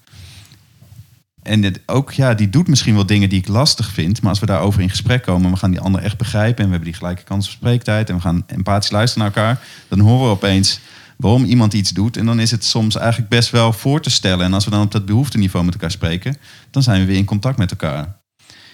En 1.46 1.74
ook, 1.86 2.12
ja, 2.12 2.34
die 2.34 2.50
doet 2.50 2.68
misschien 2.68 2.94
wel 2.94 3.06
dingen 3.06 3.28
die 3.28 3.38
ik 3.38 3.48
lastig 3.48 3.90
vind. 3.90 4.20
Maar 4.20 4.30
als 4.30 4.40
we 4.40 4.46
daarover 4.46 4.80
in 4.80 4.90
gesprek 4.90 5.22
komen, 5.22 5.50
we 5.50 5.56
gaan 5.56 5.70
die 5.70 5.80
ander 5.80 6.02
echt 6.02 6.16
begrijpen. 6.16 6.58
En 6.58 6.64
we 6.64 6.70
hebben 6.70 6.90
die 6.90 6.98
gelijke 6.98 7.22
kans 7.22 7.46
op 7.46 7.52
spreektijd. 7.52 8.08
En 8.08 8.14
we 8.14 8.20
gaan 8.20 8.44
empathisch 8.46 8.90
luisteren 8.90 9.26
naar 9.26 9.36
elkaar. 9.36 9.62
Dan 9.88 9.98
horen 9.98 10.24
we 10.24 10.30
opeens 10.30 10.80
waarom 11.16 11.44
iemand 11.44 11.72
iets 11.72 11.90
doet. 11.90 12.16
En 12.16 12.26
dan 12.26 12.40
is 12.40 12.50
het 12.50 12.64
soms 12.64 12.96
eigenlijk 12.96 13.28
best 13.28 13.50
wel 13.50 13.72
voor 13.72 14.00
te 14.00 14.10
stellen. 14.10 14.44
En 14.44 14.54
als 14.54 14.64
we 14.64 14.70
dan 14.70 14.82
op 14.82 14.92
dat 14.92 15.06
behoefteniveau 15.06 15.64
met 15.64 15.74
elkaar 15.74 15.90
spreken, 15.90 16.36
dan 16.70 16.82
zijn 16.82 17.00
we 17.00 17.06
weer 17.06 17.16
in 17.16 17.24
contact 17.24 17.58
met 17.58 17.70
elkaar. 17.70 18.16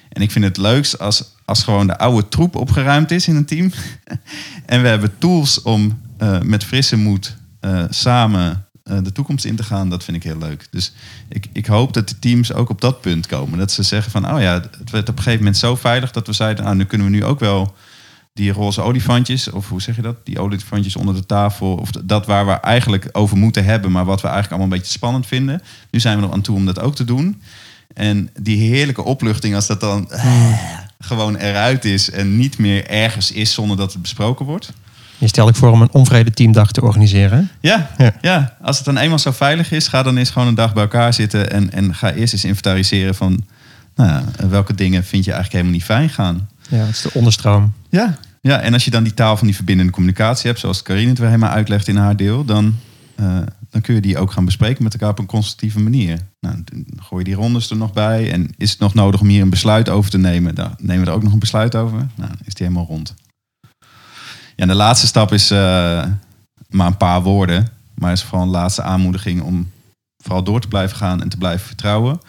En 0.08 0.22
ik 0.22 0.30
vind 0.30 0.44
het 0.44 0.56
leukst 0.56 0.98
als, 0.98 1.24
als 1.44 1.62
gewoon 1.62 1.86
de 1.86 1.98
oude 1.98 2.28
troep 2.28 2.56
opgeruimd 2.56 3.10
is 3.10 3.28
in 3.28 3.36
een 3.36 3.44
team. 3.44 3.72
en 4.66 4.82
we 4.82 4.88
hebben 4.88 5.18
tools 5.18 5.62
om 5.62 6.00
eh, 6.18 6.40
met 6.40 6.64
frisse 6.64 6.96
moed 6.96 7.36
eh, 7.60 7.84
samen 7.88 8.66
de 9.02 9.12
toekomst 9.12 9.44
in 9.44 9.56
te 9.56 9.62
gaan. 9.62 9.88
Dat 9.88 10.04
vind 10.04 10.16
ik 10.16 10.22
heel 10.22 10.38
leuk. 10.38 10.66
Dus 10.70 10.92
ik, 11.28 11.46
ik 11.52 11.66
hoop 11.66 11.92
dat 11.92 12.08
de 12.08 12.18
teams 12.18 12.52
ook 12.52 12.68
op 12.68 12.80
dat 12.80 13.00
punt 13.00 13.26
komen. 13.26 13.58
Dat 13.58 13.72
ze 13.72 13.82
zeggen 13.82 14.10
van, 14.12 14.32
oh 14.32 14.40
ja, 14.40 14.52
het 14.78 14.90
werd 14.90 15.08
op 15.08 15.16
een 15.16 15.22
gegeven 15.22 15.38
moment 15.38 15.56
zo 15.56 15.76
veilig 15.76 16.10
dat 16.10 16.26
we 16.26 16.32
zeiden, 16.32 16.64
nou, 16.64 16.76
nu 16.76 16.84
kunnen 16.84 17.06
we 17.06 17.12
nu 17.12 17.24
ook 17.24 17.40
wel 17.40 17.74
die 18.34 18.52
roze 18.52 18.80
olifantjes, 18.80 19.50
of 19.50 19.68
hoe 19.68 19.82
zeg 19.82 19.96
je 19.96 20.02
dat? 20.02 20.16
Die 20.24 20.38
olifantjes 20.38 20.96
onder 20.96 21.14
de 21.14 21.26
tafel, 21.26 21.74
of 21.74 21.90
dat 21.90 22.26
waar 22.26 22.46
we 22.46 22.52
eigenlijk 22.52 23.08
over 23.12 23.36
moeten 23.36 23.64
hebben, 23.64 23.92
maar 23.92 24.04
wat 24.04 24.20
we 24.20 24.28
eigenlijk 24.28 24.52
allemaal 24.52 24.72
een 24.72 24.82
beetje 24.82 24.98
spannend 24.98 25.26
vinden. 25.26 25.62
Nu 25.90 26.00
zijn 26.00 26.20
we 26.20 26.26
er 26.26 26.32
aan 26.32 26.40
toe 26.40 26.56
om 26.56 26.66
dat 26.66 26.80
ook 26.80 26.94
te 26.94 27.04
doen. 27.04 27.42
En 27.94 28.30
die 28.40 28.58
heerlijke 28.58 29.02
opluchting 29.02 29.54
als 29.54 29.66
dat 29.66 29.80
dan 29.80 30.10
eh, 30.10 30.58
gewoon 30.98 31.36
eruit 31.36 31.84
is 31.84 32.10
en 32.10 32.36
niet 32.36 32.58
meer 32.58 32.86
ergens 32.86 33.32
is 33.32 33.52
zonder 33.52 33.76
dat 33.76 33.92
het 33.92 34.02
besproken 34.02 34.46
wordt. 34.46 34.72
Je 35.22 35.28
stelt 35.28 35.48
ik 35.48 35.54
voor 35.54 35.70
om 35.70 35.82
een 35.82 35.92
onvrede 35.92 36.30
teamdag 36.30 36.72
te 36.72 36.82
organiseren. 36.82 37.50
Ja, 37.60 37.90
Ja. 37.98 38.14
ja. 38.20 38.56
als 38.62 38.76
het 38.76 38.84
dan 38.84 38.96
eenmaal 38.96 39.18
zo 39.18 39.30
veilig 39.30 39.72
is, 39.72 39.88
ga 39.88 40.02
dan 40.02 40.16
eens 40.16 40.30
gewoon 40.30 40.48
een 40.48 40.54
dag 40.54 40.72
bij 40.72 40.82
elkaar 40.82 41.14
zitten 41.14 41.50
en, 41.50 41.72
en 41.72 41.94
ga 41.94 42.12
eerst 42.12 42.32
eens 42.32 42.44
inventariseren 42.44 43.14
van 43.14 43.44
nou, 43.94 44.10
ja, 44.10 44.48
welke 44.48 44.74
dingen 44.74 45.04
vind 45.04 45.24
je 45.24 45.32
eigenlijk 45.32 45.52
helemaal 45.52 45.72
niet 45.72 45.84
fijn 45.84 46.08
gaan. 46.08 46.48
Ja, 46.68 46.78
dat 46.78 46.88
is 46.88 47.02
de 47.02 47.10
onderstroom. 47.12 47.72
Ja. 47.88 48.18
ja, 48.40 48.60
en 48.60 48.72
als 48.72 48.84
je 48.84 48.90
dan 48.90 49.02
die 49.02 49.14
taal 49.14 49.36
van 49.36 49.46
die 49.46 49.56
verbindende 49.56 49.92
communicatie 49.92 50.46
hebt, 50.46 50.60
zoals 50.60 50.82
Karine 50.82 51.08
het 51.08 51.18
weer 51.18 51.28
helemaal 51.28 51.50
uitlegt 51.50 51.88
in 51.88 51.96
haar 51.96 52.16
deel, 52.16 52.44
dan, 52.44 52.74
eh, 53.14 53.38
dan 53.70 53.80
kun 53.80 53.94
je 53.94 54.00
die 54.00 54.18
ook 54.18 54.32
gaan 54.32 54.44
bespreken 54.44 54.82
met 54.82 54.92
elkaar 54.92 55.10
op 55.10 55.18
een 55.18 55.26
constructieve 55.26 55.80
manier. 55.80 56.18
Nou, 56.40 56.56
dan 56.64 56.84
gooi 56.96 57.24
je 57.24 57.30
die 57.30 57.38
rondes 57.38 57.70
er 57.70 57.76
nog 57.76 57.92
bij. 57.92 58.32
En 58.32 58.50
is 58.56 58.70
het 58.70 58.78
nog 58.78 58.94
nodig 58.94 59.20
om 59.20 59.28
hier 59.28 59.42
een 59.42 59.50
besluit 59.50 59.88
over 59.88 60.10
te 60.10 60.18
nemen? 60.18 60.54
Dan 60.54 60.74
nemen 60.78 61.04
we 61.04 61.10
er 61.10 61.16
ook 61.16 61.22
nog 61.22 61.32
een 61.32 61.38
besluit 61.38 61.74
over. 61.76 61.96
Nou, 61.98 62.28
dan 62.28 62.38
is 62.44 62.54
die 62.54 62.66
helemaal 62.66 62.86
rond. 62.88 63.14
Ja, 64.62 64.68
en 64.68 64.74
de 64.74 64.82
laatste 64.82 65.06
stap 65.06 65.32
is 65.32 65.50
eh, 65.50 65.58
maar 66.68 66.86
een 66.86 66.96
paar 66.96 67.22
woorden. 67.22 67.68
Maar 67.94 68.12
is 68.12 68.22
vooral 68.22 68.42
een 68.42 68.52
laatste 68.52 68.82
aanmoediging 68.82 69.42
om 69.42 69.70
vooral 70.22 70.42
door 70.42 70.60
te 70.60 70.68
blijven 70.68 70.96
gaan 70.96 71.22
en 71.22 71.28
te 71.28 71.36
blijven 71.36 71.66
vertrouwen. 71.66 72.20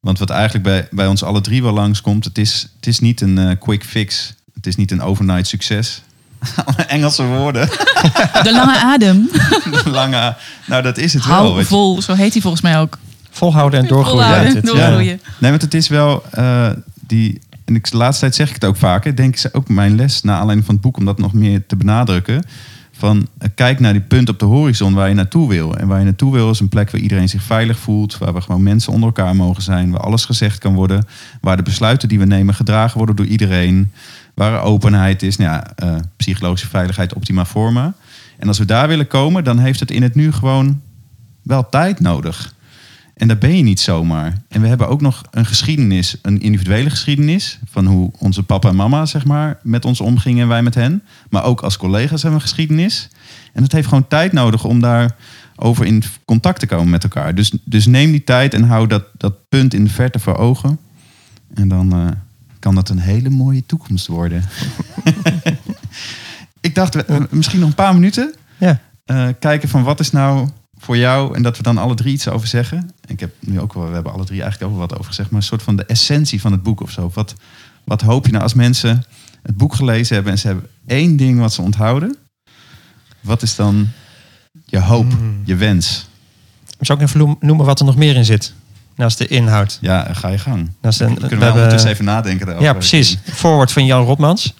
Want 0.00 0.18
wat 0.18 0.30
eigenlijk 0.30 0.64
bij, 0.64 0.88
bij 0.90 1.06
ons 1.06 1.22
alle 1.22 1.40
drie 1.40 1.62
wel 1.62 1.72
langskomt, 1.72 2.24
het 2.24 2.38
is, 2.38 2.68
het 2.76 2.86
is 2.86 2.98
niet 2.98 3.20
een 3.20 3.38
eh, 3.38 3.50
quick 3.58 3.84
fix. 3.84 4.34
Het 4.54 4.66
is 4.66 4.76
niet 4.76 4.90
een 4.90 5.02
overnight 5.02 5.46
succes. 5.46 6.02
Engelse 6.86 7.24
woorden. 7.24 7.68
De 8.42 8.52
lange 8.52 8.78
adem. 8.78 9.30
Lange. 9.84 10.36
Nou, 10.66 10.82
dat 10.82 10.98
is 10.98 11.14
het 11.14 11.26
wel. 11.26 11.34
Hou 11.34 11.54
weet 11.54 11.62
je. 11.62 11.68
vol, 11.68 12.02
zo 12.02 12.14
heet 12.14 12.32
hij 12.32 12.42
volgens 12.42 12.62
mij 12.62 12.78
ook. 12.78 12.98
Volhouden 13.30 13.80
en 13.80 13.86
doorgroeien. 13.86 14.26
Volhouden, 14.26 14.64
doorgroeien. 14.64 15.20
Nee, 15.38 15.50
want 15.50 15.62
het 15.62 15.74
is 15.74 15.88
wel 15.88 16.22
eh, 16.30 16.70
die. 17.06 17.40
En 17.64 17.74
ik, 17.74 17.90
de 17.90 17.96
laatste 17.96 18.20
tijd 18.20 18.34
zeg 18.34 18.48
ik 18.48 18.54
het 18.54 18.64
ook 18.64 18.76
vaker. 18.76 19.16
Denk 19.16 19.36
ik 19.36 19.56
ook 19.56 19.68
mijn 19.68 19.94
les 19.94 20.22
naar 20.22 20.36
aanleiding 20.36 20.66
van 20.66 20.74
het 20.74 20.84
boek 20.84 20.96
om 20.96 21.04
dat 21.04 21.18
nog 21.18 21.32
meer 21.32 21.66
te 21.66 21.76
benadrukken. 21.76 22.44
Van 22.92 23.28
eh, 23.38 23.48
kijk 23.54 23.80
naar 23.80 23.92
die 23.92 24.02
punt 24.02 24.28
op 24.28 24.38
de 24.38 24.44
horizon 24.44 24.94
waar 24.94 25.08
je 25.08 25.14
naartoe 25.14 25.48
wil. 25.48 25.76
En 25.76 25.88
waar 25.88 25.98
je 25.98 26.04
naartoe 26.04 26.32
wil 26.32 26.50
is 26.50 26.60
een 26.60 26.68
plek 26.68 26.90
waar 26.90 27.00
iedereen 27.00 27.28
zich 27.28 27.42
veilig 27.42 27.78
voelt. 27.78 28.18
Waar 28.18 28.34
we 28.34 28.40
gewoon 28.40 28.62
mensen 28.62 28.92
onder 28.92 29.08
elkaar 29.08 29.36
mogen 29.36 29.62
zijn. 29.62 29.90
Waar 29.90 30.00
alles 30.00 30.24
gezegd 30.24 30.58
kan 30.58 30.74
worden. 30.74 31.06
Waar 31.40 31.56
de 31.56 31.62
besluiten 31.62 32.08
die 32.08 32.18
we 32.18 32.24
nemen 32.24 32.54
gedragen 32.54 32.96
worden 32.96 33.16
door 33.16 33.26
iedereen. 33.26 33.92
Waar 34.34 34.62
openheid 34.62 35.22
is. 35.22 35.36
Nou 35.36 35.50
ja, 35.50 35.72
eh, 35.74 35.94
psychologische 36.16 36.68
veiligheid, 36.68 37.14
optima 37.14 37.44
forma. 37.44 37.94
En 38.38 38.48
als 38.48 38.58
we 38.58 38.64
daar 38.64 38.88
willen 38.88 39.06
komen, 39.06 39.44
dan 39.44 39.58
heeft 39.58 39.80
het 39.80 39.90
in 39.90 40.02
het 40.02 40.14
nu 40.14 40.32
gewoon 40.32 40.80
wel 41.42 41.68
tijd 41.68 42.00
nodig. 42.00 42.54
En 43.14 43.28
daar 43.28 43.38
ben 43.38 43.56
je 43.56 43.62
niet 43.62 43.80
zomaar. 43.80 44.42
En 44.48 44.60
we 44.60 44.66
hebben 44.68 44.88
ook 44.88 45.00
nog 45.00 45.22
een 45.30 45.46
geschiedenis, 45.46 46.16
een 46.22 46.40
individuele 46.40 46.90
geschiedenis. 46.90 47.58
Van 47.70 47.86
hoe 47.86 48.10
onze 48.18 48.42
papa 48.42 48.68
en 48.68 48.76
mama, 48.76 49.06
zeg 49.06 49.24
maar, 49.24 49.58
met 49.62 49.84
ons 49.84 50.00
omgingen 50.00 50.42
en 50.42 50.48
wij 50.48 50.62
met 50.62 50.74
hen. 50.74 51.02
Maar 51.30 51.44
ook 51.44 51.60
als 51.60 51.76
collega's 51.76 52.10
hebben 52.22 52.30
we 52.30 52.34
een 52.34 52.50
geschiedenis. 52.50 53.08
En 53.52 53.62
het 53.62 53.72
heeft 53.72 53.88
gewoon 53.88 54.08
tijd 54.08 54.32
nodig 54.32 54.64
om 54.64 54.80
daar 54.80 55.16
over 55.56 55.86
in 55.86 56.02
contact 56.24 56.60
te 56.60 56.66
komen 56.66 56.90
met 56.90 57.02
elkaar. 57.02 57.34
Dus, 57.34 57.52
dus 57.64 57.86
neem 57.86 58.10
die 58.10 58.24
tijd 58.24 58.54
en 58.54 58.62
hou 58.64 58.86
dat, 58.86 59.04
dat 59.16 59.48
punt 59.48 59.74
in 59.74 59.84
de 59.84 59.90
verte 59.90 60.18
voor 60.18 60.36
ogen. 60.36 60.78
En 61.54 61.68
dan 61.68 61.92
eh, 61.92 62.06
kan 62.58 62.74
dat 62.74 62.88
een 62.88 62.98
hele 62.98 63.30
mooie 63.30 63.66
toekomst 63.66 64.06
worden. 64.06 64.44
Ik 66.60 66.74
dacht, 66.74 66.94
we- 66.94 67.26
misschien 67.30 67.60
nog 67.60 67.68
een 67.68 67.74
paar 67.74 67.94
minuten 67.94 68.34
Ja. 68.58 68.80
eh, 69.04 69.28
kijken 69.38 69.68
van 69.68 69.82
wat 69.82 70.00
is 70.00 70.10
nou 70.10 70.48
voor 70.82 70.96
jou 70.96 71.34
en 71.34 71.42
dat 71.42 71.56
we 71.56 71.62
dan 71.62 71.78
alle 71.78 71.94
drie 71.94 72.12
iets 72.12 72.28
over 72.28 72.48
zeggen. 72.48 72.90
Ik 73.06 73.20
heb 73.20 73.30
nu 73.40 73.60
ook 73.60 73.72
wel, 73.72 73.88
we 73.88 73.94
hebben 73.94 74.12
alle 74.12 74.24
drie 74.24 74.42
eigenlijk 74.42 74.70
wel 74.72 74.80
wat 74.80 74.92
over 74.92 75.04
gezegd, 75.04 75.30
maar 75.30 75.40
een 75.40 75.46
soort 75.46 75.62
van 75.62 75.76
de 75.76 75.84
essentie 75.84 76.40
van 76.40 76.52
het 76.52 76.62
boek 76.62 76.80
of 76.80 76.90
zo. 76.90 77.10
Wat, 77.14 77.34
wat 77.84 78.00
hoop 78.00 78.24
je 78.26 78.30
nou 78.32 78.42
als 78.42 78.54
mensen 78.54 79.04
het 79.42 79.56
boek 79.56 79.74
gelezen 79.74 80.14
hebben 80.14 80.32
en 80.32 80.38
ze 80.38 80.46
hebben 80.46 80.66
één 80.86 81.16
ding 81.16 81.38
wat 81.38 81.52
ze 81.52 81.62
onthouden? 81.62 82.16
Wat 83.20 83.42
is 83.42 83.54
dan 83.56 83.88
je 84.64 84.78
hoop, 84.80 85.12
Hmm. 85.12 85.40
je 85.44 85.56
wens? 85.56 86.06
Zou 86.80 86.98
ik 87.00 87.04
even 87.06 87.18
noem- 87.20 87.36
noemen 87.40 87.66
wat 87.66 87.78
er 87.80 87.86
nog 87.86 87.96
meer 87.96 88.16
in 88.16 88.24
zit? 88.24 88.52
Naast 88.96 89.18
de 89.18 89.26
inhoud. 89.26 89.78
Ja, 89.80 90.08
ga 90.12 90.28
je 90.28 90.38
gang. 90.38 90.70
Naast 90.80 90.98
Kunnen 90.98 91.38
we, 91.38 91.50
ondertussen 91.52 91.90
even 91.90 92.04
nadenken 92.04 92.46
daarover? 92.46 92.68
Ja, 92.68 92.74
precies. 92.74 93.18
Voorwoord 93.24 93.72
van 93.72 93.86
Jan 93.86 94.04
Rotmans. 94.04 94.54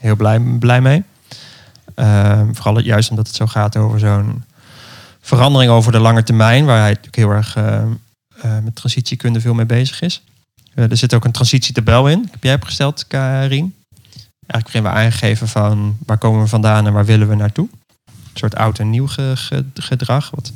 Heel 0.00 0.16
blij, 0.16 0.40
blij 0.40 0.80
mee. 0.80 1.02
Ehm, 1.94 2.52
vooral 2.54 2.78
juist 2.80 3.10
omdat 3.10 3.26
het 3.26 3.36
zo 3.36 3.46
gaat 3.46 3.76
over 3.76 3.98
zo'n 3.98 4.44
verandering 5.28 5.70
over 5.70 5.92
de 5.92 5.98
lange 5.98 6.22
termijn, 6.22 6.64
waar 6.64 6.78
hij 6.78 6.88
natuurlijk 6.88 7.16
heel 7.16 7.30
erg 7.30 7.56
ehm, 7.56 7.88
eh, 8.42 8.58
met 8.64 8.74
transitiekunde 8.74 9.40
veel 9.40 9.54
mee 9.54 9.66
bezig 9.66 10.00
is. 10.00 10.22
Eh, 10.74 10.90
er 10.90 10.96
zit 10.96 11.14
ook 11.14 11.24
een 11.24 11.32
transitietabel 11.32 12.08
in. 12.08 12.28
Heb 12.30 12.42
jij 12.42 12.54
opgesteld, 12.54 13.06
Karin? 13.06 13.74
Eigenlijk 14.46 14.64
beginnen 14.64 14.90
we 14.92 14.96
aangegeven 14.98 15.48
van 15.48 15.96
waar 16.06 16.18
komen 16.18 16.40
we 16.42 16.46
vandaan 16.48 16.86
en 16.86 16.92
waar 16.92 17.04
willen 17.04 17.28
we 17.28 17.34
naartoe. 17.34 17.68
Een 18.06 18.14
soort 18.34 18.54
oud 18.56 18.78
en 18.78 18.90
nieuw 18.90 19.06
ge- 19.06 19.32
ge- 19.36 19.64
gedrag. 19.74 20.30
Wat, 20.30 20.52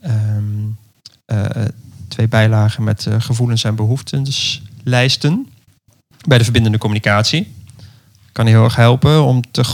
ehm, 0.00 0.44
eh, 1.24 1.64
twee 2.08 2.28
bijlagen 2.28 2.84
met 2.84 3.06
eh, 3.06 3.14
gevoelens 3.20 3.64
en 3.64 3.74
behoeftenslijsten 3.74 5.48
bij 6.26 6.38
de 6.38 6.44
verbindende 6.44 6.78
communicatie. 6.78 7.54
Kan 8.32 8.46
heel 8.46 8.64
erg 8.64 8.76
helpen 8.76 9.24
om 9.24 9.50
te, 9.50 9.64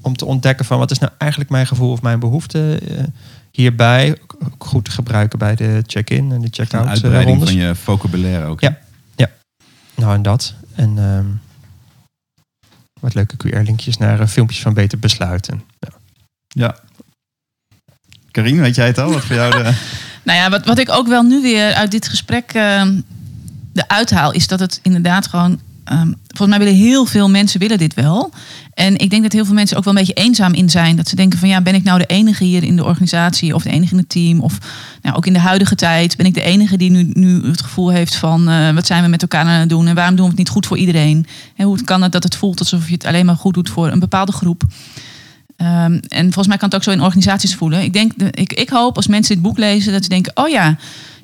om 0.00 0.16
te 0.16 0.24
ontdekken 0.24 0.64
van 0.64 0.78
wat 0.78 0.90
is 0.90 0.98
nou 0.98 1.12
eigenlijk 1.18 1.50
mijn 1.50 1.66
gevoel 1.66 1.90
of 1.90 2.02
mijn 2.02 2.20
behoefte 2.20 2.78
eh, 2.78 3.04
hierbij. 3.50 4.16
Ook 4.44 4.64
goed 4.64 4.84
te 4.84 4.90
gebruiken 4.90 5.38
bij 5.38 5.54
de 5.54 5.82
check-in 5.86 6.32
en 6.32 6.38
de 6.38 6.46
Een 6.46 6.52
check-out 6.52 6.84
eh, 6.84 6.90
uitbreiding 6.90 7.38
rondes. 7.38 7.54
van 7.54 7.66
je 7.66 7.74
vocabulaire 7.74 8.44
ook. 8.44 8.60
Ja. 8.60 8.78
Nou 9.96 10.14
en 10.14 10.22
dat. 10.22 10.54
En 10.74 10.98
ehm, 10.98 11.26
wat 13.00 13.14
leuke 13.14 13.36
QR-linkjes 13.36 13.96
naar 13.96 14.20
eh, 14.20 14.26
filmpjes 14.26 14.60
van 14.60 14.74
beter 14.74 14.98
besluiten. 14.98 15.62
Ja. 15.78 15.88
ja. 16.48 16.76
Karine, 18.30 18.60
weet 18.60 18.74
jij 18.74 18.86
het 18.86 18.98
al? 18.98 19.12
Wat 19.12 19.24
voor 19.24 19.36
jou 19.36 19.62
de... 19.62 19.72
Nou 20.22 20.38
ja, 20.38 20.50
wat, 20.50 20.64
wat 20.64 20.78
ik 20.78 20.90
ook 20.90 21.06
wel 21.06 21.22
nu 21.22 21.42
weer 21.42 21.72
uit 21.72 21.90
dit 21.90 22.08
gesprek 22.08 22.52
ehm 22.52 23.00
de 23.72 23.88
uithaal, 23.88 24.32
is 24.32 24.46
dat 24.46 24.60
het 24.60 24.80
inderdaad 24.82 25.26
gewoon. 25.26 25.60
Ehm, 25.84 26.12
volgens 26.26 26.48
mij 26.48 26.58
willen 26.58 26.74
heel 26.80 27.04
veel 27.06 27.30
mensen 27.30 27.60
willen 27.60 27.78
dit 27.78 27.94
wel. 27.94 28.30
En 28.74 28.98
ik 28.98 29.10
denk 29.10 29.22
dat 29.22 29.32
heel 29.32 29.44
veel 29.44 29.54
mensen 29.54 29.76
ook 29.76 29.84
wel 29.84 29.92
een 29.92 30.04
beetje 30.04 30.22
eenzaam 30.22 30.54
in 30.54 30.70
zijn. 30.70 30.96
Dat 30.96 31.08
ze 31.08 31.16
denken 31.16 31.38
van 31.38 31.48
ja, 31.48 31.60
ben 31.60 31.74
ik 31.74 31.82
nou 31.82 31.98
de 31.98 32.06
enige 32.06 32.44
hier 32.44 32.62
in 32.62 32.76
de 32.76 32.84
organisatie 32.84 33.54
of 33.54 33.62
de 33.62 33.70
enige 33.70 33.92
in 33.92 33.98
het 33.98 34.08
team? 34.08 34.40
Of 34.40 34.58
nou, 35.02 35.16
ook 35.16 35.26
in 35.26 35.32
de 35.32 35.38
huidige 35.38 35.74
tijd 35.74 36.16
ben 36.16 36.26
ik 36.26 36.34
de 36.34 36.42
enige 36.42 36.76
die 36.76 36.90
nu, 36.90 37.10
nu 37.12 37.46
het 37.46 37.62
gevoel 37.62 37.88
heeft 37.90 38.14
van 38.16 38.48
eh, 38.48 38.70
wat 38.74 38.86
zijn 38.86 39.02
we 39.02 39.08
met 39.08 39.22
elkaar 39.22 39.44
aan 39.44 39.60
het 39.60 39.68
doen 39.68 39.86
en 39.86 39.94
waarom 39.94 40.14
doen 40.14 40.24
we 40.24 40.30
het 40.30 40.38
niet 40.38 40.48
goed 40.48 40.66
voor 40.66 40.78
iedereen? 40.78 41.26
En 41.56 41.66
hoe 41.66 41.84
kan 41.84 42.02
het 42.02 42.12
dat 42.12 42.22
het 42.22 42.36
voelt 42.36 42.58
alsof 42.58 42.86
je 42.86 42.92
het 42.92 43.04
alleen 43.04 43.26
maar 43.26 43.36
goed 43.36 43.54
doet 43.54 43.70
voor 43.70 43.90
een 43.90 43.98
bepaalde 43.98 44.32
groep? 44.32 44.62
Ehm, 45.56 45.98
en 46.08 46.22
volgens 46.24 46.46
mij 46.46 46.56
kan 46.56 46.68
het 46.68 46.74
ook 46.74 46.82
zo 46.82 46.90
in 46.90 47.00
organisaties 47.02 47.54
voelen. 47.54 47.82
Ik, 47.82 47.92
denk, 47.92 48.12
de- 48.18 48.30
ik, 48.30 48.52
ik 48.52 48.68
hoop 48.68 48.96
als 48.96 49.06
mensen 49.06 49.34
dit 49.34 49.42
boek 49.42 49.58
lezen 49.58 49.92
dat 49.92 50.02
ze 50.02 50.08
denken: 50.08 50.32
oh 50.36 50.48
ja, 50.48 50.76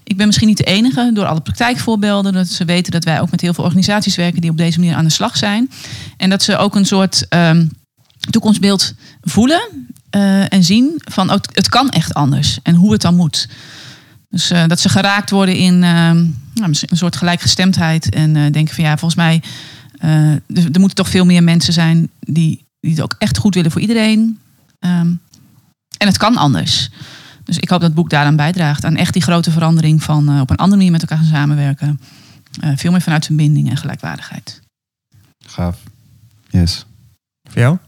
ik 0.07 0.16
ben 0.16 0.27
misschien 0.27 0.49
niet 0.49 0.57
de 0.57 0.64
enige 0.64 1.11
door 1.14 1.27
alle 1.27 1.40
praktijkvoorbeelden. 1.40 2.33
Dat 2.33 2.49
ze 2.49 2.64
weten 2.64 2.92
dat 2.92 3.05
wij 3.05 3.21
ook 3.21 3.31
met 3.31 3.40
heel 3.40 3.55
veel 3.55 3.64
organisaties 3.64 4.16
werken 4.16 4.40
die 4.40 4.51
op 4.51 4.57
deze 4.57 4.79
manier 4.79 4.95
aan 4.95 5.05
de 5.05 5.11
slag 5.11 5.37
zijn. 5.37 5.71
En 6.16 6.31
dat 6.31 6.42
ze 6.42 6.57
ook 6.57 6.75
een 6.75 6.87
soort 6.87 7.29
ehm, 7.29 7.66
toekomstbeeld 8.31 8.95
voelen 9.23 9.61
eh, 10.11 10.53
en 10.53 10.64
zien 10.64 11.03
van 11.05 11.31
oh, 11.31 11.37
het, 11.53 11.69
kan 11.69 11.88
echt 11.90 12.14
anders 12.14 12.59
en 12.62 12.75
hoe 12.75 12.92
het 12.92 13.01
dan 13.01 13.14
moet. 13.14 13.49
Dus 14.29 14.51
eh, 14.51 14.66
dat 14.66 14.81
ze 14.81 14.88
geraakt 14.88 15.31
worden 15.31 15.57
in 15.57 15.83
ehm, 15.85 16.25
nou, 16.55 16.75
een 16.81 16.97
soort 16.97 17.16
gelijkgestemdheid 17.16 18.14
en 18.14 18.37
eh, 18.37 18.53
denken 18.53 18.75
van 18.75 18.85
ja, 18.85 18.99
volgens 18.99 19.21
mij 19.21 19.42
er, 20.01 20.40
er 20.73 20.81
moeten 20.81 20.95
toch 20.95 21.09
veel 21.09 21.25
meer 21.25 21.42
mensen 21.42 21.73
zijn 21.73 22.11
die, 22.21 22.64
die 22.81 22.90
het 22.90 23.01
ook 23.01 23.14
echt 23.19 23.38
goed 23.38 23.55
willen 23.55 23.71
voor 23.71 23.81
iedereen. 23.81 24.38
Ehm, 24.79 25.12
en 25.99 26.07
het 26.07 26.16
kan 26.16 26.37
anders. 26.37 26.90
Dus 27.47 27.59
ik 27.59 27.69
hoop 27.69 27.81
dat 27.81 27.89
het 27.89 27.97
boek 27.97 28.11
daaraan 28.11 28.37
bijdraagt. 28.37 28.85
Aan 28.85 28.97
echt 28.97 29.13
die 29.13 29.23
grote 29.23 29.51
verandering 29.51 30.03
van 30.03 30.29
eh, 30.29 30.41
op 30.41 30.51
een 30.51 30.57
andere 30.57 30.77
manier 30.77 30.93
met 30.93 31.01
elkaar 31.01 31.19
gaan 31.19 31.27
samenwerken. 31.27 32.01
Eh, 32.61 32.71
veel 32.77 32.91
meer 32.91 33.01
vanuit 33.01 33.27
verbinding 33.27 33.71
en 33.71 33.77
gelijkwaardigheid. 33.77 34.61
Gaaf. 35.47 35.79
Yes. 36.51 36.87
Voor 37.49 37.61
jou? 37.61 37.79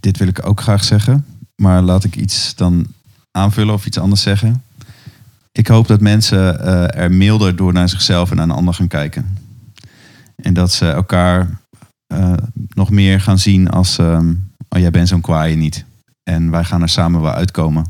Dit 0.00 0.18
wil 0.18 0.28
ik 0.28 0.46
ook 0.46 0.60
graag 0.60 0.84
zeggen. 0.84 1.26
Maar 1.56 1.82
laat 1.82 2.04
ik 2.04 2.16
iets 2.16 2.54
dan 2.54 2.86
aanvullen 3.30 3.74
of 3.74 3.86
iets 3.86 3.98
anders 3.98 4.22
zeggen. 4.22 4.62
Ik 5.52 5.66
hoop 5.66 5.86
dat 5.86 6.00
mensen 6.00 6.60
eh, 6.60 7.02
er 7.02 7.12
milder 7.12 7.56
door 7.56 7.72
naar 7.72 7.88
zichzelf 7.88 8.30
en 8.30 8.36
naar 8.36 8.44
een 8.44 8.54
ander 8.54 8.74
gaan 8.74 8.88
kijken. 8.88 9.38
En 10.36 10.54
dat 10.54 10.72
ze 10.72 10.90
elkaar 10.90 11.60
eh, 12.06 12.32
nog 12.74 12.90
meer 12.90 13.20
gaan 13.20 13.38
zien 13.38 13.70
als... 13.70 13.98
ehm, 13.98 14.34
oh, 14.68 14.80
jij 14.80 14.90
bent 14.90 15.08
zo'n 15.08 15.20
kwaaie 15.20 15.56
niet. 15.56 15.84
En 16.30 16.50
wij 16.50 16.64
gaan 16.64 16.82
er 16.82 16.88
samen 16.88 17.20
wel 17.20 17.32
uitkomen. 17.32 17.84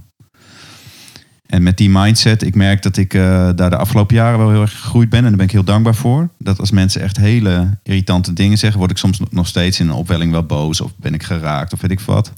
En 1.47 1.63
met 1.63 1.77
die 1.77 1.91
mindset, 1.91 2.43
ik 2.43 2.55
merk 2.55 2.83
dat 2.83 2.97
ik 2.97 3.15
eh, 3.15 3.49
daar 3.55 3.71
de 3.71 3.77
afgelopen 3.77 4.17
jaren 4.17 4.39
wel 4.39 4.51
heel 4.51 4.61
erg 4.61 4.81
gegroeid 4.81 5.09
ben. 5.09 5.19
En 5.19 5.29
daar 5.29 5.37
ben 5.37 5.47
ik 5.47 5.53
heel 5.53 5.65
dankbaar 5.65 5.95
voor. 5.95 6.29
Dat 6.39 6.61
als 6.61 6.71
mensen 6.71 7.01
echt 7.01 7.17
hele 7.17 7.79
irritante 7.83 8.33
dingen 8.33 8.59
zeggen, 8.59 8.79
word 8.79 8.91
ik 8.91 8.97
soms 8.97 9.21
nog 9.31 9.47
steeds 9.47 9.81
in 9.81 9.89
een 9.89 9.95
opwelling 9.95 10.33
wel 10.33 10.45
boos. 10.47 10.81
Of 10.81 10.93
ben 10.97 11.15
ik 11.15 11.23
geraakt 11.23 11.73
of 11.73 11.81
weet 11.81 11.91
ik 11.91 12.01
wat. 12.01 12.33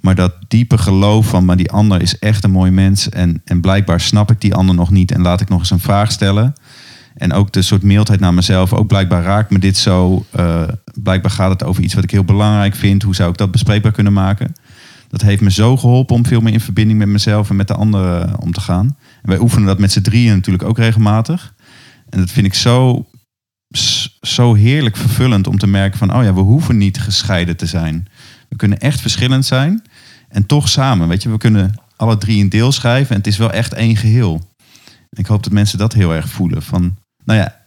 Maar 0.00 0.14
dat 0.14 0.34
diepe 0.48 0.78
geloof 0.78 1.26
van, 1.26 1.44
maar 1.44 1.56
die 1.56 1.70
ander 1.70 2.02
is 2.02 2.18
echt 2.18 2.44
een 2.44 2.50
mooi 2.50 2.70
mens. 2.70 3.08
En, 3.08 3.42
en 3.44 3.60
blijkbaar 3.60 4.00
snap 4.00 4.30
ik 4.30 4.40
die 4.40 4.54
ander 4.54 4.74
nog 4.74 4.90
niet. 4.90 5.12
En 5.12 5.22
laat 5.22 5.40
ik 5.40 5.48
nog 5.48 5.58
eens 5.58 5.70
een 5.70 5.80
vraag 5.80 6.12
stellen. 6.12 6.54
En 7.14 7.32
ook 7.32 7.52
de 7.52 7.62
soort 7.62 7.82
mildheid 7.82 8.20
naar 8.20 8.34
mezelf. 8.34 8.72
Ook 8.72 8.86
blijkbaar 8.86 9.22
raakt 9.22 9.50
me 9.50 9.58
dit 9.58 9.76
zo. 9.76 10.24
eh, 10.30 10.62
blijkbaar 10.94 11.30
gaat 11.30 11.50
het 11.50 11.64
over 11.64 11.82
iets 11.82 11.94
wat 11.94 12.04
ik 12.04 12.10
heel 12.10 12.24
belangrijk 12.24 12.74
vind. 12.74 13.02
Hoe 13.02 13.14
zou 13.14 13.30
ik 13.30 13.36
dat 13.36 13.50
bespreekbaar 13.50 13.92
kunnen 13.92 14.12
maken? 14.12 14.54
Dat 15.10 15.22
heeft 15.22 15.40
me 15.40 15.50
zo 15.50 15.76
geholpen 15.76 16.16
om 16.16 16.26
veel 16.26 16.40
meer 16.40 16.52
in 16.52 16.60
verbinding 16.60 16.98
met 16.98 17.08
mezelf 17.08 17.50
en 17.50 17.56
met 17.56 17.68
de 17.68 17.74
anderen 17.74 18.38
om 18.38 18.52
te 18.52 18.60
gaan. 18.60 18.96
En 19.22 19.28
wij 19.28 19.38
oefenen 19.38 19.66
dat 19.66 19.78
met 19.78 19.92
z'n 19.92 20.00
drieën 20.00 20.34
natuurlijk 20.34 20.64
ook 20.64 20.78
regelmatig. 20.78 21.54
En 22.08 22.18
dat 22.18 22.30
vind 22.30 22.46
ik 22.46 22.54
zo, 22.54 23.06
zo 24.20 24.54
heerlijk 24.54 24.96
vervullend 24.96 25.46
om 25.46 25.58
te 25.58 25.66
merken 25.66 25.98
van... 25.98 26.14
oh 26.14 26.22
ja, 26.22 26.34
we 26.34 26.40
hoeven 26.40 26.76
niet 26.76 27.00
gescheiden 27.00 27.56
te 27.56 27.66
zijn. 27.66 28.08
We 28.48 28.56
kunnen 28.56 28.78
echt 28.78 29.00
verschillend 29.00 29.46
zijn 29.46 29.82
en 30.28 30.46
toch 30.46 30.68
samen. 30.68 31.08
Weet 31.08 31.22
je, 31.22 31.30
we 31.30 31.38
kunnen 31.38 31.74
alle 31.96 32.18
drie 32.18 32.42
een 32.42 32.48
deel 32.48 32.72
schrijven 32.72 33.10
en 33.10 33.16
het 33.16 33.26
is 33.26 33.36
wel 33.36 33.52
echt 33.52 33.72
één 33.72 33.96
geheel. 33.96 34.48
Ik 35.10 35.26
hoop 35.26 35.42
dat 35.42 35.52
mensen 35.52 35.78
dat 35.78 35.92
heel 35.92 36.14
erg 36.14 36.28
voelen. 36.28 36.62
Van, 36.62 36.96
nou 37.24 37.38
ja, 37.38 37.59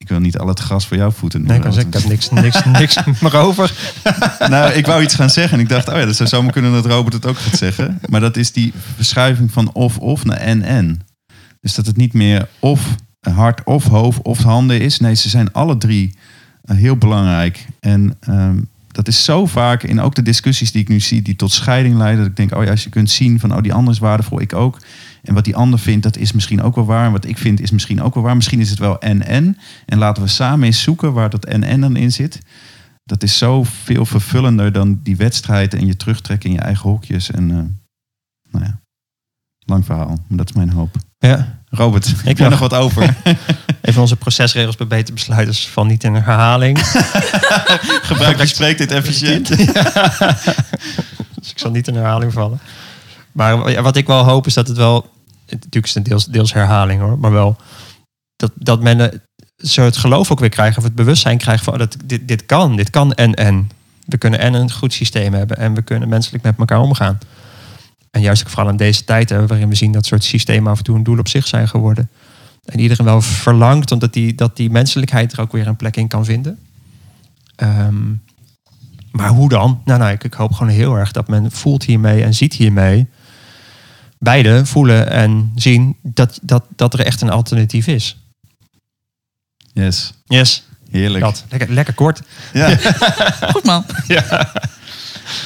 ik 0.00 0.08
wil 0.08 0.20
niet 0.20 0.38
al 0.38 0.48
het 0.48 0.60
gras 0.60 0.86
voor 0.86 0.96
jouw 0.96 1.10
voeten. 1.10 1.42
Nee, 1.42 1.56
ik 1.56 1.62
kan 1.62 1.72
zeggen, 1.72 1.92
ik 1.92 2.00
heb 2.00 2.10
niks, 2.10 2.30
niks, 2.30 2.64
niks 2.80 3.20
meer 3.20 3.36
over. 3.36 3.72
nou, 4.48 4.72
ik 4.72 4.86
wou 4.86 5.02
iets 5.02 5.14
gaan 5.14 5.30
zeggen 5.30 5.58
en 5.58 5.64
ik 5.64 5.68
dacht, 5.68 5.88
oh 5.88 5.94
ja, 5.94 6.04
dat 6.04 6.16
zou 6.16 6.28
zomaar 6.28 6.52
kunnen 6.52 6.72
dat 6.72 6.86
Robert 6.86 7.14
het 7.14 7.26
ook 7.26 7.38
gaat 7.38 7.58
zeggen. 7.58 8.00
Maar 8.08 8.20
dat 8.20 8.36
is 8.36 8.52
die 8.52 8.72
verschuiving 8.94 9.52
van 9.52 9.72
of-of 9.72 10.24
naar 10.24 10.36
en-en. 10.36 11.00
Dus 11.60 11.74
dat 11.74 11.86
het 11.86 11.96
niet 11.96 12.12
meer 12.12 12.48
of 12.58 12.94
hart 13.20 13.64
of 13.64 13.84
hoofd 13.84 14.22
of 14.22 14.42
handen 14.42 14.80
is. 14.80 14.98
Nee, 14.98 15.14
ze 15.14 15.28
zijn 15.28 15.52
alle 15.52 15.76
drie 15.76 16.14
eh, 16.64 16.76
heel 16.76 16.96
belangrijk. 16.96 17.66
En 17.80 18.16
ehm, 18.20 18.58
dat 18.88 19.08
is 19.08 19.24
zo 19.24 19.46
vaak 19.46 19.82
in 19.82 20.00
ook 20.00 20.14
de 20.14 20.22
discussies 20.22 20.72
die 20.72 20.82
ik 20.82 20.88
nu 20.88 21.00
zie, 21.00 21.22
die 21.22 21.36
tot 21.36 21.52
scheiding 21.52 21.96
leiden. 21.96 22.20
Dat 22.20 22.30
ik 22.30 22.36
denk, 22.36 22.54
oh 22.54 22.64
ja, 22.64 22.70
als 22.70 22.84
je 22.84 22.90
kunt 22.90 23.10
zien 23.10 23.40
van, 23.40 23.54
oh 23.54 23.62
die 23.62 23.72
ander 23.72 23.94
is 23.94 24.00
waardevol, 24.00 24.40
ik 24.40 24.54
ook. 24.54 24.78
En 25.22 25.34
wat 25.34 25.44
die 25.44 25.56
ander 25.56 25.78
vindt, 25.78 26.02
dat 26.02 26.16
is 26.16 26.32
misschien 26.32 26.62
ook 26.62 26.74
wel 26.74 26.86
waar. 26.86 27.06
En 27.06 27.12
wat 27.12 27.24
ik 27.24 27.38
vind, 27.38 27.60
is 27.60 27.70
misschien 27.70 28.02
ook 28.02 28.14
wel 28.14 28.22
waar. 28.22 28.36
Misschien 28.36 28.60
is 28.60 28.70
het 28.70 28.78
wel 28.78 29.00
en-en. 29.00 29.58
En 29.86 29.98
laten 29.98 30.22
we 30.22 30.28
samen 30.28 30.66
eens 30.66 30.82
zoeken 30.82 31.12
waar 31.12 31.30
dat 31.30 31.44
en-en 31.44 31.80
dan 31.80 31.96
in 31.96 32.12
zit 32.12 32.40
dat 33.10 33.22
is 33.22 33.38
zo 33.38 33.62
veel 33.64 34.06
vervullender 34.06 34.72
dan 34.72 35.00
die 35.02 35.16
wedstrijd 35.16 35.74
en 35.74 35.86
je 35.86 35.96
terugtrekken 35.96 36.48
in 36.48 36.54
je 36.54 36.62
eigen 36.62 36.90
hokjes. 36.90 37.30
En 37.30 37.50
eh, 37.50 37.56
nou 38.50 38.64
ja, 38.64 38.80
lang 39.58 39.84
verhaal, 39.84 40.18
maar 40.26 40.38
dat 40.38 40.48
is 40.48 40.54
mijn 40.54 40.70
hoop. 40.70 40.94
Ja. 41.18 41.58
Robert, 41.68 42.08
ik 42.08 42.24
heb 42.24 42.38
nog. 42.38 42.50
nog 42.50 42.58
wat 42.58 42.74
over. 42.74 43.16
Even 43.80 44.00
onze 44.00 44.16
procesregels 44.16 44.76
bij 44.76 44.86
beter 44.86 45.14
besluiters 45.14 45.68
van 45.68 45.86
niet 45.86 46.04
in 46.04 46.14
herhaling. 46.14 46.78
Gebruik, 48.10 48.38
je 48.38 48.46
spreekt 48.46 48.78
dit 48.78 48.92
efficiënt. 48.92 49.48
Dus 51.40 51.50
ik 51.50 51.58
zal 51.58 51.70
niet 51.70 51.88
in 51.88 51.94
herhaling 51.94 52.32
vallen. 52.32 52.60
Maar 53.40 53.82
wat 53.82 53.96
ik 53.96 54.06
wel 54.06 54.24
hoop 54.24 54.46
is 54.46 54.54
dat 54.54 54.68
het 54.68 54.76
wel... 54.76 55.10
Natuurlijk 55.46 55.86
is 55.86 55.94
het 55.94 56.04
deels, 56.04 56.24
deels 56.24 56.52
herhaling 56.52 57.00
hoor. 57.00 57.18
Maar 57.18 57.32
wel 57.32 57.56
dat, 58.36 58.52
dat 58.54 58.82
men 58.82 59.22
zo 59.56 59.82
het 59.84 59.96
geloof 59.96 60.30
ook 60.30 60.40
weer 60.40 60.48
krijgen. 60.48 60.78
Of 60.78 60.84
het 60.84 60.94
bewustzijn 60.94 61.38
krijgen 61.38 61.64
van 61.64 61.72
oh, 61.72 61.78
dat 61.78 61.96
dit, 62.04 62.28
dit 62.28 62.46
kan. 62.46 62.76
Dit 62.76 62.90
kan 62.90 63.12
en 63.12 63.34
en. 63.34 63.70
We 64.06 64.18
kunnen 64.18 64.40
en 64.40 64.54
een 64.54 64.72
goed 64.72 64.92
systeem 64.92 65.34
hebben. 65.34 65.56
En 65.56 65.74
we 65.74 65.82
kunnen 65.82 66.08
menselijk 66.08 66.44
met 66.44 66.58
elkaar 66.58 66.80
omgaan. 66.80 67.18
En 68.10 68.20
juist 68.20 68.42
ook 68.42 68.48
vooral 68.48 68.70
in 68.70 68.76
deze 68.76 69.04
tijd 69.04 69.30
waarin 69.30 69.68
we 69.68 69.74
zien 69.74 69.92
dat 69.92 70.06
soort 70.06 70.24
systemen 70.24 70.72
af 70.72 70.78
en 70.78 70.84
toe 70.84 70.96
een 70.96 71.02
doel 71.02 71.18
op 71.18 71.28
zich 71.28 71.46
zijn 71.46 71.68
geworden. 71.68 72.10
En 72.64 72.80
iedereen 72.80 73.06
wel 73.06 73.20
verlangt 73.20 73.92
omdat 73.92 74.12
die, 74.12 74.34
dat 74.34 74.56
die 74.56 74.70
menselijkheid 74.70 75.32
er 75.32 75.40
ook 75.40 75.52
weer 75.52 75.66
een 75.66 75.76
plek 75.76 75.96
in 75.96 76.08
kan 76.08 76.24
vinden. 76.24 76.58
Ehm, 77.56 78.12
maar 79.10 79.28
hoe 79.28 79.48
dan? 79.48 79.80
Nou, 79.84 79.98
nou 79.98 80.12
ik, 80.12 80.24
ik 80.24 80.34
hoop 80.34 80.52
gewoon 80.52 80.72
heel 80.72 80.96
erg 80.96 81.12
dat 81.12 81.28
men 81.28 81.50
voelt 81.50 81.84
hiermee 81.84 82.22
en 82.22 82.34
ziet 82.34 82.54
hiermee. 82.54 83.08
Beide 84.24 84.66
voelen 84.66 85.10
en 85.10 85.52
zien 85.54 85.96
dat, 86.02 86.38
dat, 86.42 86.64
dat 86.76 86.94
er 86.94 87.00
echt 87.00 87.20
een 87.20 87.30
alternatief 87.30 87.86
is. 87.86 88.16
Yes, 89.72 90.12
Yes, 90.26 90.64
heerlijk. 90.90 91.24
dat. 91.24 91.44
Lekker, 91.48 91.70
lekker 91.72 91.94
kort. 91.94 92.22
Ja. 92.52 92.76
Goed 93.52 93.64
man. 93.64 93.84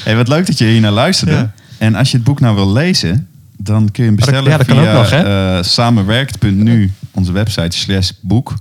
Hey, 0.05 0.17
wat 0.17 0.29
leuk 0.29 0.47
dat 0.47 0.59
je 0.59 0.65
hier 0.65 0.81
naar 0.81 0.91
luisterde. 0.93 1.35
Ja. 1.35 1.53
En 1.79 1.95
als 1.95 2.11
je 2.11 2.17
het 2.17 2.27
boek 2.27 2.41
nou 2.41 2.55
wil 2.55 2.73
lezen, 2.73 3.29
dan 3.57 3.91
kun 3.91 4.03
je 4.03 4.09
hem 4.09 4.17
bestellen 4.19 4.51
ja, 4.51 4.57
dat 4.57 4.67
kan 4.67 4.77
via 4.77 4.93
ook 4.95 4.99
nog, 4.99 5.11
hè? 5.11 5.57
eh, 5.59 5.63
samenwerkt.nu, 5.65 6.93
onze 7.11 7.33
website 7.33 7.77
slash 7.79 8.11
boek. 8.21 8.55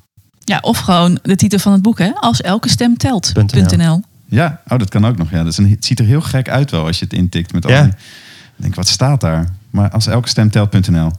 Ja, 0.44 0.58
of 0.62 0.78
gewoon 0.80 1.20
de 1.22 1.36
titel 1.36 1.60
van 1.60 1.72
het 1.72 1.82
boek, 1.82 2.00
hè? 2.00 2.12
Als 2.14 2.42
elke 2.42 2.70
stem 2.70 2.98
telt. 2.98 3.32
.nl. 3.34 3.78
.nl. 3.78 4.02
Ja, 4.26 4.62
oh, 4.68 4.78
dat 4.80 4.90
kan 4.90 5.06
ook 5.06 5.18
nog. 5.18 5.32
Ja, 5.32 5.38
dat 5.38 5.52
is 5.52 5.58
een, 5.58 5.70
het 5.70 5.86
ziet 5.86 6.00
er 6.00 6.06
heel 6.06 6.22
gek 6.22 6.50
uit 6.50 6.72
wel 6.72 6.86
als 6.86 7.00
je 7.00 7.04
het 7.06 7.14
intikt 7.14 7.54
met 7.54 7.66
al 7.66 7.72
Ja. 7.72 7.84
die- 7.84 7.94
Ik 8.56 8.64
denk, 8.64 8.76
wat 8.76 8.88
staat 8.88 9.22
daar? 9.22 9.50
Maar 9.70 9.90
als 9.90 10.08
elke 10.08 10.30
stem 10.30 10.50
telt.nl. 10.50 11.12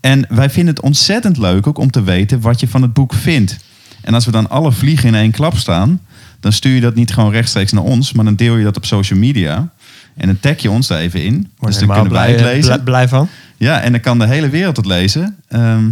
En 0.00 0.26
wij 0.28 0.50
vinden 0.50 0.74
het 0.74 0.84
ontzettend 0.84 1.36
leuk 1.36 1.66
ook 1.66 1.78
om 1.78 1.90
te 1.90 2.02
weten 2.02 2.40
wat 2.40 2.60
je 2.60 2.68
van 2.68 2.82
het 2.82 2.92
boek 2.92 3.14
vindt. 3.14 3.56
En 4.00 4.14
als 4.14 4.24
we 4.24 4.30
dan 4.30 4.50
alle 4.50 4.72
vliegen 4.72 5.08
in 5.08 5.14
één 5.14 5.30
klap 5.30 5.56
staan, 5.56 6.00
dan 6.40 6.52
stuur 6.52 6.74
je 6.74 6.80
dat 6.80 6.94
niet 6.94 7.12
gewoon 7.12 7.32
rechtstreeks 7.32 7.72
naar 7.72 7.82
ons, 7.82 8.12
maar 8.12 8.24
dan 8.24 8.34
deel 8.34 8.56
je 8.56 8.64
dat 8.64 8.76
op 8.76 8.84
social 8.84 9.18
media. 9.18 9.68
En 10.14 10.26
dan 10.26 10.40
tag 10.40 10.58
je 10.58 10.70
ons 10.70 10.86
daar 10.86 10.98
even 10.98 11.22
in. 11.22 11.50
Dus 11.58 11.78
dan 11.78 11.88
kunnen 11.88 12.12
wij 12.12 12.28
het 12.28 12.36
blij, 12.36 12.52
lezen. 12.52 12.70
blij, 12.70 12.84
blij 12.84 13.08
van. 13.08 13.28
Ja, 13.56 13.80
en 13.80 13.92
dan 13.92 14.00
kan 14.00 14.18
de 14.18 14.26
hele 14.26 14.48
wereld 14.48 14.76
het 14.76 14.86
lezen. 14.86 15.36
Ehm, 15.48 15.90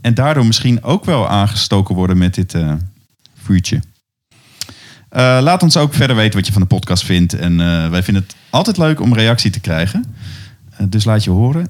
en 0.00 0.14
daardoor 0.14 0.46
misschien 0.46 0.82
ook 0.82 1.04
wel 1.04 1.28
aangestoken 1.28 1.94
worden 1.94 2.18
met 2.18 2.34
dit 2.34 2.54
eh, 2.54 2.72
vuurtje. 3.42 3.80
Eh, 5.08 5.38
laat 5.42 5.62
ons 5.62 5.76
ook 5.76 5.94
verder 5.94 6.16
weten 6.16 6.34
wat 6.34 6.46
je 6.46 6.52
van 6.52 6.62
de 6.62 6.68
podcast 6.68 7.04
vindt. 7.04 7.34
En 7.34 7.60
eh, 7.60 7.90
wij 7.90 8.02
vinden 8.02 8.22
het 8.22 8.36
altijd 8.50 8.76
leuk 8.76 9.00
om 9.00 9.14
reactie 9.14 9.50
te 9.50 9.60
krijgen. 9.60 10.04
Eh, 10.70 10.86
dus 10.88 11.04
laat 11.04 11.24
je 11.24 11.30
horen. 11.30 11.62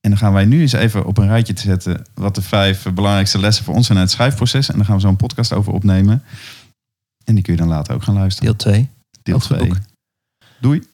En 0.00 0.10
dan 0.10 0.18
gaan 0.18 0.32
wij 0.32 0.44
nu 0.44 0.60
eens 0.60 0.72
even 0.72 1.06
op 1.06 1.18
een 1.18 1.26
rijtje 1.26 1.52
te 1.52 1.62
zetten... 1.62 2.06
wat 2.14 2.34
de 2.34 2.42
vijf 2.42 2.86
belangrijkste 2.94 3.38
lessen 3.38 3.64
voor 3.64 3.74
ons 3.74 3.86
zijn 3.86 3.98
uit 3.98 4.06
het 4.06 4.16
schrijfproces. 4.16 4.68
En 4.68 4.76
dan 4.76 4.84
gaan 4.84 4.94
we 4.94 5.00
zo 5.00 5.08
een 5.08 5.16
podcast 5.16 5.52
over 5.52 5.72
opnemen. 5.72 6.22
En 7.24 7.34
die 7.34 7.44
kun 7.44 7.52
je 7.52 7.58
dan 7.58 7.68
later 7.68 7.94
ook 7.94 8.02
gaan 8.02 8.14
luisteren. 8.14 8.56
Deel 8.56 8.72
2. 8.72 8.88
Deel 9.22 9.34
over 9.34 9.48
het 9.48 9.58
2. 9.58 9.68
boek. 9.68 9.82
Doei. 10.60 10.89